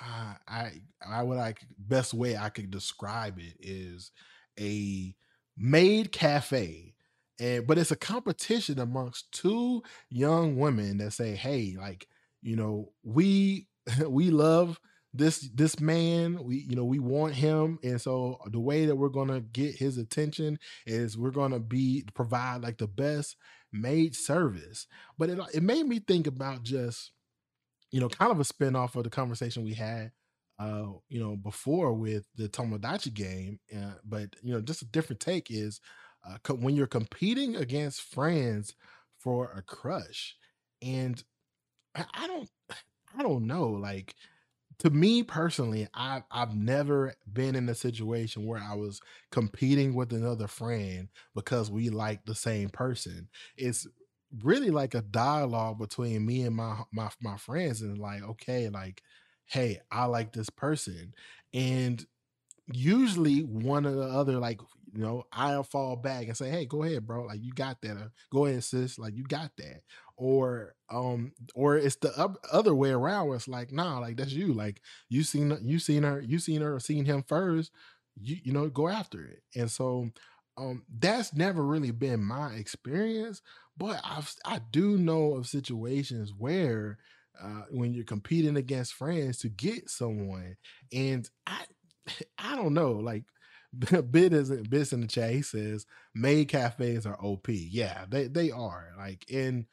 uh, 0.01 0.35
I 0.49 0.73
I 1.07 1.23
would 1.23 1.39
like 1.39 1.61
best 1.79 2.15
way 2.15 2.37
I 2.37 2.51
could 2.51 2.71
describe 2.71 3.39
it 3.39 3.55
is 3.61 4.13
a 4.61 5.15
maid 5.57 6.13
cafe. 6.13 6.95
And 7.41 7.67
but 7.67 7.79
it's 7.79 7.91
a 7.91 7.97
competition 7.97 8.79
amongst 8.81 9.33
two 9.33 9.83
young 10.11 10.57
women 10.57 10.99
that 10.99 11.13
say, 11.13 11.35
"Hey, 11.35 11.77
like, 11.79 12.07
you 12.43 12.57
know, 12.57 12.93
we 13.05 13.69
we 14.09 14.31
love 14.31 14.81
this 15.15 15.49
this 15.55 15.81
man. 15.81 16.43
We 16.45 16.67
you 16.69 16.77
know, 16.77 16.85
we 16.85 16.99
want 16.99 17.35
him 17.35 17.79
and 17.83 18.01
so 18.01 18.39
the 18.51 18.61
way 18.61 18.87
that 18.87 18.97
we're 18.97 19.09
going 19.09 19.29
to 19.29 19.41
get 19.41 19.75
his 19.77 19.99
attention 19.99 20.59
is 20.87 21.17
we're 21.19 21.31
going 21.31 21.53
to 21.53 21.61
be 21.61 22.05
provide 22.15 22.63
like 22.63 22.79
the 22.79 22.87
best 22.89 23.37
maid 23.81 24.15
service." 24.17 24.87
But 25.19 25.31
it 25.31 25.39
it 25.55 25.63
made 25.63 25.87
me 25.87 26.01
think 26.01 26.27
about 26.27 26.63
just 26.65 27.13
you 27.91 28.01
know, 28.01 28.09
kind 28.09 28.33
of 28.33 28.41
a 28.41 28.45
spin-off 28.45 28.97
of 28.97 29.05
the 29.05 29.11
conversation 29.11 29.65
we 29.65 29.75
had, 29.75 30.11
uh, 30.59 30.87
you 31.09 31.21
know, 31.21 31.37
before 31.37 31.93
with 31.95 32.27
the 32.37 32.49
Tomodachi 32.49 33.13
game. 33.13 33.61
Uh, 33.75 33.95
but 34.05 34.35
you 34.43 34.53
know, 34.53 34.61
just 34.61 34.83
a 34.83 34.87
different 34.87 35.21
take 35.21 35.51
is 35.51 35.81
uh, 36.29 36.39
co- 36.43 36.55
when 36.55 36.75
you're 36.75 36.87
competing 36.87 37.57
against 37.57 38.03
friends 38.03 38.75
for 39.19 39.53
a 39.53 39.63
crush, 39.63 40.37
and 40.83 41.23
I, 41.95 42.05
I 42.15 42.27
don't, 42.27 42.51
I 43.19 43.23
don't 43.23 43.47
know, 43.47 43.69
like 43.69 44.15
to 44.81 44.91
me 44.91 45.23
personally, 45.23 45.89
I've 45.95 46.25
I've 46.31 46.55
never 46.55 47.15
been 47.33 47.55
in 47.57 47.69
a 47.69 47.75
situation 47.75 48.47
where 48.47 48.61
I 48.63 48.75
was 48.75 49.01
competing 49.31 49.95
with 49.95 50.13
another 50.13 50.47
friend 50.49 51.09
because 51.35 51.71
we 51.71 51.89
like 51.91 52.25
the 52.27 52.35
same 52.35 52.69
person. 52.69 53.29
It's 53.57 53.87
really 54.43 54.71
like 54.71 54.95
a 54.95 55.03
dialogue 55.03 55.79
between 55.79 56.27
me 56.27 56.43
and 56.43 56.57
my 56.57 56.83
my 56.93 57.11
my 57.23 57.37
friends 57.39 57.81
and 57.83 57.99
like, 57.99 58.23
okay, 58.23 58.69
like, 58.69 59.03
hey, 59.47 59.81
I 59.91 60.05
like 60.07 60.33
this 60.33 60.51
person. 60.51 61.15
And 61.55 62.05
usually 62.73 63.41
one 63.43 63.87
or 63.87 63.93
the 63.93 64.03
other, 64.03 64.39
like, 64.39 64.61
you 64.93 65.01
know, 65.03 65.25
I'll 65.33 65.63
fall 65.65 65.97
back 65.97 66.27
and 66.27 66.37
say, 66.37 66.51
Hey, 66.51 66.65
go 66.67 66.83
ahead, 66.83 67.07
bro. 67.07 67.25
Like 67.25 67.43
you 67.43 67.53
got 67.53 67.81
that. 67.83 67.97
Or, 67.97 68.13
go 68.33 68.47
ahead, 68.47 68.65
sis. 68.65 68.99
Like 68.99 69.17
you 69.17 69.25
got 69.25 69.51
that. 69.59 69.83
Or 70.17 70.75
um, 70.91 71.33
or 71.55 71.77
it's 71.77 71.97
the 71.97 72.13
oth- 72.19 72.39
other 72.51 72.75
way 72.75 72.91
around 72.91 73.27
where 73.29 73.37
it's 73.37 73.49
like, 73.49 73.73
nah, 73.73 73.99
like 73.99 74.17
that's 74.17 74.33
you. 74.33 74.53
Like 74.55 74.81
you 75.09 75.23
seen 75.23 75.57
you 75.63 75.79
seen 75.79 76.05
her, 76.05 76.21
you 76.21 76.39
seen 76.39 76.63
her 76.63 76.75
or 76.77 76.81
seen 76.81 77.05
him 77.05 77.23
first, 77.27 77.71
you 78.21 78.37
you 78.45 78.53
know, 78.53 78.69
go 78.69 78.89
after 78.89 79.25
it. 79.25 79.43
And 79.55 79.71
so 79.71 80.11
um 80.57 80.85
that's 80.99 81.35
never 81.35 81.63
really 81.65 81.91
been 81.91 82.23
my 82.23 82.53
experience, 82.55 83.43
but 83.77 84.01
I've 84.05 84.33
I 84.45 84.61
do 84.71 84.97
know 84.97 85.35
of 85.35 85.47
situations 85.47 86.33
where 86.37 86.99
uh, 87.43 87.65
when 87.71 87.93
you're 87.93 88.05
competing 88.05 88.57
against 88.57 88.95
friends 88.95 89.39
to 89.39 89.49
get 89.51 89.91
someone, 89.91 90.57
and 90.93 91.29
I 91.47 91.65
I 92.39 92.57
don't 92.57 92.75
know, 92.75 92.93
like 92.93 93.25
Bit 94.11 94.33
isn't 94.33 94.71
Bits 94.71 94.93
in 94.93 95.01
the 95.03 95.07
chat. 95.07 95.31
He 95.33 95.43
says 95.43 95.87
maid 96.15 96.49
cafes 96.49 97.07
are 97.07 97.19
OP. 97.21 97.49
Yeah, 97.49 98.05
they 98.09 98.29
they 98.29 98.51
are. 98.51 98.89
Like, 98.97 99.25
and 99.33 99.67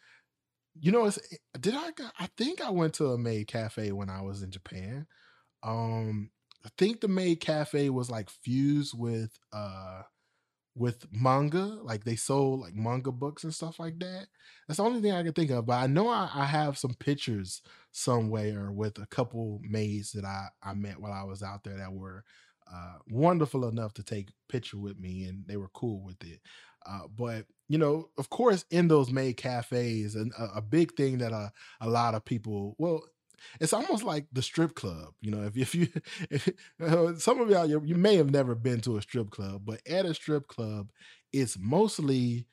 you 0.80 0.92
know, 0.92 1.06
it's 1.06 1.20
did 1.60 1.76
I 1.76 1.92
I 2.20 2.28
think 2.38 2.62
I 2.62 2.72
went 2.72 2.96
to 2.96 3.12
a 3.12 3.18
maid 3.18 3.48
cafe 3.48 3.92
when 3.92 4.10
I 4.10 4.22
was 4.22 4.44
in 4.44 4.52
Japan. 4.52 5.08
Um, 5.64 6.32
I 6.66 6.70
think 6.78 7.02
the 7.02 7.08
maid 7.08 7.40
cafe 7.42 7.90
was 7.90 8.10
like 8.12 8.30
fused 8.30 8.98
with 8.98 9.38
uh 9.54 10.04
with 10.76 11.06
manga, 11.12 11.60
like 11.84 12.04
they 12.04 12.16
sold 12.16 12.62
like 12.62 12.74
manga 12.76 13.12
books 13.12 13.44
and 13.44 13.54
stuff 13.54 13.80
like 13.80 14.00
that. 14.00 14.28
That's 14.68 14.78
the 14.78 14.84
only 14.84 15.02
thing 15.02 15.12
I 15.12 15.24
can 15.24 15.34
think 15.34 15.52
of. 15.52 15.66
But 15.68 15.84
I 15.84 15.88
know 15.88 16.10
I, 16.10 16.30
I 16.34 16.46
have 16.46 16.78
some 16.78 16.96
pictures 16.96 17.62
somewhere 17.92 18.72
with 18.72 18.98
a 19.00 19.06
couple 19.08 19.62
maids 19.64 20.14
that 20.14 20.26
I 20.26 20.48
I 20.64 20.74
met 20.74 21.00
while 21.00 21.14
I 21.14 21.24
was 21.24 21.44
out 21.44 21.64
there 21.64 21.78
that 21.78 21.94
were 21.94 22.24
uh, 22.72 22.98
wonderful 23.10 23.68
enough 23.68 23.94
to 23.96 24.04
take 24.04 24.30
picture 24.50 24.78
with 24.78 25.00
me, 25.00 25.24
and 25.24 25.46
they 25.48 25.58
were 25.58 25.70
cool 25.70 26.04
with 26.04 26.24
it. 26.24 26.40
Uh, 26.86 27.08
but 27.16 27.46
you 27.70 27.78
know, 27.78 28.10
of 28.18 28.30
course, 28.30 28.66
in 28.70 28.88
those 28.88 29.12
maid 29.12 29.38
cafes, 29.38 30.16
and 30.16 30.32
a, 30.38 30.58
a 30.58 30.62
big 30.62 30.96
thing 30.96 31.20
that 31.20 31.32
a, 31.32 31.52
a 31.82 31.90
lot 31.90 32.16
of 32.16 32.26
people, 32.26 32.76
well, 32.78 33.04
it's 33.60 33.74
almost 33.74 34.04
like 34.04 34.28
the 34.32 34.42
strip 34.42 34.76
club. 34.76 35.14
You 35.22 35.32
know, 35.32 35.44
if 35.44 35.58
if 35.58 35.76
you 35.76 35.88
if, 36.30 36.50
uh, 36.82 37.16
some 37.16 37.40
of 37.42 37.50
y'all 37.50 37.68
you, 37.68 37.96
may 37.96 38.16
have 38.18 38.32
never 38.32 38.56
been 38.56 38.82
to 38.82 38.98
a 38.98 39.02
strip 39.02 39.32
club, 39.32 39.64
but 39.66 39.82
at 39.88 40.06
a 40.06 40.14
strip 40.14 40.48
club, 40.48 40.90
it's 41.32 41.58
mostly 41.60 42.46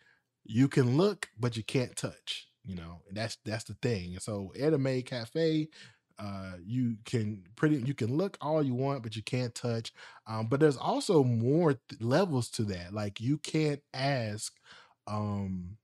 you 0.45 0.69
can 0.69 0.97
look 0.97 1.29
but 1.39 1.57
you 1.57 1.63
can't 1.63 1.97
touch. 1.97 2.47
You 2.65 2.77
know, 2.77 3.01
and 3.09 3.17
that's 3.17 3.39
that's 3.45 3.65
the 3.65 3.75
thing. 3.81 4.13
And 4.13 4.23
so 4.23 4.53
at 4.61 4.75
a 4.75 4.79
maid 4.79 5.07
cafe, 5.07 5.69
uh, 6.21 6.55
you 6.65 6.97
can 7.07 7.45
pretty 7.57 7.79
you 7.79 7.95
can 7.95 8.17
look 8.17 8.39
all 8.43 8.63
you 8.63 8.75
want, 8.75 9.03
but 9.03 9.17
you 9.17 9.23
can't 9.23 9.55
touch. 9.55 9.93
Um, 10.29 10.49
but 10.49 10.61
there's 10.61 10.77
also 10.79 11.25
more 11.25 11.75
th- 11.75 12.03
levels 12.03 12.51
to 12.53 12.65
that. 12.65 12.95
Like 12.95 13.21
you 13.21 13.39
can't 13.39 13.83
ask 13.95 14.55
um 15.09 15.79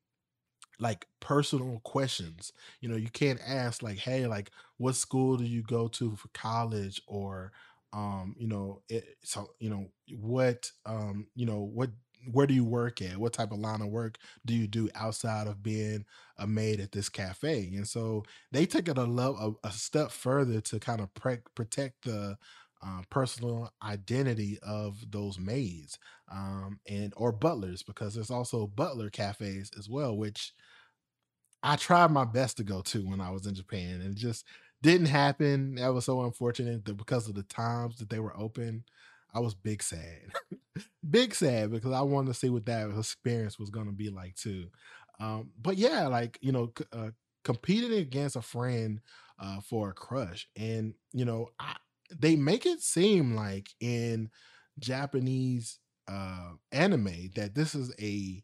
like 0.78 1.06
personal 1.20 1.80
questions. 1.84 2.52
You 2.80 2.88
know, 2.88 2.96
you 2.96 3.08
can't 3.10 3.40
ask 3.46 3.82
like, 3.82 3.98
"Hey, 3.98 4.26
like, 4.26 4.50
what 4.78 4.94
school 4.96 5.36
do 5.36 5.44
you 5.44 5.62
go 5.62 5.88
to 5.88 6.16
for 6.16 6.28
college?" 6.34 7.00
or, 7.06 7.52
um, 7.92 8.34
you 8.38 8.46
know, 8.48 8.82
it, 8.88 9.16
so 9.24 9.50
you 9.58 9.70
know 9.70 9.86
what, 10.18 10.70
um, 10.86 11.28
you 11.34 11.46
know 11.46 11.60
what, 11.60 11.90
where 12.32 12.46
do 12.46 12.54
you 12.54 12.64
work 12.64 13.00
at? 13.02 13.16
What 13.18 13.32
type 13.32 13.52
of 13.52 13.58
line 13.58 13.82
of 13.82 13.88
work 13.88 14.18
do 14.44 14.54
you 14.54 14.66
do 14.66 14.88
outside 14.94 15.46
of 15.46 15.62
being 15.62 16.04
a 16.38 16.46
maid 16.46 16.80
at 16.80 16.92
this 16.92 17.08
cafe? 17.08 17.70
And 17.74 17.86
so 17.86 18.24
they 18.52 18.66
take 18.66 18.88
it 18.88 18.98
a 18.98 19.02
a, 19.02 19.52
a 19.64 19.70
step 19.72 20.10
further 20.10 20.60
to 20.62 20.80
kind 20.80 21.00
of 21.00 21.12
pre- 21.14 21.38
protect 21.54 22.04
the 22.04 22.36
uh, 22.82 23.02
personal 23.10 23.72
identity 23.82 24.58
of 24.62 25.10
those 25.10 25.38
maids 25.38 25.98
um, 26.30 26.78
and 26.88 27.12
or 27.16 27.32
butlers 27.32 27.82
because 27.82 28.14
there's 28.14 28.30
also 28.30 28.66
butler 28.66 29.10
cafes 29.10 29.70
as 29.78 29.88
well, 29.88 30.16
which 30.16 30.52
I 31.62 31.76
tried 31.76 32.10
my 32.10 32.24
best 32.24 32.56
to 32.58 32.64
go 32.64 32.82
to 32.82 33.06
when 33.08 33.20
I 33.20 33.30
was 33.30 33.46
in 33.46 33.54
Japan, 33.54 34.00
and 34.00 34.12
it 34.12 34.16
just 34.16 34.44
didn't 34.82 35.06
happen. 35.06 35.76
That 35.76 35.88
was 35.88 36.04
so 36.04 36.22
unfortunate 36.22 36.84
because 36.84 37.28
of 37.28 37.34
the 37.34 37.42
times 37.42 37.98
that 37.98 38.10
they 38.10 38.20
were 38.20 38.36
open, 38.36 38.84
I 39.36 39.40
was 39.40 39.54
big 39.54 39.82
sad, 39.82 40.32
big 41.10 41.34
sad 41.34 41.70
because 41.70 41.92
I 41.92 42.02
wanted 42.02 42.28
to 42.28 42.34
see 42.34 42.50
what 42.50 42.66
that 42.66 42.90
experience 42.96 43.58
was 43.58 43.70
going 43.70 43.86
to 43.86 43.92
be 43.92 44.10
like 44.10 44.34
too. 44.36 44.68
Um, 45.20 45.50
but 45.60 45.76
yeah, 45.76 46.06
like 46.08 46.38
you 46.40 46.52
know, 46.52 46.72
c- 46.76 46.84
uh, 46.92 47.10
competing 47.44 47.92
against 47.98 48.36
a 48.36 48.42
friend 48.42 49.00
uh, 49.40 49.60
for 49.60 49.90
a 49.90 49.94
crush, 49.94 50.48
and 50.56 50.94
you 51.12 51.24
know, 51.24 51.48
I, 51.58 51.76
they 52.14 52.36
make 52.36 52.66
it 52.66 52.80
seem 52.80 53.34
like 53.34 53.68
in 53.80 54.30
Japanese 54.78 55.78
uh, 56.08 56.52
anime 56.72 57.30
that 57.34 57.54
this 57.54 57.74
is 57.74 57.92
a 58.00 58.42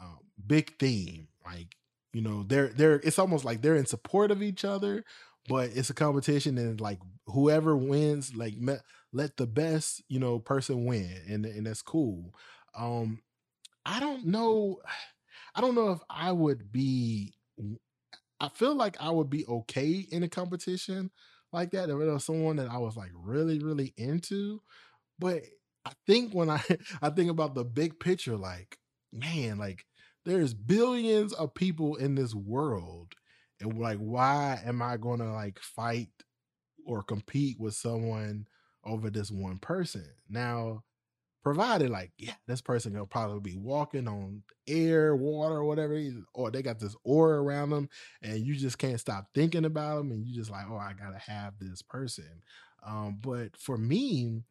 uh, 0.00 0.16
big 0.46 0.78
theme. 0.78 1.28
Like, 1.44 1.76
you 2.12 2.22
know, 2.22 2.44
they're 2.44 2.68
they're 2.68 3.00
it's 3.04 3.18
almost 3.18 3.44
like 3.44 3.62
they're 3.62 3.76
in 3.76 3.86
support 3.86 4.30
of 4.30 4.42
each 4.42 4.64
other, 4.64 5.04
but 5.48 5.70
it's 5.74 5.90
a 5.90 5.94
competition 5.94 6.58
and 6.58 6.80
like 6.80 6.98
whoever 7.26 7.76
wins, 7.76 8.34
like 8.34 8.56
me, 8.56 8.74
let 9.12 9.36
the 9.36 9.46
best, 9.46 10.02
you 10.08 10.18
know, 10.18 10.38
person 10.38 10.84
win. 10.84 11.16
And 11.28 11.46
and 11.46 11.66
that's 11.66 11.82
cool. 11.82 12.34
Um, 12.76 13.20
I 13.86 14.00
don't 14.00 14.26
know. 14.26 14.78
I 15.54 15.60
don't 15.60 15.74
know 15.74 15.90
if 15.92 16.00
I 16.10 16.32
would 16.32 16.72
be 16.72 17.34
I 18.40 18.48
feel 18.48 18.74
like 18.74 18.96
I 19.00 19.10
would 19.10 19.30
be 19.30 19.46
okay 19.46 20.06
in 20.10 20.22
a 20.22 20.28
competition 20.28 21.10
like 21.52 21.70
that. 21.72 21.90
If 21.90 22.00
it 22.00 22.04
was 22.04 22.24
someone 22.24 22.56
that 22.56 22.70
I 22.70 22.78
was 22.78 22.96
like 22.96 23.10
really, 23.14 23.58
really 23.60 23.94
into, 23.96 24.60
but 25.18 25.42
I 25.84 25.92
think 26.06 26.34
when 26.34 26.50
I 26.50 26.62
I 27.02 27.10
think 27.10 27.30
about 27.30 27.54
the 27.54 27.64
big 27.64 28.00
picture, 28.00 28.36
like, 28.36 28.78
man, 29.12 29.58
like 29.58 29.86
there's 30.24 30.54
billions 30.54 31.32
of 31.34 31.54
people 31.54 31.96
in 31.96 32.14
this 32.16 32.34
world. 32.34 33.14
And 33.60 33.78
like, 33.78 33.98
why 33.98 34.60
am 34.64 34.82
I 34.82 34.96
gonna 34.96 35.32
like 35.32 35.58
fight 35.60 36.10
or 36.86 37.02
compete 37.02 37.58
with 37.60 37.74
someone 37.74 38.46
over 38.84 39.10
this 39.10 39.30
one 39.30 39.58
person? 39.58 40.06
Now, 40.28 40.84
provided 41.42 41.90
like, 41.90 42.12
yeah, 42.18 42.34
this 42.46 42.60
person 42.60 42.96
will 42.98 43.06
probably 43.06 43.40
be 43.52 43.56
walking 43.58 44.06
on 44.08 44.42
air, 44.68 45.16
water, 45.16 45.64
whatever, 45.64 46.00
or 46.34 46.50
they 46.50 46.62
got 46.62 46.78
this 46.78 46.96
aura 47.04 47.42
around 47.42 47.70
them, 47.70 47.88
and 48.22 48.46
you 48.46 48.54
just 48.54 48.78
can't 48.78 49.00
stop 49.00 49.26
thinking 49.34 49.64
about 49.64 49.98
them, 49.98 50.12
and 50.12 50.26
you 50.26 50.34
just 50.34 50.50
like, 50.50 50.66
oh, 50.70 50.76
I 50.76 50.92
gotta 50.98 51.18
have 51.18 51.54
this 51.60 51.82
person. 51.82 52.42
Um, 52.86 53.18
but 53.20 53.56
for 53.56 53.76
me, 53.76 54.42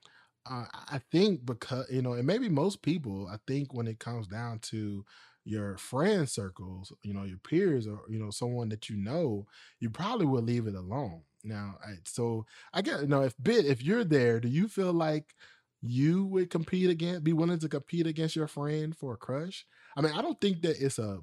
uh, 0.49 0.65
I 0.89 0.99
think 1.11 1.45
because 1.45 1.85
you 1.91 2.01
know, 2.01 2.13
and 2.13 2.25
maybe 2.25 2.49
most 2.49 2.81
people, 2.81 3.27
I 3.31 3.37
think 3.47 3.73
when 3.73 3.87
it 3.87 3.99
comes 3.99 4.27
down 4.27 4.59
to 4.63 5.05
your 5.45 5.77
friend 5.77 6.27
circles, 6.29 6.91
you 7.03 7.13
know, 7.13 7.23
your 7.23 7.37
peers, 7.39 7.87
or 7.87 8.01
you 8.09 8.19
know, 8.19 8.31
someone 8.31 8.69
that 8.69 8.89
you 8.89 8.97
know, 8.97 9.45
you 9.79 9.89
probably 9.89 10.25
will 10.25 10.41
leave 10.43 10.67
it 10.67 10.75
alone. 10.75 11.21
Now, 11.43 11.77
I, 11.85 11.95
so 12.05 12.45
I 12.73 12.81
get 12.81 13.01
you 13.01 13.07
know, 13.07 13.21
if 13.23 13.35
bit 13.41 13.65
if 13.65 13.83
you're 13.83 14.03
there, 14.03 14.39
do 14.39 14.47
you 14.47 14.67
feel 14.67 14.93
like 14.93 15.33
you 15.81 16.25
would 16.25 16.49
compete 16.49 16.89
against, 16.89 17.23
be 17.23 17.33
willing 17.33 17.59
to 17.59 17.69
compete 17.69 18.07
against 18.07 18.35
your 18.35 18.47
friend 18.47 18.95
for 18.95 19.13
a 19.13 19.17
crush? 19.17 19.65
I 19.95 20.01
mean, 20.01 20.13
I 20.13 20.21
don't 20.21 20.39
think 20.39 20.61
that 20.63 20.81
it's 20.81 20.99
a 20.99 21.19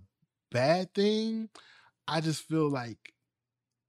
bad 0.51 0.95
thing. 0.95 1.49
I 2.09 2.21
just 2.21 2.43
feel 2.45 2.71
like 2.71 2.99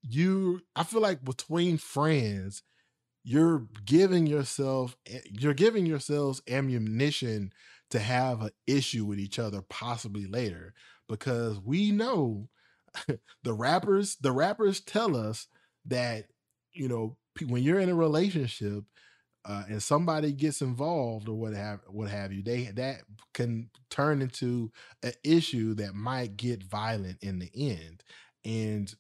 you, 0.02 0.62
I 0.76 0.84
feel 0.84 1.02
like 1.02 1.24
between 1.24 1.78
friends 1.78 2.64
you're 3.24 3.68
giving 3.86 4.28
yourself 4.28 4.98
eh, 5.08 5.20
you're 5.32 5.54
giving 5.54 5.86
yourselves 5.86 6.42
ammunition 6.50 7.52
to 7.92 8.00
have 8.00 8.42
an 8.42 8.52
issue 8.68 9.06
with 9.06 9.20
each 9.20 9.40
other 9.40 9.62
possibly 9.70 10.26
later 10.26 10.74
because 11.08 11.60
we 11.60 11.92
know 11.92 12.50
the 13.44 13.54
rappers 13.54 14.18
the 14.22 14.32
rappers 14.32 14.80
tell 14.82 15.16
us 15.16 15.48
that 15.90 16.26
you 16.74 16.88
know 16.88 17.18
when 17.48 17.64
you're 17.64 17.80
in 17.80 17.90
a 17.90 17.96
relationship 17.96 18.84
uh, 19.46 19.64
and 19.70 19.82
somebody 19.82 20.32
gets 20.32 20.62
involved 20.62 21.30
or 21.30 21.36
what 21.36 21.54
have 21.54 21.80
what 21.88 22.10
have 22.10 22.32
you, 22.32 22.44
they 22.44 22.66
that 22.76 23.02
can 23.34 23.70
turn 23.90 24.22
into 24.22 24.72
an 25.02 25.14
issue 25.24 25.74
that 25.76 25.96
might 25.96 26.38
get 26.38 26.64
violent 26.64 27.18
in 27.22 27.40
the 27.40 27.50
end. 27.56 28.04
And 28.44 28.94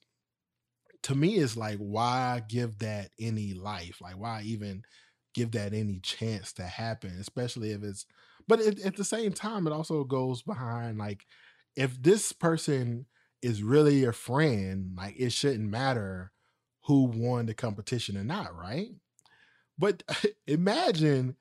to 1.03 1.15
me, 1.15 1.35
it's 1.35 1.57
like, 1.57 1.77
why 1.77 2.41
give 2.47 2.79
that 2.79 3.11
any 3.19 3.53
life? 3.53 3.99
Like, 4.01 4.17
why 4.17 4.41
even 4.43 4.83
give 5.33 5.51
that 5.51 5.73
any 5.73 5.99
chance 5.99 6.53
to 6.53 6.63
happen? 6.63 7.17
Especially 7.19 7.71
if 7.71 7.83
it's, 7.83 8.05
but 8.47 8.59
it, 8.59 8.79
at 8.81 8.95
the 8.95 9.03
same 9.05 9.33
time, 9.33 9.67
it 9.67 9.73
also 9.73 10.03
goes 10.03 10.41
behind 10.41 10.97
like, 10.97 11.25
if 11.75 12.01
this 12.01 12.31
person 12.31 13.05
is 13.41 13.63
really 13.63 14.03
a 14.03 14.11
friend, 14.11 14.93
like 14.97 15.15
it 15.17 15.31
shouldn't 15.31 15.69
matter 15.69 16.31
who 16.89 17.03
won 17.03 17.45
the 17.45 17.53
competition 17.53 18.17
or 18.17 18.23
not, 18.23 18.57
right? 18.57 18.87
But 19.77 20.01
imagine 20.47 21.35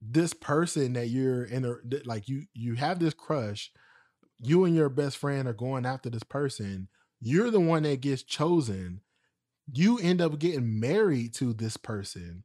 this 0.00 0.32
person 0.32 0.94
that 0.94 1.08
you're 1.08 1.44
in 1.44 1.66
a 1.66 1.74
like 2.06 2.30
you 2.30 2.44
you 2.54 2.76
have 2.76 2.98
this 2.98 3.12
crush, 3.12 3.70
you 4.38 4.64
and 4.64 4.74
your 4.74 4.88
best 4.88 5.18
friend 5.18 5.46
are 5.46 5.52
going 5.52 5.84
after 5.84 6.08
this 6.08 6.22
person. 6.22 6.88
You're 7.20 7.50
the 7.50 7.60
one 7.60 7.82
that 7.82 8.00
gets 8.00 8.22
chosen. 8.22 9.02
You 9.70 9.98
end 9.98 10.22
up 10.22 10.38
getting 10.38 10.80
married 10.80 11.34
to 11.34 11.52
this 11.52 11.76
person. 11.76 12.44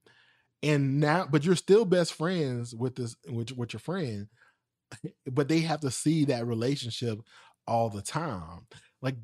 And 0.61 0.99
now 0.99 1.29
but 1.31 1.45
you're 1.45 1.55
still 1.55 1.85
best 1.85 2.15
friends 2.15 2.75
with 2.75 2.97
this 2.97 3.15
with, 3.29 3.53
with 3.53 3.71
your 3.71 3.79
friend. 3.79 4.27
But 5.31 5.47
they 5.47 5.61
have 5.61 5.79
to 5.81 5.91
see 5.91 6.25
that 6.25 6.45
relationship 6.45 7.19
all 7.65 7.89
the 7.89 8.01
time. 8.01 8.67
Like 9.01 9.15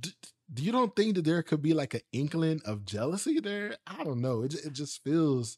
you 0.58 0.72
don't 0.72 0.96
think 0.96 1.16
that 1.16 1.26
there 1.26 1.44
could 1.44 1.62
be 1.62 1.74
like 1.74 1.94
an 1.94 2.02
inkling 2.12 2.62
of 2.66 2.86
jealousy 2.86 3.40
there? 3.40 3.76
I 3.88 4.04
don't 4.04 4.22
know. 4.22 4.44
It, 4.44 4.54
it 4.54 4.74
just 4.74 5.04
feels 5.04 5.58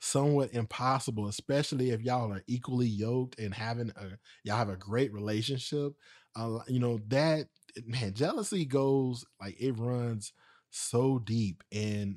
somewhat 0.00 0.54
impossible, 0.54 1.28
especially 1.28 1.90
if 1.90 2.00
y'all 2.00 2.32
are 2.32 2.42
equally 2.46 2.86
yoked 2.86 3.38
and 3.38 3.54
having 3.54 3.90
a 3.96 4.18
y'all 4.44 4.56
have 4.56 4.70
a 4.70 4.76
great 4.76 5.12
relationship. 5.12 5.92
Uh, 6.34 6.60
you 6.68 6.78
know 6.78 7.00
that 7.08 7.46
man, 7.86 8.14
jealousy 8.14 8.64
goes 8.64 9.24
like 9.40 9.60
it 9.60 9.72
runs 9.72 10.32
so 10.70 11.18
deep, 11.18 11.62
and 11.72 12.16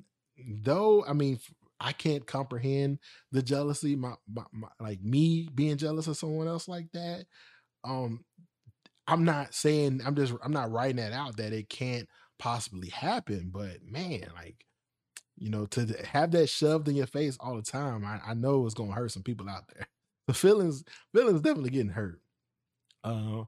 though 0.61 1.03
I 1.05 1.13
mean 1.13 1.39
I 1.80 1.91
can't 1.91 2.26
comprehend 2.26 2.99
the 3.34 3.43
jealousy, 3.43 3.95
my, 3.97 4.13
my, 4.32 4.43
my 4.53 4.69
like 4.80 5.01
me 5.01 5.49
being 5.53 5.76
jealous 5.78 6.07
of 6.07 6.15
someone 6.15 6.47
else 6.47 6.69
like 6.69 6.89
that. 6.93 7.26
Um, 7.84 8.24
I'm 9.07 9.23
not 9.25 9.53
saying 9.53 10.01
I'm 10.05 10.15
just 10.15 10.33
I'm 10.43 10.53
not 10.53 10.71
writing 10.71 10.97
that 10.97 11.13
out 11.13 11.37
that 11.37 11.53
it 11.53 11.69
can't 11.69 12.07
possibly 12.39 12.89
happen, 12.89 13.49
but 13.53 13.83
man, 13.83 14.25
like 14.35 14.65
you 15.37 15.49
know, 15.49 15.65
to 15.67 15.85
have 16.05 16.31
that 16.31 16.49
shoved 16.49 16.87
in 16.87 16.95
your 16.95 17.07
face 17.07 17.37
all 17.39 17.55
the 17.55 17.63
time, 17.63 18.05
I, 18.05 18.19
I 18.31 18.33
know 18.35 18.65
it's 18.65 18.75
gonna 18.75 18.93
hurt 18.93 19.11
some 19.11 19.23
people 19.23 19.49
out 19.49 19.65
there. 19.75 19.87
The 20.27 20.33
feelings, 20.33 20.85
feelings 21.13 21.41
definitely 21.41 21.71
getting 21.71 21.91
hurt. 21.91 22.21
Uh, 23.03 23.43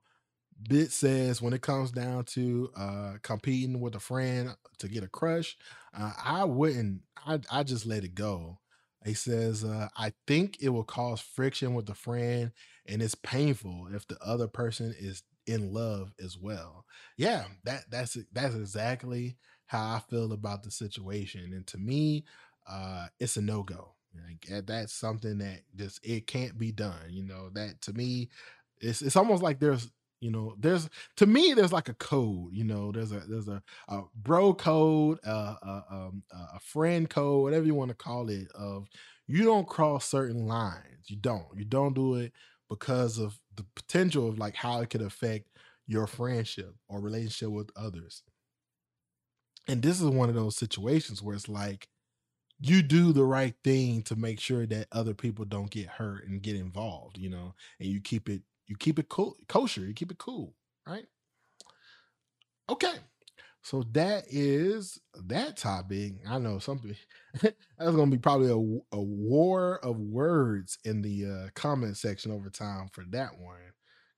Bit 0.69 0.91
says 0.91 1.41
when 1.41 1.53
it 1.53 1.61
comes 1.61 1.91
down 1.91 2.23
to 2.25 2.71
uh 2.77 3.13
competing 3.23 3.81
with 3.81 3.95
a 3.95 3.99
friend 3.99 4.55
to 4.79 4.87
get 4.87 5.03
a 5.03 5.09
crush, 5.09 5.57
uh, 5.97 6.13
I 6.23 6.45
wouldn't. 6.45 7.01
I 7.25 7.39
I 7.51 7.63
just 7.63 7.85
let 7.85 8.03
it 8.05 8.15
go. 8.15 8.59
He 9.05 9.13
says, 9.13 9.63
uh, 9.63 9.89
I 9.97 10.13
think 10.27 10.57
it 10.61 10.69
will 10.69 10.83
cause 10.85 11.21
friction 11.21 11.75
with 11.75 11.85
the 11.87 11.93
friend, 11.93 12.51
and 12.87 13.01
it's 13.03 13.15
painful 13.15 13.89
if 13.93 14.07
the 14.07 14.17
other 14.21 14.47
person 14.47 14.95
is 14.97 15.23
in 15.47 15.73
love 15.73 16.13
as 16.23 16.37
well. 16.37 16.85
Yeah, 17.17 17.45
that 17.63 17.85
that's 17.89 18.17
that's 18.33 18.55
exactly 18.55 19.37
how 19.67 19.95
I 19.95 19.99
feel 20.09 20.31
about 20.33 20.63
the 20.63 20.71
situation. 20.71 21.53
And 21.53 21.65
to 21.67 21.77
me, 21.77 22.25
uh, 22.69 23.07
it's 23.19 23.37
a 23.37 23.41
no 23.41 23.63
go. 23.63 23.93
Like 24.15 24.65
that's 24.65 24.93
something 24.93 25.39
that 25.39 25.61
just 25.75 25.99
it 26.05 26.27
can't 26.27 26.57
be 26.57 26.71
done. 26.71 27.09
You 27.09 27.23
know 27.23 27.49
that 27.53 27.81
to 27.81 27.93
me, 27.93 28.29
it's 28.79 29.01
it's 29.01 29.15
almost 29.15 29.43
like 29.43 29.59
there's 29.59 29.89
you 30.21 30.31
know 30.31 30.55
there's 30.59 30.89
to 31.17 31.25
me 31.25 31.53
there's 31.53 31.73
like 31.73 31.89
a 31.89 31.93
code. 31.95 32.53
You 32.53 32.63
know 32.63 32.91
there's 32.91 33.11
a 33.11 33.19
there's 33.27 33.47
a, 33.47 33.61
a 33.87 34.03
bro 34.15 34.53
code, 34.53 35.19
uh, 35.25 35.55
a, 35.61 35.83
um, 35.91 36.23
a 36.31 36.59
friend 36.59 37.09
code, 37.09 37.43
whatever 37.43 37.65
you 37.65 37.75
want 37.75 37.89
to 37.89 37.95
call 37.95 38.29
it. 38.29 38.47
Of 38.53 38.87
you 39.27 39.43
don't 39.43 39.67
cross 39.67 40.05
certain 40.07 40.47
lines. 40.47 41.07
You 41.07 41.17
don't. 41.17 41.47
You 41.55 41.65
don't 41.65 41.93
do 41.93 42.15
it 42.15 42.33
because 42.69 43.17
of 43.17 43.39
the 43.55 43.65
potential 43.75 44.27
of 44.27 44.39
like 44.39 44.55
how 44.55 44.81
it 44.81 44.89
could 44.89 45.01
affect 45.01 45.49
your 45.87 46.07
friendship 46.07 46.75
or 46.87 47.01
relationship 47.01 47.49
with 47.51 47.69
others. 47.75 48.23
And 49.67 49.81
this 49.81 49.99
is 50.01 50.07
one 50.09 50.29
of 50.29 50.35
those 50.35 50.55
situations 50.57 51.21
where 51.21 51.35
it's 51.35 51.49
like 51.49 51.87
you 52.59 52.83
do 52.83 53.13
the 53.13 53.25
right 53.25 53.55
thing 53.63 54.03
to 54.03 54.15
make 54.15 54.39
sure 54.39 54.65
that 54.67 54.87
other 54.91 55.13
people 55.15 55.45
don't 55.45 55.71
get 55.71 55.87
hurt 55.87 56.27
and 56.27 56.41
get 56.43 56.55
involved, 56.55 57.17
you 57.17 57.29
know, 57.29 57.55
and 57.79 57.89
you 57.89 58.01
keep 58.01 58.29
it 58.29 58.43
you 58.67 58.77
keep 58.77 58.99
it 58.99 59.09
cool, 59.09 59.37
kosher, 59.49 59.81
you 59.85 59.93
keep 59.93 60.11
it 60.11 60.19
cool, 60.19 60.55
right? 60.87 61.07
Okay. 62.69 62.99
So 63.65 63.83
that 63.93 64.25
is 64.29 64.99
that 65.25 65.57
topic. 65.57 66.13
I 66.29 66.37
know 66.37 66.59
something 66.59 66.95
that's 67.41 67.55
gonna 67.79 68.11
be 68.11 68.19
probably 68.19 68.51
a, 68.51 68.95
a 68.95 69.01
war 69.01 69.79
of 69.83 69.97
words 69.97 70.77
in 70.85 71.01
the 71.01 71.25
uh, 71.25 71.49
comment 71.55 71.97
section 71.97 72.31
over 72.31 72.51
time 72.51 72.89
for 72.93 73.03
that 73.09 73.39
one. 73.39 73.57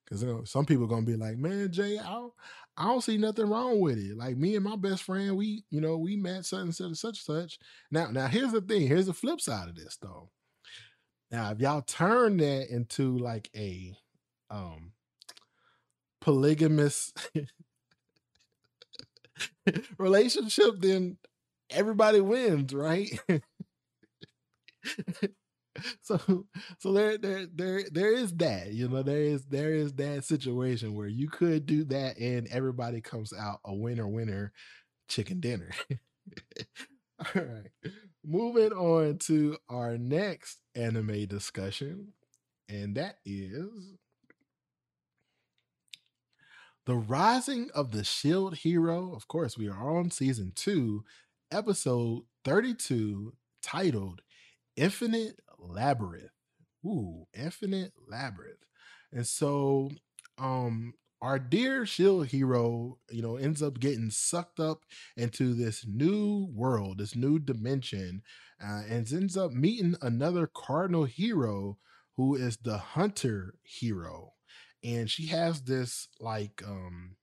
Cause 0.10 0.22
you 0.22 0.28
know, 0.28 0.43
some 0.43 0.66
people 0.66 0.84
are 0.84 0.89
gonna 0.89 1.06
be 1.06 1.16
like, 1.16 1.38
man, 1.38 1.70
Jae, 1.70 1.98
I 1.98 2.12
don't, 2.12 2.34
I 2.76 2.84
don't 2.88 3.02
see 3.02 3.18
nothing 3.18 3.48
wrong 3.48 3.80
with 3.80 3.98
it. 3.98 4.18
Like 4.18 4.36
me 4.36 4.58
and 4.58 4.66
my 4.66 4.76
best 4.76 5.04
friend, 5.04 5.38
we, 5.38 5.64
you 5.72 5.80
know, 5.80 5.98
we 5.98 6.18
met 6.18 6.43
such 6.43 6.60
and 6.60 6.76
such 6.76 6.88
and 6.88 6.98
such 6.98 7.24
such. 7.24 7.58
Now, 7.89 8.12
now 8.12 8.28
here's 8.28 8.52
the 8.52 8.60
thing. 8.60 8.86
Here's 8.86 9.06
the 9.06 9.14
flip 9.14 9.39
side 9.39 9.70
of 9.70 9.78
this 9.78 9.95
though. 10.02 10.30
Now, 11.32 11.52
if 11.52 11.62
y'all 11.62 11.84
turn 11.84 12.36
that 12.38 12.70
into 12.70 13.18
like 13.18 13.50
a 13.56 13.95
um 14.50 14.91
polygamous 16.20 17.14
relationship, 19.97 20.75
then 20.79 21.17
everybody 21.69 22.21
wins, 22.21 22.73
right? 22.73 23.09
so 26.01 26.45
so 26.79 26.91
there 26.93 27.17
there 27.17 27.45
there 27.53 27.83
there 27.91 28.13
is 28.13 28.33
that 28.35 28.73
you 28.73 28.88
know 28.88 29.03
there 29.03 29.21
is 29.21 29.45
there 29.45 29.73
is 29.73 29.93
that 29.93 30.23
situation 30.23 30.95
where 30.95 31.07
you 31.07 31.29
could 31.29 31.65
do 31.65 31.83
that 31.83 32.17
and 32.17 32.47
everybody 32.47 32.99
comes 33.01 33.31
out 33.33 33.59
a 33.65 33.73
winner 33.73 34.07
winner 34.07 34.51
chicken 35.07 35.39
dinner 35.39 35.69
all 37.19 37.41
right 37.41 37.71
moving 38.25 38.71
on 38.71 39.17
to 39.17 39.57
our 39.69 39.97
next 39.97 40.59
anime 40.75 41.25
discussion 41.25 42.07
and 42.69 42.95
that 42.95 43.17
is 43.25 43.93
the 46.88 46.95
rising 46.95 47.69
of 47.75 47.91
the 47.91 48.03
shield 48.03 48.55
hero 48.55 49.13
of 49.13 49.27
course 49.27 49.57
we 49.57 49.67
are 49.69 49.97
on 49.97 50.09
season 50.09 50.51
2 50.55 51.03
episode 51.51 52.23
32 52.43 53.33
titled 53.61 54.21
infinite 54.77 55.41
labyrinth. 55.59 56.31
Ooh, 56.85 57.25
infinite 57.33 57.91
labyrinth. 58.07 58.65
And 59.11 59.27
so 59.27 59.89
um 60.38 60.93
our 61.19 61.39
dear 61.39 61.83
shield 61.83 62.27
hero, 62.27 62.99
you 63.09 63.23
know, 63.23 63.38
ends 63.38 63.63
up 63.63 63.79
getting 63.79 64.11
sucked 64.11 64.59
up 64.59 64.83
into 65.15 65.55
this 65.55 65.83
new 65.88 66.47
world, 66.53 66.99
this 66.99 67.15
new 67.15 67.39
dimension, 67.39 68.21
uh, 68.63 68.83
and 68.88 69.11
ends 69.11 69.35
up 69.35 69.51
meeting 69.51 69.95
another 69.99 70.45
cardinal 70.45 71.05
hero 71.05 71.79
who 72.17 72.35
is 72.35 72.57
the 72.57 72.77
hunter 72.77 73.55
hero. 73.63 74.33
And 74.84 75.09
she 75.09 75.28
has 75.28 75.61
this 75.61 76.07
like 76.19 76.61
um 76.65 77.15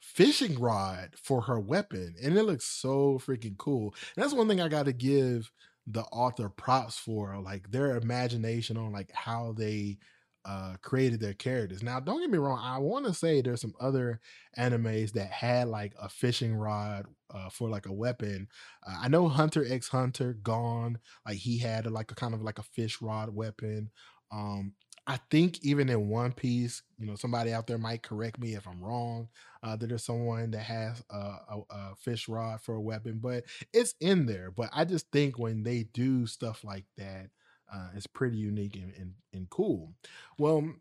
fishing 0.00 0.58
rod 0.60 1.10
for 1.16 1.42
her 1.42 1.60
weapon, 1.60 2.14
and 2.22 2.36
it 2.36 2.42
looks 2.44 2.64
so 2.64 3.18
freaking 3.24 3.56
cool. 3.58 3.94
And 4.16 4.22
that's 4.24 4.34
one 4.34 4.48
thing 4.48 4.60
I 4.60 4.68
got 4.68 4.86
to 4.86 4.92
give 4.92 5.50
the 5.86 6.02
author 6.04 6.48
props 6.50 6.98
for 6.98 7.38
like 7.40 7.70
their 7.70 7.96
imagination 7.96 8.76
on 8.76 8.92
like 8.92 9.10
how 9.12 9.54
they 9.56 9.98
uh 10.44 10.74
created 10.82 11.20
their 11.20 11.34
characters. 11.34 11.82
Now, 11.82 12.00
don't 12.00 12.20
get 12.20 12.30
me 12.30 12.38
wrong, 12.38 12.60
I 12.62 12.78
want 12.78 13.06
to 13.06 13.14
say 13.14 13.40
there's 13.40 13.60
some 13.60 13.74
other 13.80 14.20
animes 14.58 15.12
that 15.12 15.30
had 15.30 15.68
like 15.68 15.94
a 16.00 16.08
fishing 16.08 16.54
rod 16.54 17.06
uh, 17.34 17.50
for 17.50 17.68
like 17.68 17.86
a 17.86 17.92
weapon. 17.92 18.48
Uh, 18.86 18.96
I 19.02 19.08
know 19.08 19.28
Hunter 19.28 19.64
X 19.68 19.88
Hunter 19.88 20.34
Gon, 20.42 20.98
like 21.26 21.36
he 21.36 21.58
had 21.58 21.90
like 21.90 22.10
a 22.10 22.14
kind 22.14 22.34
of 22.34 22.42
like 22.42 22.58
a 22.58 22.62
fish 22.62 23.00
rod 23.02 23.34
weapon. 23.34 23.90
Um 24.30 24.74
I 25.08 25.18
think 25.30 25.64
even 25.64 25.88
in 25.88 26.10
One 26.10 26.32
Piece, 26.32 26.82
you 26.98 27.06
know, 27.06 27.16
somebody 27.16 27.52
out 27.52 27.66
there 27.66 27.78
might 27.78 28.02
correct 28.02 28.38
me 28.38 28.54
if 28.54 28.68
I'm 28.68 28.84
wrong. 28.84 29.28
Uh, 29.62 29.74
that 29.76 29.88
there's 29.88 30.04
someone 30.04 30.50
that 30.52 30.60
has 30.64 31.02
a, 31.10 31.16
a, 31.16 31.60
a 31.70 31.96
fish 31.96 32.28
rod 32.28 32.60
for 32.60 32.74
a 32.74 32.80
weapon, 32.80 33.18
but 33.20 33.44
it's 33.72 33.94
in 34.00 34.26
there. 34.26 34.50
But 34.50 34.70
I 34.72 34.84
just 34.84 35.10
think 35.10 35.38
when 35.38 35.62
they 35.64 35.84
do 35.94 36.26
stuff 36.26 36.62
like 36.62 36.84
that, 36.98 37.30
uh, 37.74 37.88
it's 37.96 38.06
pretty 38.06 38.36
unique 38.36 38.76
and, 38.76 38.92
and, 38.98 39.14
and 39.32 39.50
cool. 39.50 39.94
Well, 40.38 40.74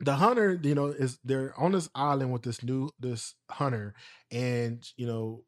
the 0.00 0.14
hunter, 0.14 0.58
you 0.62 0.74
know, 0.74 0.86
is 0.86 1.18
they're 1.24 1.54
on 1.58 1.72
this 1.72 1.88
island 1.94 2.32
with 2.32 2.42
this 2.42 2.62
new 2.62 2.90
this 3.00 3.34
hunter, 3.50 3.94
and 4.32 4.86
you 4.96 5.06
know, 5.06 5.44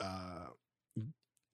uh 0.00 0.46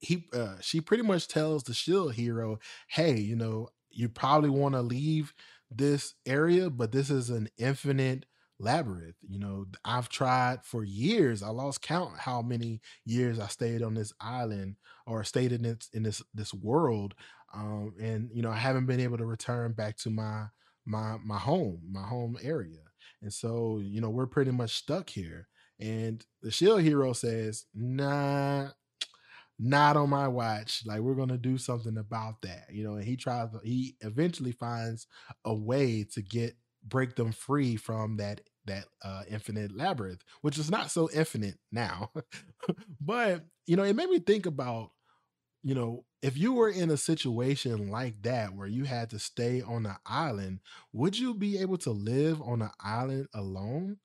he 0.00 0.26
uh 0.32 0.56
she 0.60 0.80
pretty 0.80 1.02
much 1.02 1.28
tells 1.28 1.62
the 1.64 1.74
shield 1.74 2.14
hero, 2.14 2.58
hey, 2.88 3.18
you 3.18 3.36
know, 3.36 3.68
you 3.90 4.08
probably 4.08 4.50
want 4.50 4.74
to 4.74 4.82
leave 4.82 5.32
this 5.78 6.14
area, 6.26 6.70
but 6.70 6.92
this 6.92 7.10
is 7.10 7.30
an 7.30 7.48
infinite 7.58 8.26
labyrinth. 8.58 9.16
You 9.28 9.38
know, 9.38 9.66
I've 9.84 10.08
tried 10.08 10.64
for 10.64 10.84
years. 10.84 11.42
I 11.42 11.48
lost 11.48 11.82
count 11.82 12.18
how 12.18 12.42
many 12.42 12.80
years 13.04 13.38
I 13.38 13.48
stayed 13.48 13.82
on 13.82 13.94
this 13.94 14.12
island 14.20 14.76
or 15.06 15.24
stayed 15.24 15.52
in 15.52 15.62
this 15.62 15.88
in 15.92 16.02
this 16.02 16.22
this 16.34 16.54
world. 16.54 17.14
Um, 17.54 17.94
and 18.00 18.30
you 18.32 18.42
know, 18.42 18.50
I 18.50 18.56
haven't 18.56 18.86
been 18.86 19.00
able 19.00 19.18
to 19.18 19.26
return 19.26 19.72
back 19.72 19.96
to 19.98 20.10
my 20.10 20.46
my 20.86 21.16
my 21.24 21.38
home, 21.38 21.82
my 21.90 22.02
home 22.06 22.36
area. 22.42 22.78
And 23.20 23.32
so, 23.32 23.78
you 23.82 24.00
know, 24.00 24.10
we're 24.10 24.26
pretty 24.26 24.50
much 24.50 24.76
stuck 24.76 25.08
here. 25.10 25.48
And 25.78 26.24
the 26.42 26.50
shield 26.50 26.82
hero 26.82 27.12
says, 27.12 27.66
nah, 27.74 28.68
not 29.62 29.96
on 29.96 30.10
my 30.10 30.28
watch. 30.28 30.82
Like 30.86 31.00
we're 31.00 31.14
gonna 31.14 31.38
do 31.38 31.58
something 31.58 31.98
about 31.98 32.42
that, 32.42 32.66
you 32.72 32.84
know. 32.84 32.94
And 32.96 33.04
he 33.04 33.16
tries. 33.16 33.48
He 33.64 33.96
eventually 34.00 34.52
finds 34.52 35.06
a 35.44 35.54
way 35.54 36.04
to 36.14 36.22
get 36.22 36.56
break 36.88 37.14
them 37.16 37.32
free 37.32 37.76
from 37.76 38.16
that 38.18 38.40
that 38.66 38.86
uh, 39.04 39.22
infinite 39.28 39.76
labyrinth, 39.76 40.22
which 40.42 40.58
is 40.58 40.70
not 40.70 40.90
so 40.90 41.08
infinite 41.14 41.58
now. 41.72 42.10
but 43.00 43.44
you 43.66 43.76
know, 43.76 43.84
it 43.84 43.96
made 43.96 44.10
me 44.10 44.18
think 44.18 44.46
about 44.46 44.90
you 45.62 45.74
know, 45.74 46.04
if 46.22 46.36
you 46.36 46.52
were 46.52 46.68
in 46.68 46.90
a 46.90 46.96
situation 46.96 47.88
like 47.88 48.20
that 48.22 48.54
where 48.54 48.66
you 48.66 48.84
had 48.84 49.10
to 49.10 49.18
stay 49.18 49.62
on 49.62 49.86
an 49.86 49.96
island, 50.06 50.60
would 50.92 51.18
you 51.18 51.34
be 51.34 51.58
able 51.58 51.78
to 51.78 51.90
live 51.90 52.40
on 52.42 52.62
an 52.62 52.70
island 52.80 53.28
alone? 53.34 53.98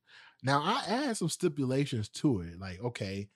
Now, 0.43 0.61
I 0.61 0.83
add 0.87 1.17
some 1.17 1.29
stipulations 1.29 2.09
to 2.09 2.41
it. 2.41 2.59
Like, 2.59 2.79
okay, 2.83 3.29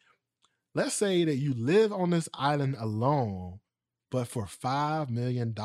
let's 0.73 0.95
say 0.95 1.23
that 1.25 1.37
you 1.37 1.53
live 1.53 1.91
on 1.91 2.09
this 2.09 2.29
island 2.33 2.75
alone, 2.79 3.59
but 4.09 4.27
for 4.27 4.45
$5 4.45 5.09
million. 5.09 5.55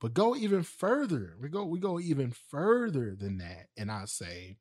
But 0.00 0.14
go 0.14 0.34
even 0.34 0.62
further. 0.62 1.36
We 1.40 1.48
go, 1.48 1.64
we 1.64 1.78
go 1.78 2.00
even 2.00 2.32
further 2.48 3.14
than 3.18 3.38
that. 3.38 3.66
And 3.76 3.90
I 3.90 4.06
say, 4.06 4.56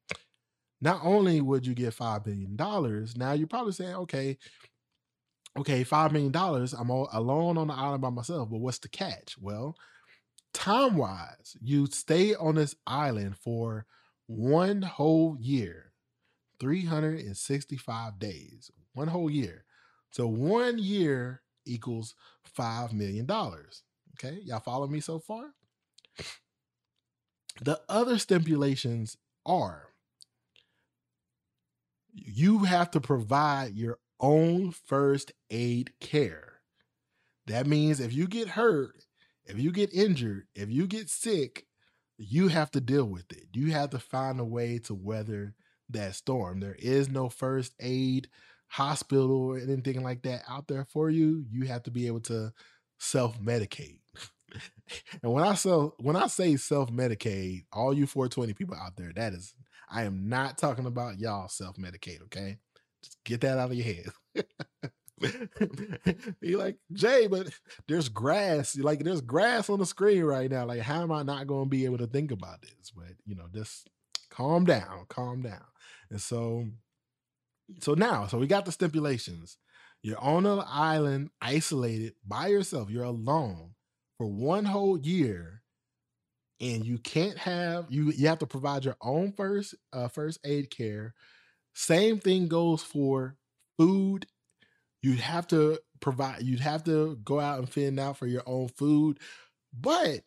not 0.82 1.02
only 1.04 1.42
would 1.42 1.66
you 1.66 1.74
get 1.74 1.96
$5 1.96 2.26
million, 2.26 2.56
now 3.16 3.34
you're 3.34 3.48
probably 3.48 3.72
saying, 3.74 3.96
okay, 3.96 4.38
okay, 5.58 5.84
$5 5.84 6.12
million, 6.12 6.36
I'm 6.78 6.92
all 6.92 7.10
alone 7.12 7.58
on 7.58 7.68
the 7.68 7.74
island 7.74 8.02
by 8.02 8.10
myself. 8.10 8.50
But 8.50 8.60
what's 8.60 8.80
the 8.80 8.90
catch? 8.90 9.36
Well, 9.40 9.76
time 10.54 10.98
wise, 10.98 11.56
you 11.62 11.88
stay 11.88 12.36
on 12.36 12.56
this 12.56 12.76
island 12.86 13.38
for 13.38 13.86
one 14.28 14.82
whole 14.82 15.38
year, 15.40 15.92
365 16.60 18.20
days, 18.20 18.72
one 19.00 19.08
whole 19.08 19.30
year. 19.30 19.64
So 20.12 20.28
one 20.28 20.78
year 20.78 21.42
equals 21.66 22.16
$5 22.58 22.92
million. 22.92 23.26
Okay, 23.32 24.40
y'all 24.44 24.60
follow 24.60 24.88
me 24.88 25.00
so 25.00 25.20
far? 25.20 25.46
The 27.62 27.80
other 27.88 28.18
stipulations 28.18 29.16
are 29.46 29.88
you 32.14 32.66
have 32.66 32.92
to 32.92 33.00
provide 33.00 33.76
your 33.76 34.00
own 34.20 34.72
first 34.72 35.32
aid 35.50 35.94
care. 36.02 36.60
That 37.48 37.66
means 37.66 38.02
if 38.02 38.14
you 38.14 38.28
get 38.28 38.50
hurt, 38.50 39.06
if 39.46 39.58
you 39.58 39.72
get 39.72 39.94
injured, 39.94 40.48
if 40.56 40.70
you 40.70 40.88
get 40.88 41.10
sick, 41.10 41.66
you 42.18 42.50
have 42.50 42.70
to 42.72 42.82
deal 42.82 43.06
with 43.06 43.32
it. 43.32 43.48
You 43.54 43.72
have 43.72 43.92
to 43.92 44.00
find 44.00 44.40
a 44.40 44.46
way 44.46 44.78
to 44.80 44.94
weather 44.94 45.56
that 45.90 46.16
storm. 46.16 46.60
There 46.60 46.76
is 46.78 47.10
no 47.10 47.30
first 47.30 47.74
aid 47.80 48.28
hospital 48.70 49.32
or 49.32 49.58
anything 49.58 50.04
like 50.04 50.22
that 50.24 50.44
out 50.50 50.68
there 50.68 50.86
for 50.86 51.10
you. 51.10 51.46
You 51.52 51.66
have 51.68 51.84
to 51.84 51.92
be 51.92 52.08
able 52.08 52.22
to 52.22 52.54
self 53.00 53.40
medicate. 53.40 54.00
and 55.24 55.32
when 55.34 55.44
I 55.44 55.56
sell 55.56 55.96
when 56.00 56.16
I 56.16 56.28
say 56.28 56.56
self 56.56 56.92
medicate, 56.92 57.66
all 57.72 57.94
you 57.94 58.08
420 58.08 58.54
people 58.54 58.76
out 58.76 58.96
there, 58.96 59.12
that 59.16 59.34
is 59.34 59.54
I 59.90 60.04
am 60.04 60.30
not 60.30 60.58
talking 60.58 60.86
about 60.86 61.20
y'all 61.20 61.50
self 61.50 61.78
medicate, 61.78 62.22
okay? 62.24 62.58
Just 63.04 63.24
get 63.24 63.42
that 63.42 63.58
out 63.58 63.72
of 63.72 63.78
your 63.78 63.86
head. 63.86 64.10
He 66.42 66.56
like, 66.56 66.78
Jae, 66.94 67.30
but 67.30 67.50
there's 67.88 68.10
grass. 68.10 68.78
Like, 68.78 69.04
there's 69.04 69.22
grass 69.22 69.70
on 69.70 69.80
the 69.80 69.86
screen 69.86 70.24
right 70.24 70.50
now. 70.50 70.66
Like, 70.66 70.82
how 70.82 71.02
am 71.02 71.12
I 71.12 71.24
not 71.24 71.48
going 71.48 71.66
to 71.66 71.70
be 71.70 71.86
able 71.86 71.98
to 71.98 72.08
think 72.08 72.32
about 72.32 72.62
this? 72.62 72.92
But, 72.96 73.14
you 73.26 73.36
know, 73.36 73.48
just 73.54 73.90
calm 74.30 74.66
down, 74.66 75.06
calm 75.10 75.42
down. 75.42 75.66
And 76.10 76.22
so, 76.22 76.66
so 77.80 77.94
now, 77.94 78.28
so 78.28 78.38
we 78.38 78.48
got 78.48 78.66
the 78.66 78.72
stipulations. 78.72 79.58
You're 80.02 80.20
on 80.20 80.46
an 80.46 80.64
island, 80.66 81.30
isolated 81.42 82.14
by 82.26 82.48
yourself. 82.48 82.90
You're 82.90 83.04
alone 83.04 83.72
for 84.18 84.28
one 84.28 84.66
whole 84.66 84.98
year, 84.98 85.62
and 86.62 86.86
you 86.86 86.98
can't 86.98 87.38
have 87.38 87.88
you. 87.90 88.12
You 88.12 88.28
have 88.28 88.40
to 88.40 88.48
provide 88.48 88.86
your 88.86 88.98
own 89.02 89.34
first 89.34 89.76
uh, 89.92 90.08
first 90.08 90.40
aid 90.46 90.70
care. 90.72 91.14
Same 91.74 92.20
thing 92.20 92.48
goes 92.48 92.82
for 92.82 93.36
food. 93.78 94.26
You'd 95.02 95.20
have 95.20 95.48
to 95.48 95.80
provide. 96.00 96.44
You'd 96.44 96.60
have 96.62 96.84
to 96.86 97.18
go 97.24 97.40
out 97.40 97.60
and 97.60 97.70
fend 97.70 98.00
out 98.00 98.18
for 98.18 98.28
your 98.28 98.44
own 98.46 98.70
food, 98.70 99.20
but 99.74 100.22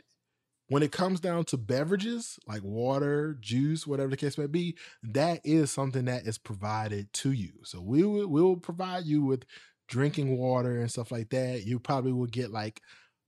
when 0.69 0.83
it 0.83 0.93
comes 0.93 1.21
down 1.21 1.45
to 1.45 1.57
beverages 1.57 2.39
like 2.47 2.63
water, 2.63 3.37
juice, 3.41 3.87
whatever 3.87 4.11
the 4.11 4.17
case 4.17 4.39
may 4.39 4.47
be, 4.47 4.77
that 5.03 5.41
is 5.45 5.71
something 5.71 6.07
that 6.07 6.27
is 6.27 6.39
provided 6.39 7.13
to 7.13 7.33
you. 7.33 7.53
So 7.65 7.81
we 7.81 8.05
will 8.05 8.29
we'll 8.29 8.57
provide 8.57 9.05
you 9.05 9.23
with 9.23 9.45
drinking 9.89 10.39
water 10.39 10.81
and 10.81 10.91
stuff 10.91 11.13
like 11.13 11.31
that. 11.31 11.65
You 11.65 11.79
probably 11.79 12.13
will 12.13 12.27
get 12.27 12.51
like 12.51 12.81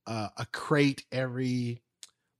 uh, 0.06 0.28
a 0.36 0.46
crate 0.46 1.04
every, 1.12 1.82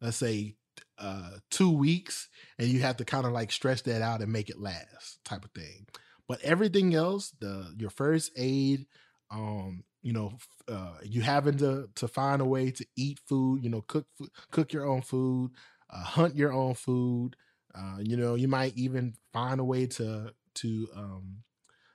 let's 0.00 0.16
say, 0.16 0.54
uh, 0.98 1.30
two 1.50 1.70
weeks, 1.70 2.28
and 2.58 2.68
you 2.68 2.80
have 2.80 2.96
to 2.98 3.04
kind 3.04 3.26
of 3.26 3.32
like 3.32 3.50
stretch 3.52 3.82
that 3.82 4.00
out 4.00 4.20
and 4.20 4.32
make 4.32 4.48
it 4.48 4.60
last, 4.60 5.18
type 5.24 5.44
of 5.44 5.50
thing. 5.50 5.86
But 6.28 6.40
everything 6.42 6.94
else, 6.94 7.32
the 7.40 7.74
your 7.76 7.90
first 7.90 8.32
aid, 8.36 8.86
um, 9.30 9.84
you 10.04 10.14
know, 10.14 10.34
uh, 10.68 10.98
you 11.04 11.22
having 11.22 11.58
to 11.58 11.88
to 11.96 12.08
find 12.08 12.42
a 12.42 12.46
way 12.46 12.70
to 12.72 12.86
eat 12.96 13.20
food, 13.28 13.64
you 13.64 13.70
know, 13.70 13.82
cook 13.82 14.06
cook 14.52 14.72
your 14.74 14.86
own 14.86 15.02
food, 15.02 15.52
uh, 15.90 16.04
hunt 16.04 16.36
your 16.36 16.52
own 16.54 16.74
food. 16.74 17.36
Uh, 17.74 17.98
you 18.00 18.16
know, 18.16 18.36
you 18.36 18.48
might 18.48 18.76
even 18.76 19.14
find 19.32 19.60
a 19.60 19.64
way 19.64 19.86
to 19.88 20.32
to 20.56 20.88
um, 20.96 21.38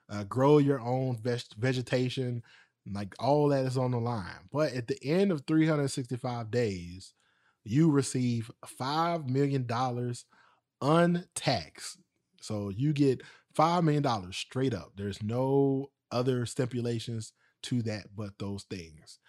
uh, 0.09 0.23
grow 0.25 0.57
your 0.57 0.79
own 0.81 1.17
veg- 1.17 1.53
vegetation. 1.57 2.43
Like 2.91 3.13
all 3.19 3.49
that 3.49 3.65
is 3.65 3.77
on 3.77 3.91
the 3.91 3.99
line. 3.99 4.47
But 4.51 4.73
at 4.73 4.87
the 4.87 4.97
end 5.03 5.31
of 5.31 5.43
365 5.45 6.49
days, 6.51 7.13
you 7.63 7.91
receive 7.91 8.49
five 8.65 9.27
million 9.29 9.65
dollars 9.67 10.25
untaxed. 10.81 11.97
So 12.41 12.69
you 12.69 12.93
get 12.93 13.21
five 13.55 13.83
million 13.83 14.03
dollars 14.03 14.37
straight 14.37 14.73
up. 14.73 14.93
There's 14.95 15.21
no 15.23 15.91
other 16.11 16.45
stipulations 16.45 17.33
to 17.63 17.81
that 17.83 18.07
but 18.15 18.37
those 18.39 18.63
things. 18.63 19.19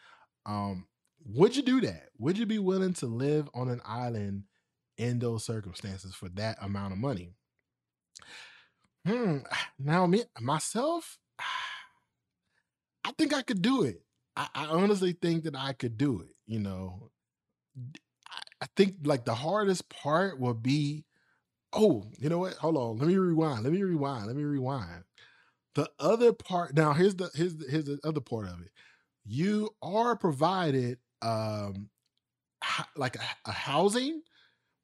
Um, 0.47 0.87
would 1.27 1.57
you 1.57 1.63
do 1.63 1.81
that? 1.83 2.09
Would 2.19 2.39
you 2.39 2.47
be 2.47 2.59
willing 2.59 2.95
to 2.95 3.07
live 3.07 3.49
on 3.55 3.69
an 3.69 3.81
island 3.85 4.45
in 4.97 5.19
those 5.19 5.45
circumstances 5.45 6.15
for 6.15 6.29
that 6.31 6.59
amount 6.63 6.93
of 6.93 6.99
money? 6.99 7.35
Hmm. 9.07 9.39
Now, 9.79 10.07
me 10.07 10.25
myself, 10.39 11.19
I 13.05 13.13
think 13.17 13.33
I 13.33 13.43
could 13.43 13.63
do 13.63 13.83
it. 13.83 14.03
I, 14.37 14.49
I 14.55 14.65
honestly 14.67 15.13
think 15.13 15.45
that 15.45 15.57
I 15.57 15.73
could 15.73 15.97
do 15.97 16.21
it. 16.21 16.35
You 16.47 16.61
know, 16.61 17.11
I, 18.29 18.41
I 18.63 18.67
think 18.77 18.97
like 19.05 19.25
the 19.25 19.35
hardest 19.35 19.89
part 19.89 20.39
will 20.39 20.55
be. 20.55 21.05
Oh, 21.73 22.05
you 22.19 22.29
know 22.29 22.39
what? 22.39 22.55
Hold 22.55 22.77
on. 22.77 22.99
Let 22.99 23.07
me 23.07 23.17
rewind. 23.17 23.63
Let 23.63 23.73
me 23.73 23.83
rewind. 23.83 24.27
Let 24.27 24.35
me 24.35 24.43
rewind. 24.43 25.05
The 25.75 25.91
other 25.99 26.33
part 26.33 26.75
now 26.75 26.93
here's 26.93 27.15
the 27.15 27.31
here's 27.35 27.57
the, 27.57 27.67
here's 27.71 27.85
the 27.85 27.99
other 28.05 28.21
part 28.21 28.47
of 28.49 28.61
it. 28.61 28.71
You 29.25 29.71
are 29.83 30.17
provided 30.17 30.99
um 31.23 31.91
like 32.97 33.17
a, 33.17 33.21
a 33.47 33.53
housing, 33.53 34.23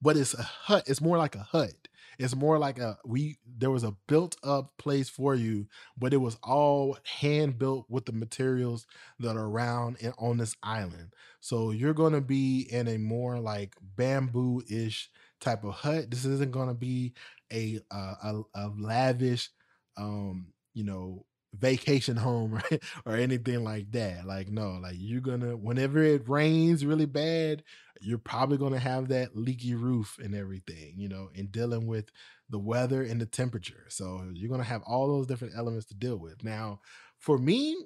but 0.02 0.16
it's 0.16 0.34
a 0.34 0.42
hut. 0.42 0.84
It's 0.86 1.00
more 1.00 1.18
like 1.18 1.34
a 1.36 1.40
hut. 1.40 1.74
It's 2.18 2.34
more 2.36 2.58
like 2.58 2.78
a 2.78 2.98
we 3.04 3.38
there 3.46 3.70
was 3.70 3.84
a 3.84 3.96
built 4.08 4.36
up 4.42 4.70
place 4.78 5.08
for 5.08 5.34
you, 5.34 5.66
but 5.98 6.14
it 6.14 6.18
was 6.18 6.38
all 6.42 6.98
hand 7.04 7.58
built 7.58 7.86
with 7.90 8.06
the 8.06 8.12
materials 8.12 8.86
that 9.20 9.36
are 9.36 9.46
around 9.46 9.98
and 10.02 10.14
on 10.18 10.38
this 10.38 10.56
island. 10.62 11.12
So 11.40 11.72
you're 11.72 11.94
gonna 11.94 12.22
be 12.22 12.68
in 12.70 12.88
a 12.88 12.98
more 12.98 13.38
like 13.38 13.76
bamboo 13.96 14.62
ish 14.70 15.10
type 15.40 15.64
of 15.64 15.74
hut. 15.74 16.10
This 16.10 16.24
isn't 16.24 16.52
gonna 16.52 16.74
be 16.74 17.12
a 17.52 17.80
uh, 17.90 18.14
a, 18.22 18.42
a 18.54 18.68
lavish, 18.78 19.50
um, 19.98 20.48
you 20.76 20.84
know, 20.84 21.26
vacation 21.54 22.16
home 22.16 22.54
right? 22.70 22.84
or 23.06 23.16
anything 23.16 23.64
like 23.64 23.90
that. 23.92 24.26
Like 24.26 24.50
no, 24.50 24.78
like 24.82 24.96
you're 24.98 25.22
gonna 25.22 25.56
whenever 25.56 26.02
it 26.02 26.28
rains 26.28 26.86
really 26.86 27.06
bad, 27.06 27.64
you're 28.00 28.18
probably 28.18 28.58
gonna 28.58 28.78
have 28.80 29.08
that 29.08 29.36
leaky 29.36 29.74
roof 29.74 30.18
and 30.22 30.36
everything, 30.36 30.94
you 30.98 31.08
know, 31.08 31.30
and 31.36 31.52
dealing 31.52 31.88
with 31.88 32.10
the 32.50 32.60
weather 32.60 33.02
and 33.02 33.20
the 33.20 33.26
temperature. 33.26 33.86
So 33.88 34.30
you're 34.34 34.50
gonna 34.50 34.64
have 34.64 34.82
all 34.86 35.08
those 35.08 35.26
different 35.26 35.54
elements 35.56 35.86
to 35.88 35.94
deal 35.96 36.18
with. 36.18 36.44
Now, 36.44 36.80
for 37.18 37.38
me, 37.38 37.76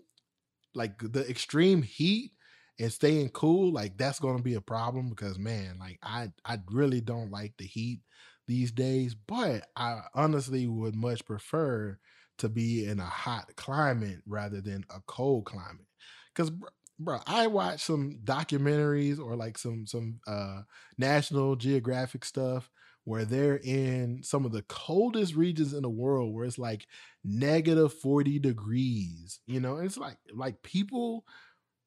like 0.74 0.98
the 1.00 1.28
extreme 1.28 1.82
heat 1.82 2.32
and 2.78 2.92
staying 2.92 3.30
cool, 3.30 3.72
like 3.72 3.98
that's 3.98 4.18
gonna 4.20 4.42
be 4.42 4.54
a 4.54 4.60
problem 4.60 5.10
because 5.10 5.38
man, 5.38 5.78
like 5.78 5.98
I 6.02 6.30
I 6.44 6.58
really 6.70 7.00
don't 7.00 7.30
like 7.30 7.54
the 7.58 7.66
heat 7.66 8.00
these 8.46 8.72
days, 8.72 9.14
but 9.14 9.66
I 9.76 10.00
honestly 10.14 10.66
would 10.66 10.94
much 10.96 11.24
prefer 11.24 11.98
to 12.40 12.48
be 12.48 12.84
in 12.84 13.00
a 13.00 13.04
hot 13.06 13.54
climate 13.56 14.18
rather 14.26 14.60
than 14.60 14.84
a 14.90 15.00
cold 15.06 15.46
climate. 15.46 15.86
Because, 16.34 16.50
bro, 16.98 17.18
I 17.26 17.46
watch 17.46 17.82
some 17.82 18.18
documentaries 18.24 19.18
or 19.18 19.36
like 19.36 19.58
some 19.58 19.86
some 19.86 20.20
uh, 20.26 20.62
National 20.98 21.56
Geographic 21.56 22.24
stuff 22.24 22.70
where 23.04 23.24
they're 23.24 23.58
in 23.64 24.22
some 24.22 24.44
of 24.44 24.52
the 24.52 24.62
coldest 24.68 25.34
regions 25.34 25.72
in 25.72 25.82
the 25.82 25.88
world, 25.90 26.34
where 26.34 26.44
it's 26.44 26.58
like 26.58 26.86
negative 27.24 27.92
forty 27.94 28.38
degrees. 28.38 29.40
You 29.46 29.60
know, 29.60 29.76
it's 29.78 29.96
like 29.98 30.18
like 30.34 30.62
people 30.62 31.24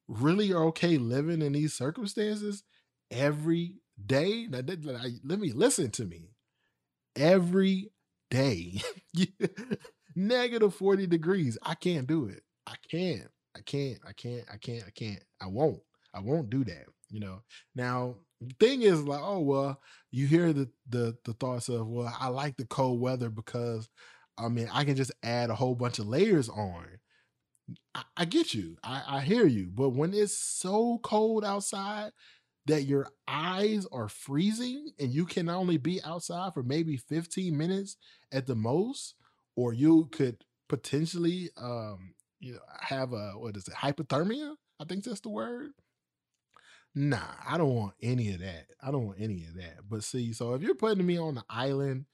really 0.08 0.52
are 0.52 0.64
okay 0.66 0.98
living 0.98 1.42
in 1.42 1.52
these 1.52 1.74
circumstances 1.74 2.64
every 3.10 3.76
day. 4.04 4.48
Let 4.50 5.38
me 5.38 5.52
listen 5.52 5.90
to 5.92 6.04
me. 6.04 6.30
Every 7.16 7.90
day. 8.30 8.80
negative 10.14 10.74
40 10.74 11.06
degrees. 11.06 11.58
I 11.62 11.74
can't 11.74 12.06
do 12.06 12.26
it. 12.26 12.42
I 12.66 12.74
can't. 12.90 13.28
I 13.56 13.60
can't. 13.60 13.98
I 14.06 14.12
can't. 14.12 14.44
I 14.52 14.56
can't. 14.56 14.84
I 14.86 14.90
can't. 14.90 15.22
I 15.40 15.46
won't. 15.46 15.80
I 16.12 16.20
won't 16.20 16.50
do 16.50 16.64
that. 16.64 16.86
You 17.10 17.20
know. 17.20 17.42
Now, 17.74 18.16
the 18.40 18.54
thing 18.58 18.82
is 18.82 19.02
like, 19.02 19.20
oh 19.22 19.40
well, 19.40 19.80
you 20.10 20.26
hear 20.26 20.52
the 20.52 20.68
the 20.88 21.16
the 21.24 21.34
thoughts 21.34 21.68
of, 21.68 21.86
well, 21.86 22.14
I 22.18 22.28
like 22.28 22.56
the 22.56 22.66
cold 22.66 23.00
weather 23.00 23.30
because 23.30 23.88
I 24.38 24.48
mean 24.48 24.68
I 24.72 24.84
can 24.84 24.96
just 24.96 25.12
add 25.22 25.50
a 25.50 25.54
whole 25.54 25.74
bunch 25.74 25.98
of 25.98 26.06
layers 26.06 26.48
on. 26.48 26.86
I, 27.94 28.02
I 28.16 28.24
get 28.24 28.54
you. 28.54 28.76
I, 28.82 29.02
I 29.06 29.20
hear 29.20 29.46
you. 29.46 29.70
But 29.72 29.90
when 29.90 30.12
it's 30.12 30.36
so 30.36 30.98
cold 31.02 31.44
outside 31.44 32.12
that 32.66 32.84
your 32.84 33.08
eyes 33.28 33.86
are 33.92 34.08
freezing 34.08 34.90
and 34.98 35.12
you 35.12 35.26
can 35.26 35.48
only 35.48 35.76
be 35.76 36.02
outside 36.02 36.54
for 36.54 36.62
maybe 36.62 36.96
15 36.96 37.56
minutes 37.56 37.96
at 38.32 38.46
the 38.46 38.54
most, 38.54 39.14
or 39.56 39.72
you 39.72 40.08
could 40.12 40.44
potentially 40.68 41.50
um 41.56 42.14
you 42.40 42.52
know 42.54 42.60
have 42.80 43.12
a 43.12 43.32
what 43.32 43.56
is 43.56 43.68
it 43.68 43.74
hypothermia? 43.74 44.54
I 44.80 44.84
think 44.84 45.04
that's 45.04 45.20
the 45.20 45.30
word. 45.30 45.70
Nah 46.96 47.18
i 47.48 47.58
don't 47.58 47.74
want 47.74 47.94
any 48.02 48.32
of 48.32 48.40
that. 48.40 48.66
I 48.82 48.90
don't 48.90 49.06
want 49.06 49.20
any 49.20 49.44
of 49.44 49.54
that. 49.56 49.88
But 49.88 50.04
see 50.04 50.32
so 50.32 50.54
if 50.54 50.62
you're 50.62 50.74
putting 50.74 51.04
me 51.04 51.18
on 51.18 51.34
the 51.34 51.44
island 51.48 52.06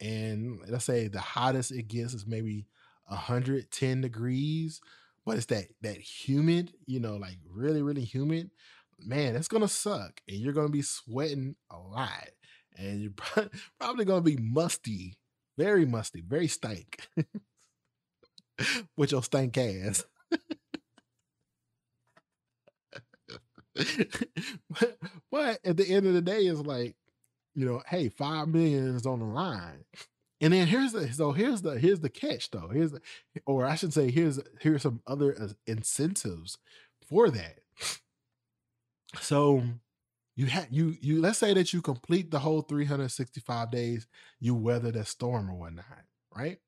and 0.00 0.60
let's 0.68 0.84
say 0.84 1.08
the 1.08 1.20
hottest 1.20 1.72
it 1.72 1.88
gets 1.88 2.14
is 2.14 2.26
maybe 2.26 2.66
110 3.06 4.00
degrees 4.00 4.80
but 5.24 5.36
it's 5.36 5.46
that 5.46 5.64
that 5.82 5.96
humid 5.96 6.72
you 6.86 7.00
know 7.00 7.16
like 7.16 7.38
really 7.50 7.82
really 7.82 8.04
humid 8.04 8.50
man 8.98 9.34
it's 9.34 9.48
gonna 9.48 9.68
suck 9.68 10.20
and 10.28 10.38
you're 10.38 10.52
gonna 10.52 10.68
be 10.68 10.82
sweating 10.82 11.56
a 11.70 11.78
lot 11.78 12.28
and 12.76 13.00
you're 13.00 13.48
probably 13.80 14.04
gonna 14.04 14.20
be 14.20 14.36
musty 14.36 15.16
very 15.58 15.84
musty, 15.84 16.22
very 16.22 16.48
stank. 16.48 17.08
With 18.96 19.12
your 19.12 19.22
stank 19.22 19.58
ass. 19.58 20.04
but, 25.30 25.58
at 25.64 25.76
the 25.76 25.86
end 25.88 26.06
of 26.06 26.14
the 26.14 26.22
day, 26.22 26.42
it's 26.42 26.60
like, 26.60 26.96
you 27.54 27.66
know, 27.66 27.82
hey, 27.88 28.08
five 28.08 28.48
million 28.48 28.96
is 28.96 29.06
on 29.06 29.18
the 29.18 29.26
line. 29.26 29.84
And 30.40 30.52
then 30.52 30.68
here's 30.68 30.92
the 30.92 31.12
so 31.12 31.32
here's 31.32 31.62
the 31.62 31.80
here's 31.80 31.98
the 31.98 32.08
catch 32.08 32.50
though. 32.50 32.68
Here's 32.68 32.92
the, 32.92 33.00
or 33.44 33.66
I 33.66 33.74
should 33.74 33.92
say 33.92 34.12
here's 34.12 34.38
here's 34.60 34.82
some 34.82 35.02
other 35.04 35.36
uh, 35.40 35.48
incentives 35.66 36.58
for 37.08 37.28
that. 37.30 37.58
So 39.20 39.64
you 40.38 40.46
had 40.46 40.68
you 40.70 40.94
you 41.00 41.20
let's 41.20 41.38
say 41.38 41.52
that 41.52 41.72
you 41.74 41.82
complete 41.82 42.30
the 42.30 42.38
whole 42.38 42.62
365 42.62 43.70
days 43.70 44.06
you 44.40 44.54
weather 44.54 44.90
that 44.92 45.06
storm 45.06 45.50
or 45.50 45.54
whatnot 45.54 45.84
right? 46.38 46.58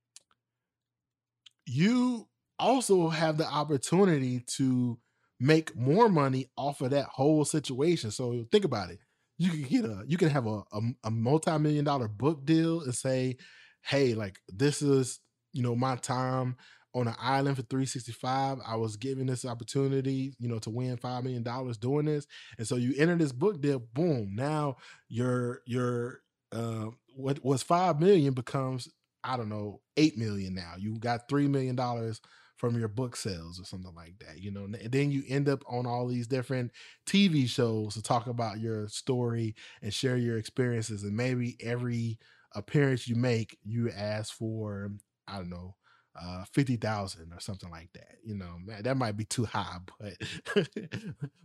You 1.66 2.28
also 2.58 3.08
have 3.08 3.38
the 3.38 3.46
opportunity 3.46 4.40
to 4.56 4.98
make 5.38 5.74
more 5.76 6.08
money 6.08 6.50
off 6.56 6.80
of 6.80 6.90
that 6.90 7.06
whole 7.06 7.44
situation. 7.44 8.10
So 8.10 8.44
think 8.52 8.64
about 8.64 8.90
it. 8.90 8.98
You 9.38 9.50
can 9.50 9.62
get 9.62 9.84
a 9.84 10.04
you 10.06 10.18
can 10.18 10.28
have 10.28 10.46
a, 10.46 10.62
a, 10.72 10.80
a 11.04 11.10
multi-million 11.10 11.84
dollar 11.84 12.08
book 12.08 12.44
deal 12.44 12.82
and 12.82 12.94
say 12.94 13.38
hey 13.82 14.14
like 14.14 14.38
this 14.48 14.82
is 14.82 15.20
you 15.52 15.62
know 15.62 15.74
my 15.74 15.96
time 15.96 16.56
on 16.94 17.08
an 17.08 17.14
island 17.20 17.56
for 17.56 17.62
365. 17.62 18.58
I 18.66 18.76
was 18.76 18.96
given 18.96 19.26
this 19.26 19.44
opportunity, 19.44 20.34
you 20.38 20.48
know, 20.48 20.58
to 20.60 20.70
win 20.70 20.96
five 20.96 21.24
million 21.24 21.42
dollars 21.42 21.78
doing 21.78 22.06
this. 22.06 22.26
And 22.58 22.66
so 22.66 22.76
you 22.76 22.94
enter 22.96 23.16
this 23.16 23.32
book 23.32 23.60
deal, 23.60 23.78
boom. 23.78 24.32
Now 24.34 24.76
your 25.08 25.60
your 25.66 26.20
uh 26.52 26.86
what 27.14 27.44
was 27.44 27.62
five 27.62 28.00
million 28.00 28.34
becomes, 28.34 28.88
I 29.24 29.36
don't 29.36 29.48
know, 29.48 29.80
eight 29.96 30.16
million 30.18 30.54
now. 30.54 30.74
You 30.78 30.98
got 30.98 31.28
three 31.28 31.48
million 31.48 31.76
dollars 31.76 32.20
from 32.56 32.78
your 32.78 32.88
book 32.88 33.16
sales 33.16 33.58
or 33.58 33.64
something 33.64 33.94
like 33.94 34.18
that, 34.18 34.38
you 34.40 34.50
know. 34.50 34.64
And 34.64 34.92
then 34.92 35.10
you 35.10 35.22
end 35.28 35.48
up 35.48 35.62
on 35.66 35.86
all 35.86 36.06
these 36.06 36.26
different 36.26 36.72
TV 37.06 37.46
shows 37.48 37.94
to 37.94 38.02
talk 38.02 38.26
about 38.26 38.60
your 38.60 38.88
story 38.88 39.54
and 39.82 39.92
share 39.94 40.16
your 40.16 40.36
experiences. 40.38 41.02
And 41.02 41.16
maybe 41.16 41.56
every 41.62 42.18
appearance 42.54 43.08
you 43.08 43.16
make, 43.16 43.56
you 43.64 43.90
ask 43.90 44.32
for, 44.34 44.90
I 45.26 45.38
don't 45.38 45.50
know, 45.50 45.74
uh 46.20 46.44
50,000 46.52 47.32
or 47.32 47.40
something 47.40 47.70
like 47.70 47.90
that. 47.94 48.16
You 48.24 48.34
know, 48.34 48.56
man, 48.64 48.82
that 48.82 48.96
might 48.96 49.16
be 49.16 49.24
too 49.24 49.44
high, 49.44 49.78
but 49.98 50.14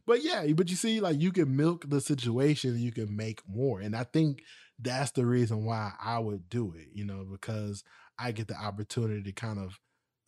but 0.08 0.24
yeah, 0.24 0.46
but 0.54 0.70
you 0.70 0.76
see 0.76 1.00
like 1.00 1.22
you 1.22 1.32
can 1.32 1.56
milk 1.56 1.86
the 1.90 2.02
situation, 2.02 2.80
you 2.80 2.92
can 2.92 3.16
make 3.16 3.42
more. 3.48 3.80
And 3.80 3.96
I 3.96 4.04
think 4.04 4.44
that's 4.80 5.12
the 5.12 5.26
reason 5.26 5.66
why 5.66 5.94
I 6.02 6.20
would 6.20 6.50
do 6.50 6.74
it, 6.76 6.88
you 6.94 7.06
know, 7.06 7.26
because 7.30 7.84
I 8.20 8.32
get 8.32 8.48
the 8.48 8.56
opportunity 8.56 9.24
to 9.24 9.32
kind 9.32 9.60
of 9.60 9.80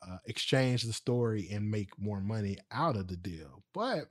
uh, 0.07 0.17
exchange 0.25 0.83
the 0.83 0.93
story 0.93 1.49
and 1.51 1.69
make 1.69 1.89
more 1.97 2.21
money 2.21 2.57
out 2.71 2.95
of 2.95 3.07
the 3.07 3.17
deal. 3.17 3.63
But 3.73 4.05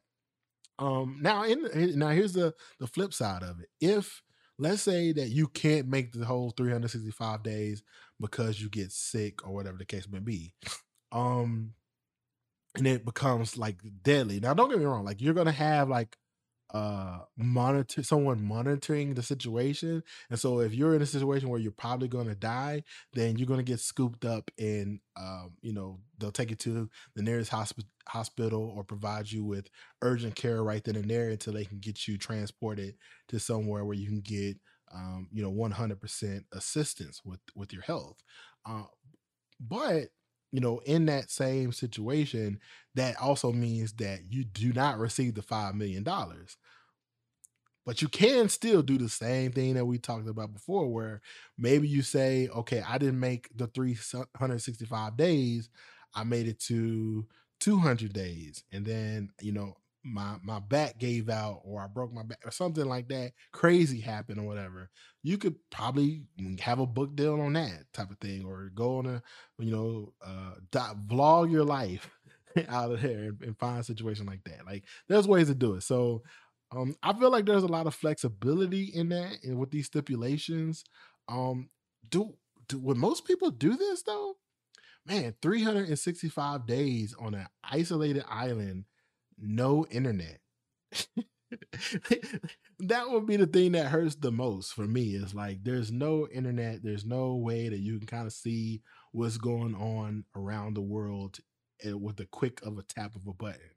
um 0.79 1.19
now 1.23 1.45
in 1.45 1.99
now 1.99 2.11
here's 2.11 2.35
the 2.35 2.55
the 2.81 2.87
flip 2.87 3.15
side 3.15 3.43
of 3.43 3.61
it. 3.61 3.69
If 3.81 4.23
let's 4.59 4.83
say 4.83 5.13
that 5.13 5.29
you 5.29 5.49
can't 5.49 5.89
make 5.89 6.13
the 6.13 6.25
whole 6.25 6.51
365 6.51 7.43
days 7.43 7.83
because 8.21 8.61
you 8.61 8.69
get 8.69 8.93
sick 8.93 9.47
or 9.47 9.53
whatever 9.55 9.79
the 9.79 9.85
case 9.85 10.09
may 10.11 10.21
be. 10.21 10.55
Um 11.13 11.75
and 12.77 12.87
it 12.87 13.05
becomes 13.05 13.57
like 13.57 13.79
deadly. 14.03 14.41
Now 14.41 14.55
don't 14.55 14.69
get 14.69 14.79
me 14.79 14.85
wrong, 14.85 15.05
like 15.05 15.21
you're 15.21 15.35
gonna 15.35 15.53
have 15.53 15.89
like 15.89 16.17
uh 16.75 17.21
monitor 17.37 18.03
someone 18.03 18.43
monitoring 18.43 19.15
the 19.15 19.23
situation 19.23 20.03
and 20.31 20.39
so 20.39 20.59
if 20.59 20.75
you're 20.75 20.97
in 20.97 21.03
a 21.03 21.07
situation 21.07 21.49
where 21.49 21.61
you're 21.61 21.71
probably 21.71 22.09
going 22.09 22.27
to 22.27 22.35
die 22.35 22.83
then 23.13 23.37
you're 23.37 23.47
going 23.47 23.61
to 23.61 23.65
get 23.65 23.79
scooped 23.79 24.25
up 24.25 24.51
and 24.59 24.99
um 25.17 25.53
you 25.61 25.73
know 25.73 26.01
they'll 26.19 26.33
take 26.33 26.51
you 26.51 26.57
to 26.57 26.91
the 27.15 27.23
nearest 27.23 27.53
hosp- 27.53 27.85
hospital 28.09 28.75
or 28.77 28.83
provide 28.83 29.31
you 29.31 29.45
with 29.45 29.69
urgent 30.03 30.35
care 30.35 30.65
right 30.65 30.83
then 30.83 30.97
and 30.97 31.09
there 31.09 31.29
until 31.29 31.53
they 31.53 31.65
can 31.65 31.79
get 31.79 32.09
you 32.09 32.19
transported 32.19 32.97
to 33.29 33.39
somewhere 33.39 33.85
where 33.85 33.97
you 33.97 34.09
can 34.09 34.21
get 34.21 34.57
um 34.97 35.29
you 35.33 35.43
know 35.43 35.53
100% 35.53 36.45
assistance 36.53 37.23
with 37.25 37.41
with 37.55 37.73
your 37.73 37.83
health 37.83 38.23
uh, 38.67 38.85
but 39.61 40.09
you 40.53 40.61
know, 40.61 40.79
in 40.87 41.07
that 41.07 41.31
same 41.31 41.73
situation, 41.73 42.61
that 42.95 43.17
also 43.21 43.53
means 43.53 43.93
that 43.95 44.21
you 44.31 44.45
do 44.45 44.73
not 44.73 44.99
receive 44.99 45.35
the 45.35 45.43
$5 45.43 45.75
million. 45.75 46.05
But 47.85 48.03
you 48.03 48.09
can 48.09 48.49
still 48.49 48.83
do 48.83 48.99
the 48.99 49.09
same 49.09 49.53
thing 49.53 49.75
that 49.75 49.85
we 49.85 49.99
talked 49.99 50.29
about 50.29 50.53
before, 50.53 50.93
where 50.93 51.21
maybe 51.57 51.87
you 51.87 52.03
say, 52.03 52.49
okay, 52.49 52.83
I 52.87 52.99
didn't 52.99 53.21
make 53.21 53.49
the 53.57 53.69
365 53.69 55.17
days, 55.17 55.69
I 56.15 56.25
made 56.25 56.49
it 56.49 56.59
to 56.61 57.27
200 57.61 58.13
days. 58.13 58.65
And 58.73 58.85
then, 58.85 59.31
you 59.41 59.53
know, 59.53 59.77
my 60.07 60.37
my 60.43 60.61
back 60.61 60.99
gave 60.99 61.29
out 61.29 61.61
or 61.65 61.83
I 61.83 61.87
broke 61.89 62.13
my 62.13 62.23
back 62.23 62.39
or 62.45 62.51
something 62.51 62.85
like 62.85 63.09
that, 63.09 63.33
crazy 63.53 64.01
happened 64.01 64.41
or 64.41 64.47
whatever, 64.47 64.91
you 65.23 65.39
could 65.39 65.57
probably 65.71 66.23
have 66.61 66.79
a 66.79 66.87
book 66.87 67.17
deal 67.17 67.41
on 67.41 67.55
that 67.55 67.93
type 67.93 68.11
of 68.11 68.19
thing 68.19 68.45
or 68.45 68.71
go 68.75 68.99
on 68.99 69.07
a 69.07 69.23
you 69.59 69.71
know 69.75 70.13
uh 70.25 70.55
dot, 70.71 70.97
vlog 71.07 71.51
your 71.51 71.65
life 71.65 72.11
out 72.69 72.93
of 72.93 73.03
there 73.03 73.25
and, 73.25 73.43
and 73.43 73.59
find 73.59 73.81
a 73.81 73.85
situation 73.85 74.27
like 74.27 74.45
that. 74.45 74.65
Like 74.65 74.85
there's 75.09 75.29
ways 75.29 75.49
to 75.49 75.55
do 75.55 75.75
it. 75.75 75.83
So 75.83 76.23
um 76.73 76.97
I 77.03 77.13
feel 77.13 77.31
like 77.31 77.47
there's 77.47 77.63
a 77.63 77.69
lot 77.69 77.87
of 77.87 77.95
flexibility 77.95 78.85
in 78.95 79.09
that 79.11 79.39
and 79.43 79.59
with 79.59 79.71
these 79.71 79.87
stipulations. 79.87 80.85
Um 81.29 81.69
do 82.09 82.35
do 82.69 82.79
would 82.79 82.97
most 82.97 83.27
people 83.27 83.51
do 83.51 83.77
this 83.77 84.03
though? 84.03 84.37
Man, 85.07 85.35
365 85.41 86.67
days 86.67 87.15
on 87.19 87.35
an 87.35 87.47
isolated 87.65 88.25
island 88.29 88.85
no 89.39 89.87
internet. 89.91 90.41
that 92.81 93.09
would 93.11 93.27
be 93.27 93.37
the 93.37 93.47
thing 93.47 93.73
that 93.73 93.87
hurts 93.87 94.17
the 94.17 94.33
most 94.33 94.73
for 94.73 94.87
me 94.87 95.15
is 95.15 95.35
like 95.35 95.63
there's 95.63 95.93
no 95.93 96.27
internet 96.29 96.83
there's 96.83 97.05
no 97.05 97.37
way 97.37 97.69
that 97.69 97.79
you 97.79 97.99
can 97.99 98.07
kind 98.07 98.27
of 98.27 98.33
see 98.33 98.83
what's 99.13 99.39
going 99.39 99.75
on 99.75 100.25
around 100.35 100.75
the 100.75 100.83
world 100.83 101.39
eh, 101.85 101.93
with 101.93 102.17
the 102.17 102.27
quick 102.27 102.61
of 102.63 102.79
a 102.79 102.83
tap 102.83 103.15
of 103.15 103.27
a 103.29 103.33
button 103.33 103.71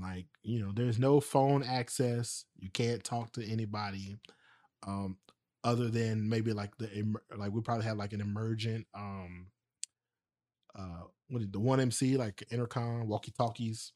like 0.00 0.26
you 0.42 0.60
know 0.60 0.72
there's 0.74 0.98
no 0.98 1.20
phone 1.20 1.62
access 1.62 2.44
you 2.58 2.70
can't 2.70 3.04
talk 3.04 3.32
to 3.32 3.44
anybody 3.46 4.16
um 4.86 5.16
other 5.64 5.88
than 5.88 6.28
maybe 6.28 6.52
like 6.52 6.76
the 6.78 6.88
like 7.36 7.52
we 7.52 7.60
probably 7.60 7.84
have 7.84 7.96
like 7.96 8.12
an 8.12 8.20
emergent 8.20 8.86
um 8.94 9.46
uh 10.78 11.02
what 11.28 11.42
is 11.42 11.50
the 11.50 11.60
one 11.60 11.80
mc 11.80 12.16
like 12.16 12.44
intercom 12.50 13.08
walkie 13.08 13.32
talkies 13.36 13.92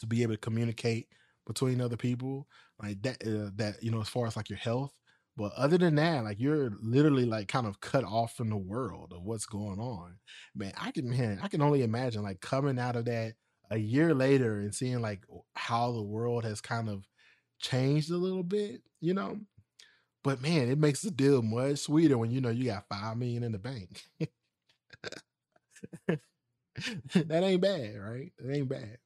to 0.00 0.06
be 0.06 0.22
able 0.22 0.34
to 0.34 0.38
communicate 0.38 1.08
between 1.46 1.80
other 1.80 1.96
people 1.96 2.46
like 2.82 3.02
that 3.02 3.16
uh, 3.26 3.50
that 3.56 3.82
you 3.82 3.90
know 3.90 4.00
as 4.00 4.08
far 4.08 4.26
as 4.26 4.36
like 4.36 4.48
your 4.50 4.58
health. 4.58 4.92
But 5.36 5.52
other 5.56 5.78
than 5.78 5.94
that 5.96 6.24
like 6.24 6.40
you're 6.40 6.70
literally 6.82 7.24
like 7.24 7.48
kind 7.48 7.66
of 7.66 7.80
cut 7.80 8.04
off 8.04 8.34
from 8.36 8.50
the 8.50 8.56
world 8.56 9.12
of 9.14 9.22
what's 9.22 9.46
going 9.46 9.78
on. 9.80 10.16
Man 10.54 10.72
i 10.78 10.90
can 10.90 11.08
man 11.08 11.40
i 11.42 11.48
can 11.48 11.62
only 11.62 11.82
imagine 11.82 12.22
like 12.22 12.40
coming 12.40 12.78
out 12.78 12.96
of 12.96 13.06
that 13.06 13.34
a 13.70 13.78
year 13.78 14.14
later 14.14 14.58
and 14.60 14.74
seeing 14.74 15.00
like 15.00 15.22
how 15.54 15.92
the 15.92 16.02
world 16.02 16.44
has 16.44 16.60
kind 16.60 16.88
of 16.88 17.06
changed 17.60 18.10
a 18.10 18.16
little 18.16 18.42
bit 18.44 18.82
you 19.00 19.14
know? 19.14 19.38
But 20.24 20.42
man 20.42 20.68
it 20.70 20.78
makes 20.78 21.02
the 21.02 21.10
deal 21.10 21.42
much 21.42 21.80
sweeter 21.80 22.18
when 22.18 22.30
you 22.30 22.40
know 22.40 22.50
you 22.50 22.64
got 22.66 22.88
five 22.88 23.16
million 23.18 23.42
in 23.44 23.52
the 23.52 23.58
bank. 23.58 24.04
That 27.14 27.42
ain't 27.44 27.60
bad 27.60 27.96
right? 27.98 28.32
That 28.38 28.54
ain't 28.54 28.68
bad 28.68 28.98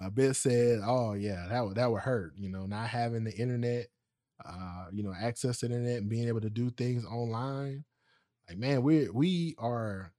a 0.00 0.10
bit 0.10 0.34
said, 0.34 0.80
"Oh 0.84 1.14
yeah, 1.14 1.46
that 1.48 1.64
would 1.64 1.76
that 1.76 1.90
would 1.90 2.00
hurt." 2.02 2.32
You 2.36 2.50
know, 2.50 2.66
not 2.66 2.88
having 2.88 3.24
the 3.24 3.32
internet, 3.32 3.86
uh, 4.44 4.86
you 4.92 5.02
know, 5.02 5.14
access 5.18 5.58
to 5.60 5.68
the 5.68 5.74
internet 5.74 5.98
and 5.98 6.10
being 6.10 6.28
able 6.28 6.40
to 6.40 6.50
do 6.50 6.70
things 6.70 7.04
online. 7.04 7.84
Like, 8.48 8.58
man, 8.58 8.82
we 8.82 9.08
we 9.10 9.54
are. 9.58 10.12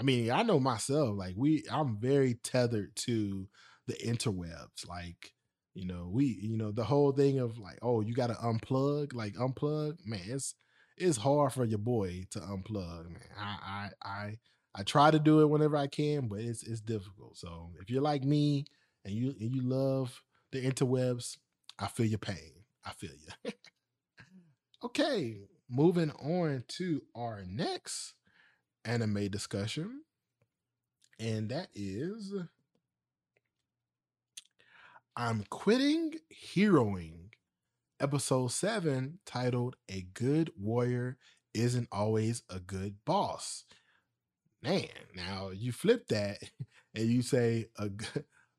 I 0.00 0.04
mean, 0.04 0.30
I 0.30 0.42
know 0.42 0.58
myself. 0.58 1.16
Like, 1.16 1.34
we, 1.36 1.64
I'm 1.70 1.98
very 1.98 2.34
tethered 2.34 2.96
to 2.96 3.48
the 3.86 3.94
interwebs. 3.94 4.88
Like, 4.88 5.32
you 5.74 5.86
know, 5.86 6.08
we, 6.12 6.26
you 6.42 6.56
know, 6.56 6.72
the 6.72 6.84
whole 6.84 7.12
thing 7.12 7.38
of 7.38 7.58
like, 7.58 7.78
oh, 7.82 8.00
you 8.00 8.14
got 8.14 8.28
to 8.28 8.34
unplug, 8.34 9.14
like 9.14 9.34
unplug. 9.34 9.98
Man, 10.04 10.20
it's 10.26 10.54
it's 10.96 11.16
hard 11.18 11.52
for 11.52 11.64
your 11.64 11.78
boy 11.78 12.24
to 12.30 12.40
unplug. 12.40 13.10
Man, 13.10 13.22
I 13.38 13.90
I 14.02 14.08
I 14.08 14.38
I 14.74 14.82
try 14.82 15.10
to 15.10 15.18
do 15.18 15.40
it 15.40 15.50
whenever 15.50 15.76
I 15.76 15.86
can, 15.86 16.28
but 16.28 16.40
it's 16.40 16.62
it's 16.62 16.80
difficult. 16.80 17.36
So 17.36 17.70
if 17.80 17.90
you're 17.90 18.02
like 18.02 18.24
me 18.24 18.66
and 19.04 19.14
you 19.14 19.34
and 19.40 19.54
you 19.54 19.62
love 19.62 20.22
the 20.52 20.64
interwebs, 20.64 21.36
I 21.78 21.86
feel 21.86 22.06
your 22.06 22.18
pain. 22.18 22.52
I 22.84 22.92
feel 22.92 23.10
you. 23.44 23.52
okay, 24.84 25.38
moving 25.68 26.10
on 26.12 26.64
to 26.68 27.02
our 27.14 27.42
next 27.46 28.14
anime 28.84 29.28
discussion, 29.28 30.02
and 31.18 31.48
that 31.50 31.68
is 31.74 32.32
I'm 35.16 35.44
quitting 35.50 36.14
heroing, 36.56 37.30
episode 38.00 38.48
seven, 38.52 39.18
titled 39.26 39.76
"A 39.88 40.02
Good 40.14 40.50
Warrior 40.56 41.18
Isn't 41.54 41.88
Always 41.92 42.42
a 42.48 42.58
Good 42.60 42.96
Boss." 43.04 43.64
Man, 44.62 44.88
now 45.14 45.50
you 45.50 45.72
flip 45.72 46.08
that 46.08 46.38
and 46.94 47.08
you 47.10 47.22
say 47.22 47.66
a 47.76 47.88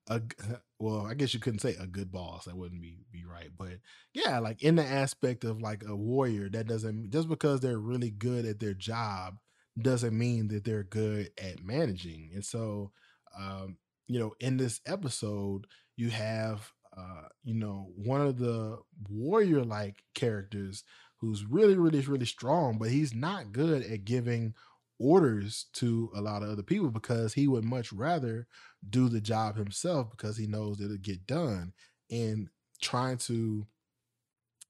a 0.07 0.21
well, 0.79 1.05
I 1.05 1.13
guess 1.13 1.33
you 1.33 1.39
couldn't 1.39 1.59
say 1.59 1.75
a 1.79 1.87
good 1.87 2.11
boss. 2.11 2.45
That 2.45 2.57
wouldn't 2.57 2.81
be 2.81 2.99
be 3.11 3.23
right. 3.25 3.49
But 3.57 3.79
yeah, 4.13 4.39
like 4.39 4.63
in 4.63 4.75
the 4.75 4.85
aspect 4.85 5.43
of 5.43 5.61
like 5.61 5.83
a 5.87 5.95
warrior, 5.95 6.49
that 6.49 6.67
doesn't 6.67 7.11
just 7.11 7.29
because 7.29 7.59
they're 7.59 7.79
really 7.79 8.11
good 8.11 8.45
at 8.45 8.59
their 8.59 8.73
job 8.73 9.37
doesn't 9.81 10.17
mean 10.17 10.49
that 10.49 10.63
they're 10.65 10.83
good 10.83 11.31
at 11.41 11.63
managing. 11.63 12.29
And 12.33 12.45
so, 12.45 12.91
um, 13.39 13.77
you 14.07 14.19
know, 14.19 14.33
in 14.39 14.57
this 14.57 14.81
episode, 14.85 15.65
you 15.95 16.11
have 16.11 16.71
uh, 16.95 17.27
you 17.43 17.55
know, 17.55 17.89
one 17.95 18.21
of 18.21 18.37
the 18.37 18.77
warrior 19.09 19.63
like 19.63 20.03
characters 20.13 20.83
who's 21.17 21.45
really, 21.45 21.75
really, 21.75 22.01
really 22.01 22.25
strong, 22.25 22.77
but 22.77 22.89
he's 22.89 23.13
not 23.15 23.51
good 23.51 23.83
at 23.83 24.05
giving 24.05 24.53
orders 24.99 25.65
to 25.73 26.11
a 26.15 26.21
lot 26.21 26.43
of 26.43 26.49
other 26.49 26.63
people 26.63 26.89
because 26.89 27.33
he 27.33 27.47
would 27.47 27.63
much 27.63 27.91
rather 27.91 28.47
do 28.89 29.09
the 29.09 29.21
job 29.21 29.57
himself 29.57 30.11
because 30.11 30.37
he 30.37 30.47
knows 30.47 30.79
it'll 30.79 30.97
get 30.97 31.25
done. 31.25 31.73
And 32.11 32.49
trying 32.81 33.17
to 33.17 33.65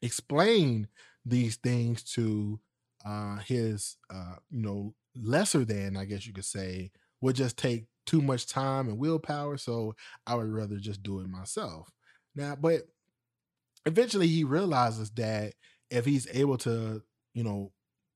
explain 0.01 0.87
these 1.25 1.55
things 1.55 2.03
to 2.03 2.59
uh, 3.05 3.37
his, 3.37 3.97
uh, 4.13 4.35
you 4.49 4.61
know, 4.61 4.93
lesser 5.15 5.65
than, 5.65 5.97
I 5.97 6.05
guess 6.05 6.25
you 6.25 6.33
could 6.33 6.45
say, 6.45 6.91
would 7.21 7.35
just 7.35 7.57
take 7.57 7.85
too 8.05 8.21
much 8.21 8.47
time 8.47 8.87
and 8.87 8.97
willpower. 8.97 9.57
So 9.57 9.95
I 10.27 10.35
would 10.35 10.47
rather 10.47 10.77
just 10.77 11.03
do 11.03 11.19
it 11.21 11.27
myself. 11.27 11.89
Now, 12.35 12.55
but 12.55 12.81
eventually 13.85 14.27
he 14.27 14.43
realizes 14.43 15.09
that 15.11 15.53
if 15.89 16.05
he's 16.05 16.27
able 16.31 16.57
to, 16.59 17.01
you 17.33 17.43
know, 17.43 17.71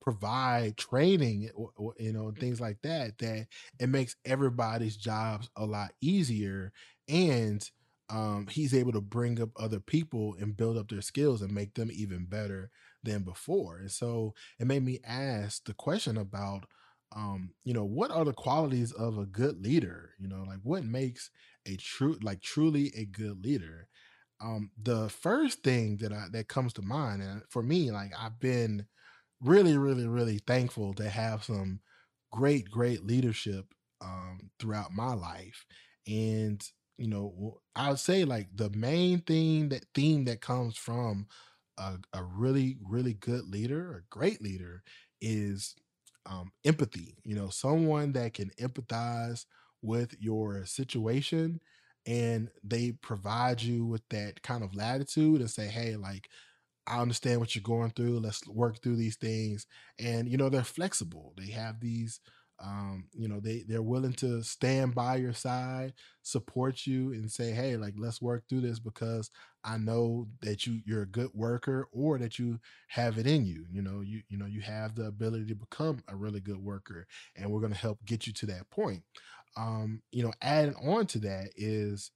provide 0.08 0.78
training 0.78 1.50
or, 1.56 1.94
you 2.00 2.14
know 2.14 2.32
things 2.40 2.62
like 2.62 2.78
that 2.82 3.18
that 3.18 3.48
it 3.80 3.88
makes 3.90 4.16
everybody's 4.26 4.96
jobs 4.96 5.50
a 5.58 5.66
lot 5.66 5.92
easier 6.02 6.72
and 7.10 7.70
um, 8.10 8.48
he's 8.50 8.74
able 8.74 8.94
to 8.94 9.02
bring 9.02 9.42
up 9.42 9.50
other 9.58 9.82
people 9.82 10.36
and 10.40 10.56
build 10.56 10.78
up 10.78 10.88
their 10.90 11.02
skills 11.02 11.42
and 11.42 11.52
make 11.54 11.74
them 11.74 11.90
even 11.92 12.26
better 12.26 12.70
than 13.04 13.24
before 13.24 13.78
and 13.80 13.92
so 13.92 14.34
it 14.60 14.68
made 14.68 14.84
me 14.84 15.00
ask 15.06 15.66
the 15.66 15.74
question 15.74 16.18
about 16.18 16.64
um, 17.16 17.52
you 17.64 17.74
know 17.74 17.86
what 17.86 18.12
are 18.12 18.26
the 18.26 18.34
qualities 18.34 18.92
of 18.92 19.18
a 19.18 19.26
good 19.26 19.64
leader? 19.64 20.12
You 20.20 20.28
know 20.28 20.44
like 20.46 20.60
what 20.64 20.84
makes 20.84 21.30
a 21.66 21.78
true 21.78 22.18
like 22.22 22.42
truly 22.42 22.92
a 22.98 23.06
good 23.06 23.44
leader? 23.44 23.88
Um 24.42 24.72
the 24.82 25.10
first 25.10 25.64
thing 25.64 25.98
that 25.98 26.14
i 26.14 26.26
that 26.32 26.48
comes 26.48 26.74
to 26.74 26.82
mind 26.82 27.22
and 27.24 27.42
for 27.50 27.64
me 27.64 27.92
like 27.92 28.12
i've 28.20 28.40
been 28.40 28.86
really, 29.42 29.78
really, 29.78 30.08
really 30.08 30.40
thankful 30.40 30.94
to 30.96 31.10
have 31.10 31.44
some 31.44 31.80
great, 32.32 32.70
great 32.70 33.04
leadership 33.06 33.66
um, 34.02 34.50
throughout 34.60 34.92
my 34.94 35.14
life. 35.14 35.66
And, 36.08 36.64
you 36.98 37.08
know, 37.08 37.60
I 37.76 37.90
would 37.90 38.00
say 38.00 38.26
like 38.26 38.48
the 38.56 38.70
main 38.72 39.22
thing 39.22 39.70
that 39.70 39.86
theme 39.94 40.26
that 40.26 40.42
comes 40.42 40.78
from 40.78 41.28
a, 41.78 41.98
a 42.14 42.24
really, 42.24 42.78
really 42.88 43.14
good 43.14 43.46
leader, 43.48 43.98
a 43.98 44.02
great 44.10 44.42
leader, 44.42 44.84
is 45.22 45.76
um, 46.26 46.52
empathy. 46.66 47.18
You 47.24 47.36
know, 47.36 47.50
someone 47.50 48.14
that 48.14 48.34
can 48.34 48.52
empathize 48.60 49.46
with 49.82 50.16
your 50.20 50.66
situation 50.66 51.60
and 52.06 52.50
they 52.64 52.94
provide 52.94 53.62
you 53.62 53.86
with 53.86 54.02
that 54.10 54.42
kind 54.42 54.64
of 54.64 54.76
latitude 54.76 55.42
and 55.42 55.50
say, 55.52 55.68
hey, 55.68 55.96
like, 55.96 56.30
I 56.88 57.00
understand 57.02 57.40
what 57.40 57.56
you're 57.56 57.64
going 57.64 57.92
through. 57.92 58.20
Let's 58.20 58.48
work 58.48 58.82
through 58.82 58.96
these 58.98 59.18
things. 59.18 59.68
And 60.00 60.30
you 60.30 60.38
know, 60.38 60.50
they're 60.50 60.64
flexible. 60.64 61.34
They 61.38 61.52
have 61.52 61.80
these 61.80 62.20
um, 62.60 63.06
you 63.14 63.28
know, 63.28 63.40
they 63.40 63.64
they're 63.68 63.84
willing 63.84 64.14
to 64.14 64.42
stand 64.42 64.96
by 64.96 65.18
your 65.18 65.34
side, 65.34 65.94
support 66.24 66.88
you 66.88 67.12
and 67.14 67.32
say, 67.32 67.52
"Hey, 67.52 67.78
like 67.78 67.94
let's 67.98 68.20
work 68.20 68.46
through 68.50 68.62
this 68.62 68.80
because 68.80 69.30
I 69.64 69.78
know 69.78 70.28
that 70.42 70.66
you 70.66 70.82
you're 70.84 71.04
a 71.04 71.08
good 71.08 71.30
worker 71.36 71.88
or 71.92 72.18
that 72.18 72.40
you 72.40 72.60
have 72.88 73.20
it 73.20 73.28
in 73.28 73.46
you. 73.46 73.66
You 73.70 73.84
know, 73.84 74.02
you 74.02 74.24
you 74.28 74.38
know, 74.40 74.48
you 74.48 74.62
have 74.62 74.96
the 74.96 75.06
ability 75.06 75.46
to 75.48 75.56
become 75.56 76.02
a 76.08 76.16
really 76.16 76.40
good 76.40 76.58
worker 76.58 77.06
and 77.36 77.52
we're 77.52 77.60
going 77.60 77.74
to 77.74 77.78
help 77.80 78.00
get 78.06 78.26
you 78.26 78.34
to 78.34 78.48
that 78.48 78.68
point." 78.72 79.04
Um, 79.56 80.02
you 80.12 80.24
know, 80.24 80.34
adding 80.42 80.76
on 80.76 81.08
to 81.08 81.20
that 81.20 81.50
is 81.56 82.12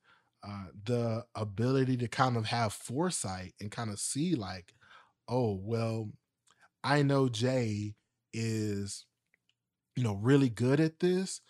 uh, 0.47 0.65
the 0.85 1.25
ability 1.35 1.97
to 1.97 2.07
kind 2.07 2.37
of 2.37 2.45
have 2.45 2.73
foresight 2.73 3.53
and 3.61 3.71
kind 3.71 3.89
of 3.91 3.99
see 3.99 4.35
like, 4.35 4.73
oh, 5.27 5.59
well, 5.63 6.09
I 6.83 7.03
know 7.03 7.27
Jae 7.27 7.95
is, 8.33 9.05
you 9.95 10.03
know, 10.03 10.15
really 10.15 10.49
good 10.49 10.79
at 10.79 10.99
this, 10.99 11.41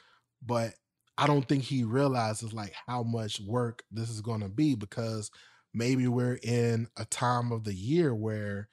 but 0.46 0.74
I 1.18 1.28
don't 1.28 1.48
think 1.48 1.64
he 1.64 1.84
realizes 1.84 2.54
like 2.54 2.74
how 2.88 3.04
much 3.04 3.40
work 3.42 3.84
this 3.92 4.10
is 4.10 4.22
gonna 4.22 4.50
be 4.50 4.76
because 4.76 5.30
maybe 5.74 6.08
we're 6.08 6.40
in 6.44 6.88
a 6.98 7.06
time 7.06 7.52
of 7.52 7.64
the 7.64 7.74
year 7.74 8.14
where 8.16 8.68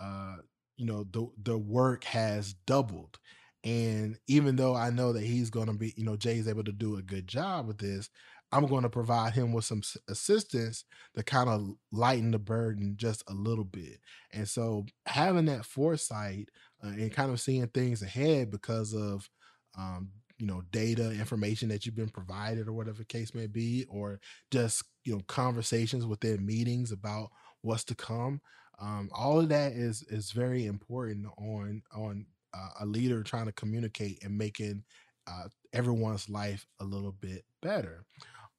uh 0.00 0.36
you 0.76 0.86
know 0.86 1.04
the 1.12 1.26
the 1.42 1.58
work 1.58 2.04
has 2.04 2.54
doubled. 2.66 3.18
And 3.64 4.18
even 4.26 4.56
though 4.56 4.74
I 4.74 4.90
know 4.90 5.12
that 5.14 5.22
he's 5.22 5.48
gonna 5.50 5.74
be, 5.74 5.94
you 5.96 6.04
know, 6.04 6.16
Jae's 6.16 6.48
able 6.48 6.64
to 6.64 6.72
do 6.72 6.96
a 6.96 7.02
good 7.02 7.26
job 7.26 7.66
with 7.66 7.78
this, 7.78 8.10
I'm 8.54 8.66
gonna 8.66 8.88
provide 8.88 9.32
him 9.32 9.52
with 9.52 9.64
some 9.64 9.82
assistance 10.08 10.84
to 11.16 11.22
kind 11.22 11.48
of 11.48 11.74
lighten 11.92 12.30
the 12.30 12.38
burden 12.38 12.94
just 12.96 13.24
a 13.28 13.34
little 13.34 13.64
bit. 13.64 13.98
And 14.32 14.48
so 14.48 14.86
having 15.06 15.46
that 15.46 15.64
foresight 15.64 16.50
uh, 16.82 16.88
and 16.88 17.12
kind 17.12 17.30
of 17.32 17.40
seeing 17.40 17.66
things 17.68 18.02
ahead 18.02 18.50
because 18.50 18.94
of 18.94 19.28
um, 19.76 20.10
you 20.38 20.46
know 20.46 20.62
data 20.72 21.10
information 21.10 21.68
that 21.68 21.86
you've 21.86 21.94
been 21.94 22.08
provided 22.08 22.68
or 22.68 22.72
whatever 22.72 23.04
case 23.04 23.34
may 23.34 23.46
be 23.46 23.84
or 23.88 24.20
just 24.50 24.84
you 25.04 25.14
know 25.14 25.22
conversations 25.26 26.06
within 26.06 26.44
meetings 26.44 26.92
about 26.92 27.30
what's 27.62 27.84
to 27.84 27.94
come 27.94 28.40
um, 28.80 29.08
all 29.12 29.40
of 29.40 29.48
that 29.48 29.72
is 29.72 30.02
is 30.08 30.32
very 30.32 30.66
important 30.66 31.26
on 31.38 31.82
on 31.94 32.26
uh, 32.52 32.70
a 32.80 32.86
leader 32.86 33.22
trying 33.22 33.46
to 33.46 33.52
communicate 33.52 34.22
and 34.24 34.36
making 34.36 34.84
uh, 35.26 35.48
everyone's 35.72 36.28
life 36.28 36.66
a 36.80 36.84
little 36.84 37.12
bit 37.12 37.44
better 37.62 38.04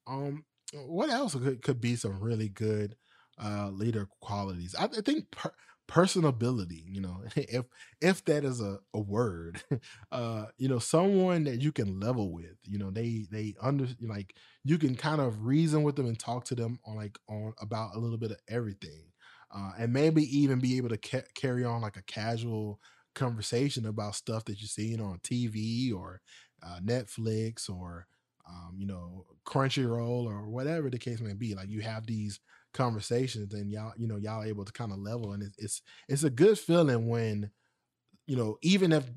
um, 0.07 0.45
what 0.73 1.09
else 1.09 1.35
could, 1.35 1.61
could 1.61 1.79
be 1.81 1.95
some 1.95 2.19
really 2.19 2.49
good 2.49 2.95
uh 3.41 3.69
leader 3.69 4.07
qualities? 4.21 4.75
I, 4.77 4.85
I 4.85 5.01
think 5.01 5.31
per- 5.31 5.53
personability, 5.87 6.83
you 6.87 7.01
know, 7.01 7.23
if 7.35 7.65
if 8.01 8.25
that 8.25 8.43
is 8.45 8.61
a, 8.61 8.79
a 8.93 8.99
word, 8.99 9.61
uh, 10.11 10.45
you 10.57 10.67
know, 10.69 10.79
someone 10.79 11.43
that 11.45 11.61
you 11.61 11.71
can 11.71 11.99
level 11.99 12.31
with, 12.33 12.55
you 12.63 12.77
know, 12.77 12.91
they 12.91 13.25
they 13.31 13.55
under 13.61 13.87
like 14.01 14.35
you 14.63 14.77
can 14.77 14.95
kind 14.95 15.21
of 15.21 15.45
reason 15.45 15.83
with 15.83 15.95
them 15.95 16.07
and 16.07 16.19
talk 16.19 16.45
to 16.45 16.55
them 16.55 16.79
on 16.85 16.95
like 16.95 17.17
on 17.29 17.53
about 17.61 17.95
a 17.95 17.99
little 17.99 18.17
bit 18.17 18.31
of 18.31 18.37
everything. 18.49 19.11
Uh, 19.55 19.71
and 19.77 19.93
maybe 19.93 20.23
even 20.37 20.59
be 20.59 20.77
able 20.77 20.89
to 20.89 20.97
ca- 20.97 21.27
carry 21.35 21.63
on 21.63 21.81
like 21.81 21.97
a 21.97 22.01
casual 22.03 22.79
conversation 23.13 23.85
about 23.85 24.15
stuff 24.15 24.43
that 24.45 24.59
you're 24.59 24.67
seeing 24.67 24.99
on 24.99 25.19
TV 25.23 25.91
or 25.93 26.19
uh, 26.65 26.79
Netflix 26.83 27.69
or 27.69 28.07
um, 28.47 28.75
you 28.77 28.85
know, 28.85 29.25
Crunchyroll 29.45 30.25
or 30.25 30.47
whatever 30.49 30.89
the 30.89 30.99
case 30.99 31.21
may 31.21 31.33
be. 31.33 31.55
Like 31.55 31.69
you 31.69 31.81
have 31.81 32.05
these 32.05 32.39
conversations 32.73 33.53
and 33.53 33.71
y'all, 33.71 33.93
you 33.97 34.07
know, 34.07 34.17
y'all 34.17 34.43
able 34.43 34.65
to 34.65 34.71
kind 34.71 34.91
of 34.91 34.99
level. 34.99 35.33
And 35.33 35.43
it's 35.43 35.57
it's 35.57 35.81
it's 36.07 36.23
a 36.23 36.29
good 36.29 36.57
feeling 36.59 37.07
when 37.07 37.51
you 38.27 38.35
know, 38.35 38.57
even 38.61 38.91
if 38.91 39.09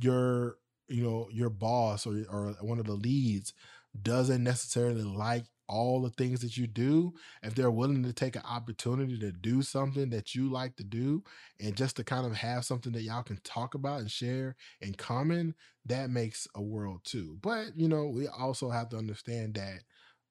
your, 0.00 0.56
you 0.88 1.02
know, 1.02 1.28
your 1.32 1.50
boss 1.50 2.06
or 2.06 2.24
or 2.30 2.54
one 2.60 2.78
of 2.78 2.86
the 2.86 2.92
leads 2.94 3.52
doesn't 4.00 4.42
necessarily 4.42 5.02
like 5.02 5.44
all 5.68 6.02
the 6.02 6.10
things 6.10 6.40
that 6.40 6.56
you 6.56 6.66
do, 6.66 7.14
if 7.42 7.54
they're 7.54 7.70
willing 7.70 8.02
to 8.02 8.12
take 8.12 8.36
an 8.36 8.42
opportunity 8.44 9.18
to 9.18 9.32
do 9.32 9.62
something 9.62 10.10
that 10.10 10.34
you 10.34 10.50
like 10.50 10.76
to 10.76 10.84
do 10.84 11.22
and 11.60 11.76
just 11.76 11.96
to 11.96 12.04
kind 12.04 12.26
of 12.26 12.34
have 12.34 12.64
something 12.64 12.92
that 12.92 13.02
y'all 13.02 13.22
can 13.22 13.38
talk 13.44 13.74
about 13.74 14.00
and 14.00 14.10
share 14.10 14.56
in 14.80 14.94
common, 14.94 15.54
that 15.86 16.10
makes 16.10 16.46
a 16.54 16.62
world 16.62 17.00
too. 17.04 17.38
But, 17.40 17.76
you 17.76 17.88
know, 17.88 18.06
we 18.06 18.28
also 18.28 18.70
have 18.70 18.88
to 18.90 18.96
understand 18.96 19.54
that 19.54 19.80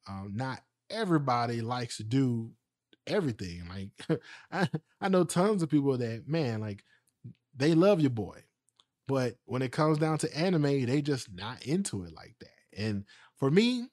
um, 0.07 0.33
not 0.35 0.61
everybody 0.89 1.61
likes 1.61 1.97
to 1.97 2.03
do 2.03 2.51
everything. 3.07 3.63
Like 3.69 4.21
I, 4.51 4.69
I 4.99 5.09
know 5.09 5.23
tons 5.23 5.63
of 5.63 5.69
people 5.69 5.97
that, 5.97 6.27
man, 6.27 6.61
like 6.61 6.83
they 7.55 7.73
love 7.73 8.01
your 8.01 8.11
boy. 8.11 8.43
But 9.07 9.35
when 9.45 9.61
it 9.61 9.71
comes 9.71 9.97
down 9.97 10.19
to 10.19 10.37
anime, 10.37 10.85
they 10.85 11.01
just 11.01 11.33
not 11.33 11.63
into 11.63 12.03
it 12.03 12.13
like 12.13 12.35
that. 12.39 12.81
And 12.81 13.03
for 13.37 13.51
me, 13.51 13.87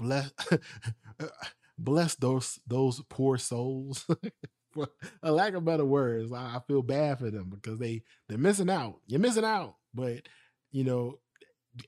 bless 0.00 0.32
bless 1.78 2.14
those 2.16 2.58
those 2.66 3.02
poor 3.08 3.38
souls. 3.38 4.06
for 4.72 4.88
a 5.22 5.32
lack 5.32 5.54
of 5.54 5.64
better 5.64 5.84
words, 5.84 6.32
I, 6.32 6.56
I 6.56 6.60
feel 6.66 6.82
bad 6.82 7.18
for 7.18 7.30
them 7.30 7.50
because 7.50 7.78
they 7.78 8.02
they're 8.28 8.38
missing 8.38 8.70
out. 8.70 9.00
You're 9.06 9.20
missing 9.20 9.44
out. 9.44 9.76
But 9.94 10.22
you 10.70 10.84
know, 10.84 11.18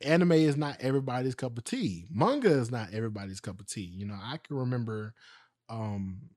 anime 0.02 0.32
is 0.32 0.56
not 0.56 0.78
everybody's 0.80 1.34
cup 1.34 1.58
of 1.58 1.64
tea. 1.64 2.06
Manga 2.10 2.50
is 2.50 2.70
not 2.70 2.94
everybody's 2.94 3.40
cup 3.40 3.60
of 3.60 3.68
tea. 3.68 3.82
You 3.94 4.06
know, 4.06 4.18
I 4.20 4.38
can 4.38 4.56
remember 4.56 5.14
um 5.68 6.30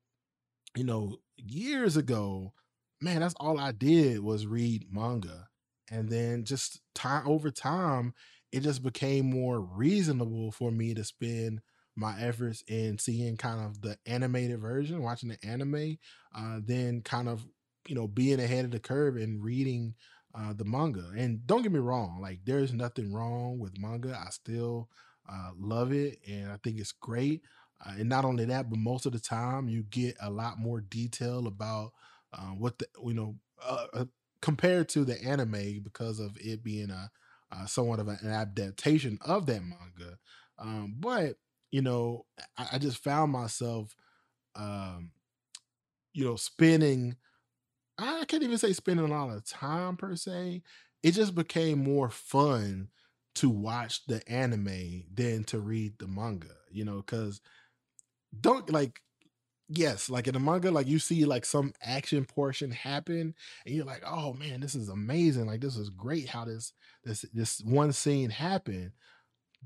you 0.75 0.83
know, 0.83 1.17
years 1.37 1.97
ago, 1.97 2.53
man, 3.01 3.21
that's 3.21 3.35
all 3.39 3.59
I 3.59 3.71
did 3.71 4.19
was 4.19 4.45
read 4.47 4.87
manga. 4.91 5.47
And 5.89 6.09
then 6.09 6.43
just 6.43 6.81
time 6.95 7.27
over 7.27 7.51
time, 7.51 8.13
it 8.55 8.63
just 8.63 8.83
became 8.83 9.25
more 9.29 9.59
reasonable 9.61 10.51
for 10.51 10.71
me 10.71 10.93
to 10.93 11.03
spend 11.03 11.61
my 11.95 12.19
efforts 12.19 12.63
in 12.67 12.97
seeing 12.97 13.37
kind 13.37 13.61
of 13.61 13.81
the 13.81 13.97
animated 14.05 14.59
version, 14.59 15.01
watching 15.01 15.29
the 15.29 15.45
anime, 15.45 15.97
uh, 16.35 16.59
then 16.63 17.01
kind 17.01 17.29
of, 17.29 17.45
you 17.87 17.95
know, 17.95 18.07
being 18.07 18.39
ahead 18.39 18.65
of 18.65 18.71
the 18.71 18.79
curve 18.79 19.15
and 19.15 19.43
reading 19.43 19.95
uh, 20.33 20.53
the 20.53 20.65
manga. 20.65 21.11
And 21.15 21.45
don't 21.47 21.61
get 21.63 21.71
me 21.71 21.79
wrong, 21.79 22.19
like 22.21 22.39
there's 22.45 22.73
nothing 22.73 23.13
wrong 23.13 23.59
with 23.59 23.79
manga. 23.79 24.19
I 24.25 24.29
still 24.31 24.89
uh, 25.29 25.51
love 25.57 25.91
it 25.93 26.19
and 26.27 26.51
I 26.51 26.57
think 26.63 26.79
it's 26.79 26.91
great 26.91 27.41
uh, 27.85 27.93
and 27.97 28.09
not 28.09 28.25
only 28.25 28.45
that, 28.45 28.69
but 28.69 28.79
most 28.79 29.05
of 29.05 29.11
the 29.11 29.19
time 29.19 29.67
you 29.69 29.83
get 29.83 30.15
a 30.21 30.29
lot 30.29 30.59
more 30.59 30.81
detail 30.81 31.47
about 31.47 31.91
uh, 32.33 32.47
what 32.57 32.77
the 32.79 32.85
you 33.03 33.13
know 33.13 33.35
uh, 33.65 34.05
compared 34.41 34.89
to 34.89 35.03
the 35.05 35.21
anime 35.23 35.81
because 35.83 36.19
of 36.19 36.37
it 36.39 36.63
being 36.63 36.89
a 36.91 37.09
uh, 37.55 37.65
somewhat 37.65 37.99
of 37.99 38.07
an 38.07 38.19
adaptation 38.23 39.17
of 39.21 39.45
that 39.45 39.61
manga. 39.63 40.17
Um, 40.59 40.95
but 40.99 41.35
you 41.71 41.81
know, 41.81 42.25
I, 42.57 42.67
I 42.73 42.77
just 42.77 42.97
found 43.03 43.31
myself, 43.31 43.95
um, 44.55 45.11
you 46.13 46.25
know, 46.25 46.35
spending. 46.35 47.17
I 47.97 48.25
can't 48.27 48.43
even 48.43 48.57
say 48.57 48.73
spending 48.73 49.05
a 49.05 49.09
lot 49.09 49.35
of 49.35 49.45
time 49.45 49.97
per 49.97 50.15
se. 50.15 50.63
It 51.03 51.11
just 51.11 51.35
became 51.35 51.83
more 51.83 52.09
fun 52.09 52.89
to 53.35 53.49
watch 53.49 54.05
the 54.05 54.27
anime 54.29 55.03
than 55.13 55.43
to 55.45 55.59
read 55.59 55.99
the 55.99 56.07
manga. 56.07 56.55
You 56.71 56.85
know, 56.85 56.97
because 56.97 57.41
don't 58.39 58.69
like 58.71 59.01
yes, 59.69 60.09
like 60.09 60.27
in 60.27 60.33
the 60.33 60.39
manga, 60.39 60.71
like 60.71 60.87
you 60.87 60.99
see 60.99 61.25
like 61.25 61.45
some 61.45 61.73
action 61.81 62.25
portion 62.25 62.71
happen, 62.71 63.33
and 63.65 63.75
you're 63.75 63.85
like, 63.85 64.03
oh 64.05 64.33
man, 64.33 64.59
this 64.61 64.75
is 64.75 64.89
amazing. 64.89 65.45
Like 65.47 65.61
this 65.61 65.77
is 65.77 65.89
great 65.89 66.27
how 66.29 66.45
this 66.45 66.73
this 67.03 67.25
this 67.33 67.61
one 67.61 67.91
scene 67.93 68.29
happened. 68.29 68.91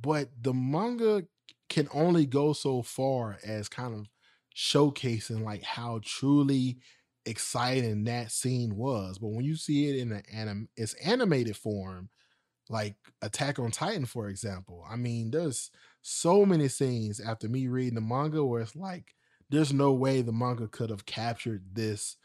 But 0.01 0.29
the 0.41 0.53
manga 0.53 1.23
can 1.69 1.87
only 1.93 2.25
go 2.25 2.53
so 2.53 2.81
far 2.83 3.39
as 3.45 3.69
kind 3.69 3.93
of 3.93 4.07
showcasing 4.55 5.43
like 5.43 5.63
how 5.63 6.01
truly 6.03 6.79
exciting 7.25 8.05
that 8.05 8.31
scene 8.31 8.75
was. 8.77 9.19
But 9.19 9.29
when 9.29 9.45
you 9.45 9.55
see 9.55 9.89
it 9.89 9.97
in 9.97 10.11
an 10.11 10.23
anim- 10.33 10.69
its 10.77 10.93
animated 10.95 11.57
form, 11.57 12.09
like 12.69 12.95
Attack 13.21 13.59
on 13.59 13.71
Titan, 13.71 14.05
for 14.05 14.27
example. 14.29 14.85
I 14.89 14.95
mean, 14.95 15.31
there's 15.31 15.71
so 16.01 16.45
many 16.45 16.67
scenes 16.67 17.19
after 17.19 17.49
me 17.49 17.67
reading 17.67 17.95
the 17.95 18.01
manga 18.01 18.43
where 18.45 18.61
it's 18.61 18.75
like, 18.75 19.15
there's 19.49 19.73
no 19.73 19.93
way 19.93 20.21
the 20.21 20.31
manga 20.31 20.67
could 20.67 20.89
have 20.89 21.05
captured 21.05 21.63
this 21.73 22.17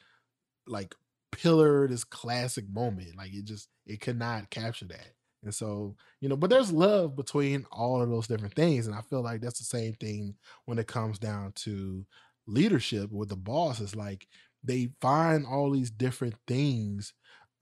like 0.67 0.95
pillar, 1.33 1.89
this 1.89 2.05
classic 2.05 2.69
moment. 2.69 3.17
Like 3.17 3.33
it 3.35 3.45
just 3.45 3.69
it 3.87 4.01
could 4.01 4.19
not 4.19 4.51
capture 4.51 4.87
that. 4.87 5.15
And 5.43 5.55
so, 5.55 5.97
you 6.21 6.29
know, 6.29 6.37
but 6.37 6.49
there's 6.51 6.73
love 6.73 7.17
between 7.17 7.67
all 7.71 8.01
of 8.01 8.09
those 8.09 8.27
different 8.27 8.55
things. 8.55 8.87
And 8.87 8.97
I 8.97 9.03
feel 9.03 9.23
like 9.23 9.43
that's 9.43 9.59
the 9.59 9.65
same 9.65 9.95
thing 9.95 10.37
when 10.65 10.79
it 10.79 10.87
comes 10.87 11.19
down 11.19 11.53
to 11.57 12.07
leadership 12.47 13.11
with 13.13 13.29
the 13.29 13.37
boss. 13.37 13.81
It's 13.81 13.95
like 13.95 14.27
they 14.63 14.91
find 15.01 15.45
all 15.47 15.71
these 15.71 15.91
different 15.91 16.35
things, 16.47 17.13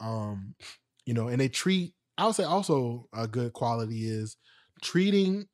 um, 0.00 0.54
you 1.06 1.14
know, 1.14 1.28
and 1.28 1.40
they 1.40 1.48
treat 1.48 1.94
I 2.18 2.26
would 2.26 2.34
say 2.34 2.44
also 2.44 3.08
a 3.14 3.26
good 3.26 3.52
quality 3.54 4.06
is 4.06 4.36
treating 4.82 5.48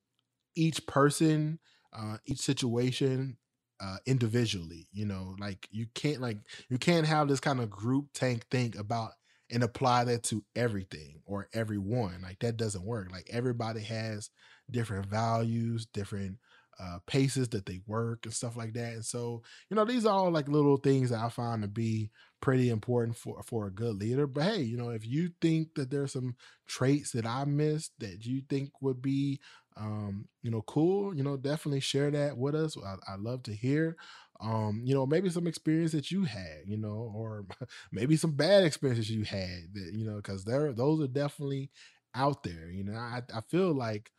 each 0.55 0.87
person, 0.87 1.61
uh, 1.93 2.19
each 2.27 2.41
situation, 2.41 3.37
uh, 3.81 3.97
individually. 4.07 4.89
You 4.93 5.07
know, 5.07 5.35
like 5.39 5.69
you 5.71 5.87
can't 5.95 6.21
like 6.21 6.39
you 6.69 6.79
can't 6.79 7.07
have 7.07 7.29
this 7.29 7.41
kind 7.41 7.61
of 7.61 7.71
group 7.71 8.07
tank 8.15 8.47
think 8.51 8.79
about 8.79 9.13
and 9.51 9.63
apply 9.63 10.05
that 10.05 10.23
to 10.25 10.45
everything 10.57 11.21
or 11.25 11.49
everyone. 11.53 12.21
Like 12.23 12.39
that 12.41 12.57
doesn't 12.57 12.85
work. 12.85 13.11
Like 13.11 13.29
everybody 13.31 13.81
has 13.83 14.31
different 14.71 15.07
values, 15.07 15.87
different 15.87 16.37
uh, 16.81 16.99
paces 17.07 17.49
that 17.49 17.67
they 17.67 17.81
work 17.87 18.25
and 18.25 18.33
stuff 18.33 18.57
like 18.57 18.73
that. 18.75 18.93
And 18.93 19.05
so, 19.05 19.43
you 19.69 19.75
know, 19.75 19.85
these 19.85 20.07
are 20.07 20.15
all 20.15 20.31
like 20.31 20.49
little 20.49 20.77
things 20.77 21.11
that 21.11 21.19
I 21.19 21.29
find 21.29 21.63
to 21.63 21.69
be 21.69 22.11
pretty 22.41 22.71
important 22.71 23.17
for 23.17 23.43
for 23.43 23.67
a 23.67 23.73
good 23.73 23.97
leader. 23.97 24.27
But 24.27 24.45
hey, 24.45 24.63
you 24.63 24.77
know, 24.77 24.91
if 24.91 25.05
you 25.05 25.31
think 25.41 25.75
that 25.75 25.91
there's 25.91 26.13
some 26.13 26.37
traits 26.69 27.11
that 27.13 27.27
I 27.27 27.45
missed 27.47 27.93
that 27.99 28.25
you 28.25 28.43
think 28.49 28.71
would 28.81 29.03
be 29.03 29.41
um, 29.79 30.27
you 30.43 30.51
know, 30.51 30.63
cool, 30.63 31.15
you 31.15 31.23
know, 31.23 31.37
definitely 31.37 31.81
share 31.81 32.11
that 32.11 32.37
with 32.37 32.55
us. 32.55 32.77
I, 32.85 32.97
I 33.13 33.17
love 33.17 33.43
to 33.45 33.55
hear. 33.55 33.97
Um, 34.41 34.83
you 34.85 34.95
know, 34.95 35.07
maybe 35.07 35.31
some 35.31 35.47
experience 35.47 35.93
that 35.93 36.11
you 36.11 36.25
had, 36.25 36.63
you 36.67 36.77
know, 36.77 37.13
or 37.15 37.45
maybe 37.93 38.17
some 38.17 38.33
bad 38.33 38.65
experiences 38.65 39.11
you 39.11 39.25
had 39.25 39.75
that, 39.75 39.93
you 39.95 40.05
know, 40.09 40.17
because 40.17 40.45
there 40.45 40.73
those 40.73 41.01
are 41.01 41.09
definitely 41.09 41.71
out 42.15 42.43
there. 42.45 42.71
You 42.71 42.85
know, 42.85 42.95
I, 42.95 43.23
I 43.35 43.41
feel 43.43 43.73
like 43.75 44.11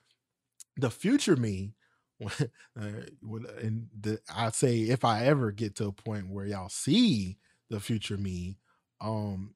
the 0.77 0.89
future 0.89 1.35
me, 1.35 1.73
uh, 2.25 2.47
and 3.61 3.87
the, 3.99 4.19
I 4.33 4.49
say 4.51 4.79
if 4.81 5.05
I 5.05 5.25
ever 5.25 5.51
get 5.51 5.75
to 5.77 5.87
a 5.87 5.91
point 5.91 6.29
where 6.29 6.45
y'all 6.45 6.69
see 6.69 7.37
the 7.69 7.79
future 7.79 8.17
me, 8.17 8.57
um, 9.01 9.55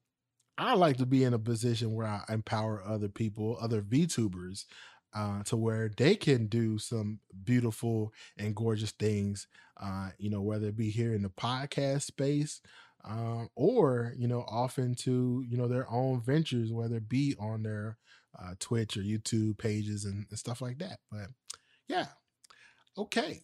I 0.58 0.74
like 0.74 0.98
to 0.98 1.06
be 1.06 1.24
in 1.24 1.34
a 1.34 1.38
position 1.38 1.94
where 1.94 2.06
I 2.06 2.24
empower 2.28 2.82
other 2.84 3.08
people, 3.08 3.58
other 3.60 3.82
VTubers, 3.82 4.66
uh, 5.14 5.42
to 5.44 5.56
where 5.56 5.90
they 5.96 6.14
can 6.16 6.46
do 6.46 6.78
some 6.78 7.20
beautiful 7.44 8.12
and 8.36 8.54
gorgeous 8.54 8.90
things. 8.92 9.46
Uh, 9.80 10.10
you 10.18 10.30
know, 10.30 10.42
whether 10.42 10.68
it 10.68 10.76
be 10.76 10.90
here 10.90 11.14
in 11.14 11.22
the 11.22 11.28
podcast 11.28 12.02
space, 12.02 12.60
um, 13.04 13.48
or 13.54 14.14
you 14.16 14.28
know, 14.28 14.42
off 14.48 14.78
into 14.78 15.44
you 15.48 15.56
know 15.56 15.68
their 15.68 15.90
own 15.90 16.20
ventures, 16.20 16.72
whether 16.72 16.96
it 16.96 17.08
be 17.08 17.34
on 17.38 17.62
their 17.62 17.98
uh, 18.38 18.54
Twitch 18.58 18.96
or 18.96 19.00
YouTube 19.00 19.58
pages 19.58 20.04
and, 20.04 20.26
and 20.30 20.38
stuff 20.38 20.60
like 20.60 20.78
that. 20.78 20.98
But 21.10 21.28
yeah, 21.88 22.06
okay. 22.96 23.42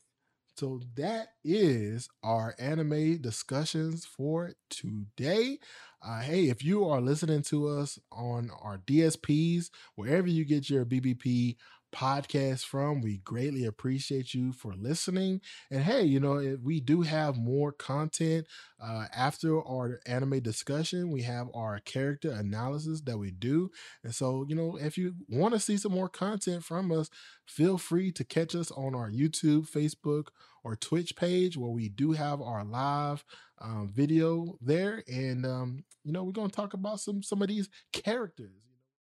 So 0.60 0.82
that 0.96 1.28
is 1.42 2.06
our 2.22 2.54
anime 2.58 3.22
discussions 3.22 4.04
for 4.04 4.52
today. 4.68 5.58
Uh, 6.02 6.20
hey, 6.20 6.50
if 6.50 6.62
you 6.62 6.84
are 6.86 7.00
listening 7.00 7.40
to 7.44 7.66
us 7.66 7.98
on 8.12 8.50
our 8.60 8.76
DSPs, 8.76 9.70
wherever 9.94 10.28
you 10.28 10.44
get 10.44 10.68
your 10.68 10.84
BBP 10.84 11.56
podcast 11.92 12.64
from. 12.64 13.00
We 13.00 13.18
greatly 13.18 13.64
appreciate 13.64 14.34
you 14.34 14.52
for 14.52 14.74
listening. 14.74 15.40
And 15.70 15.82
hey, 15.82 16.04
you 16.04 16.20
know, 16.20 16.56
we 16.62 16.80
do 16.80 17.02
have 17.02 17.36
more 17.36 17.72
content 17.72 18.46
uh, 18.82 19.06
after 19.14 19.60
our 19.66 20.00
anime 20.06 20.40
discussion. 20.40 21.10
We 21.10 21.22
have 21.22 21.48
our 21.54 21.80
character 21.80 22.30
analysis 22.30 23.00
that 23.02 23.18
we 23.18 23.30
do. 23.30 23.70
And 24.04 24.14
so, 24.14 24.44
you 24.48 24.54
know, 24.54 24.76
if 24.80 24.96
you 24.96 25.14
want 25.28 25.54
to 25.54 25.60
see 25.60 25.76
some 25.76 25.92
more 25.92 26.08
content 26.08 26.64
from 26.64 26.92
us, 26.92 27.10
feel 27.46 27.78
free 27.78 28.12
to 28.12 28.24
catch 28.24 28.54
us 28.54 28.70
on 28.70 28.94
our 28.94 29.10
YouTube, 29.10 29.70
Facebook, 29.70 30.28
or 30.62 30.76
Twitch 30.76 31.16
page 31.16 31.56
where 31.56 31.70
we 31.70 31.88
do 31.88 32.12
have 32.12 32.40
our 32.40 32.64
live 32.64 33.24
um, 33.60 33.90
video 33.92 34.56
there. 34.60 35.02
And, 35.08 35.44
um, 35.46 35.84
you 36.04 36.12
know, 36.12 36.24
we're 36.24 36.32
going 36.32 36.50
to 36.50 36.56
talk 36.56 36.74
about 36.74 37.00
some 37.00 37.22
some 37.22 37.42
of 37.42 37.48
these 37.48 37.68
characters. 37.92 38.69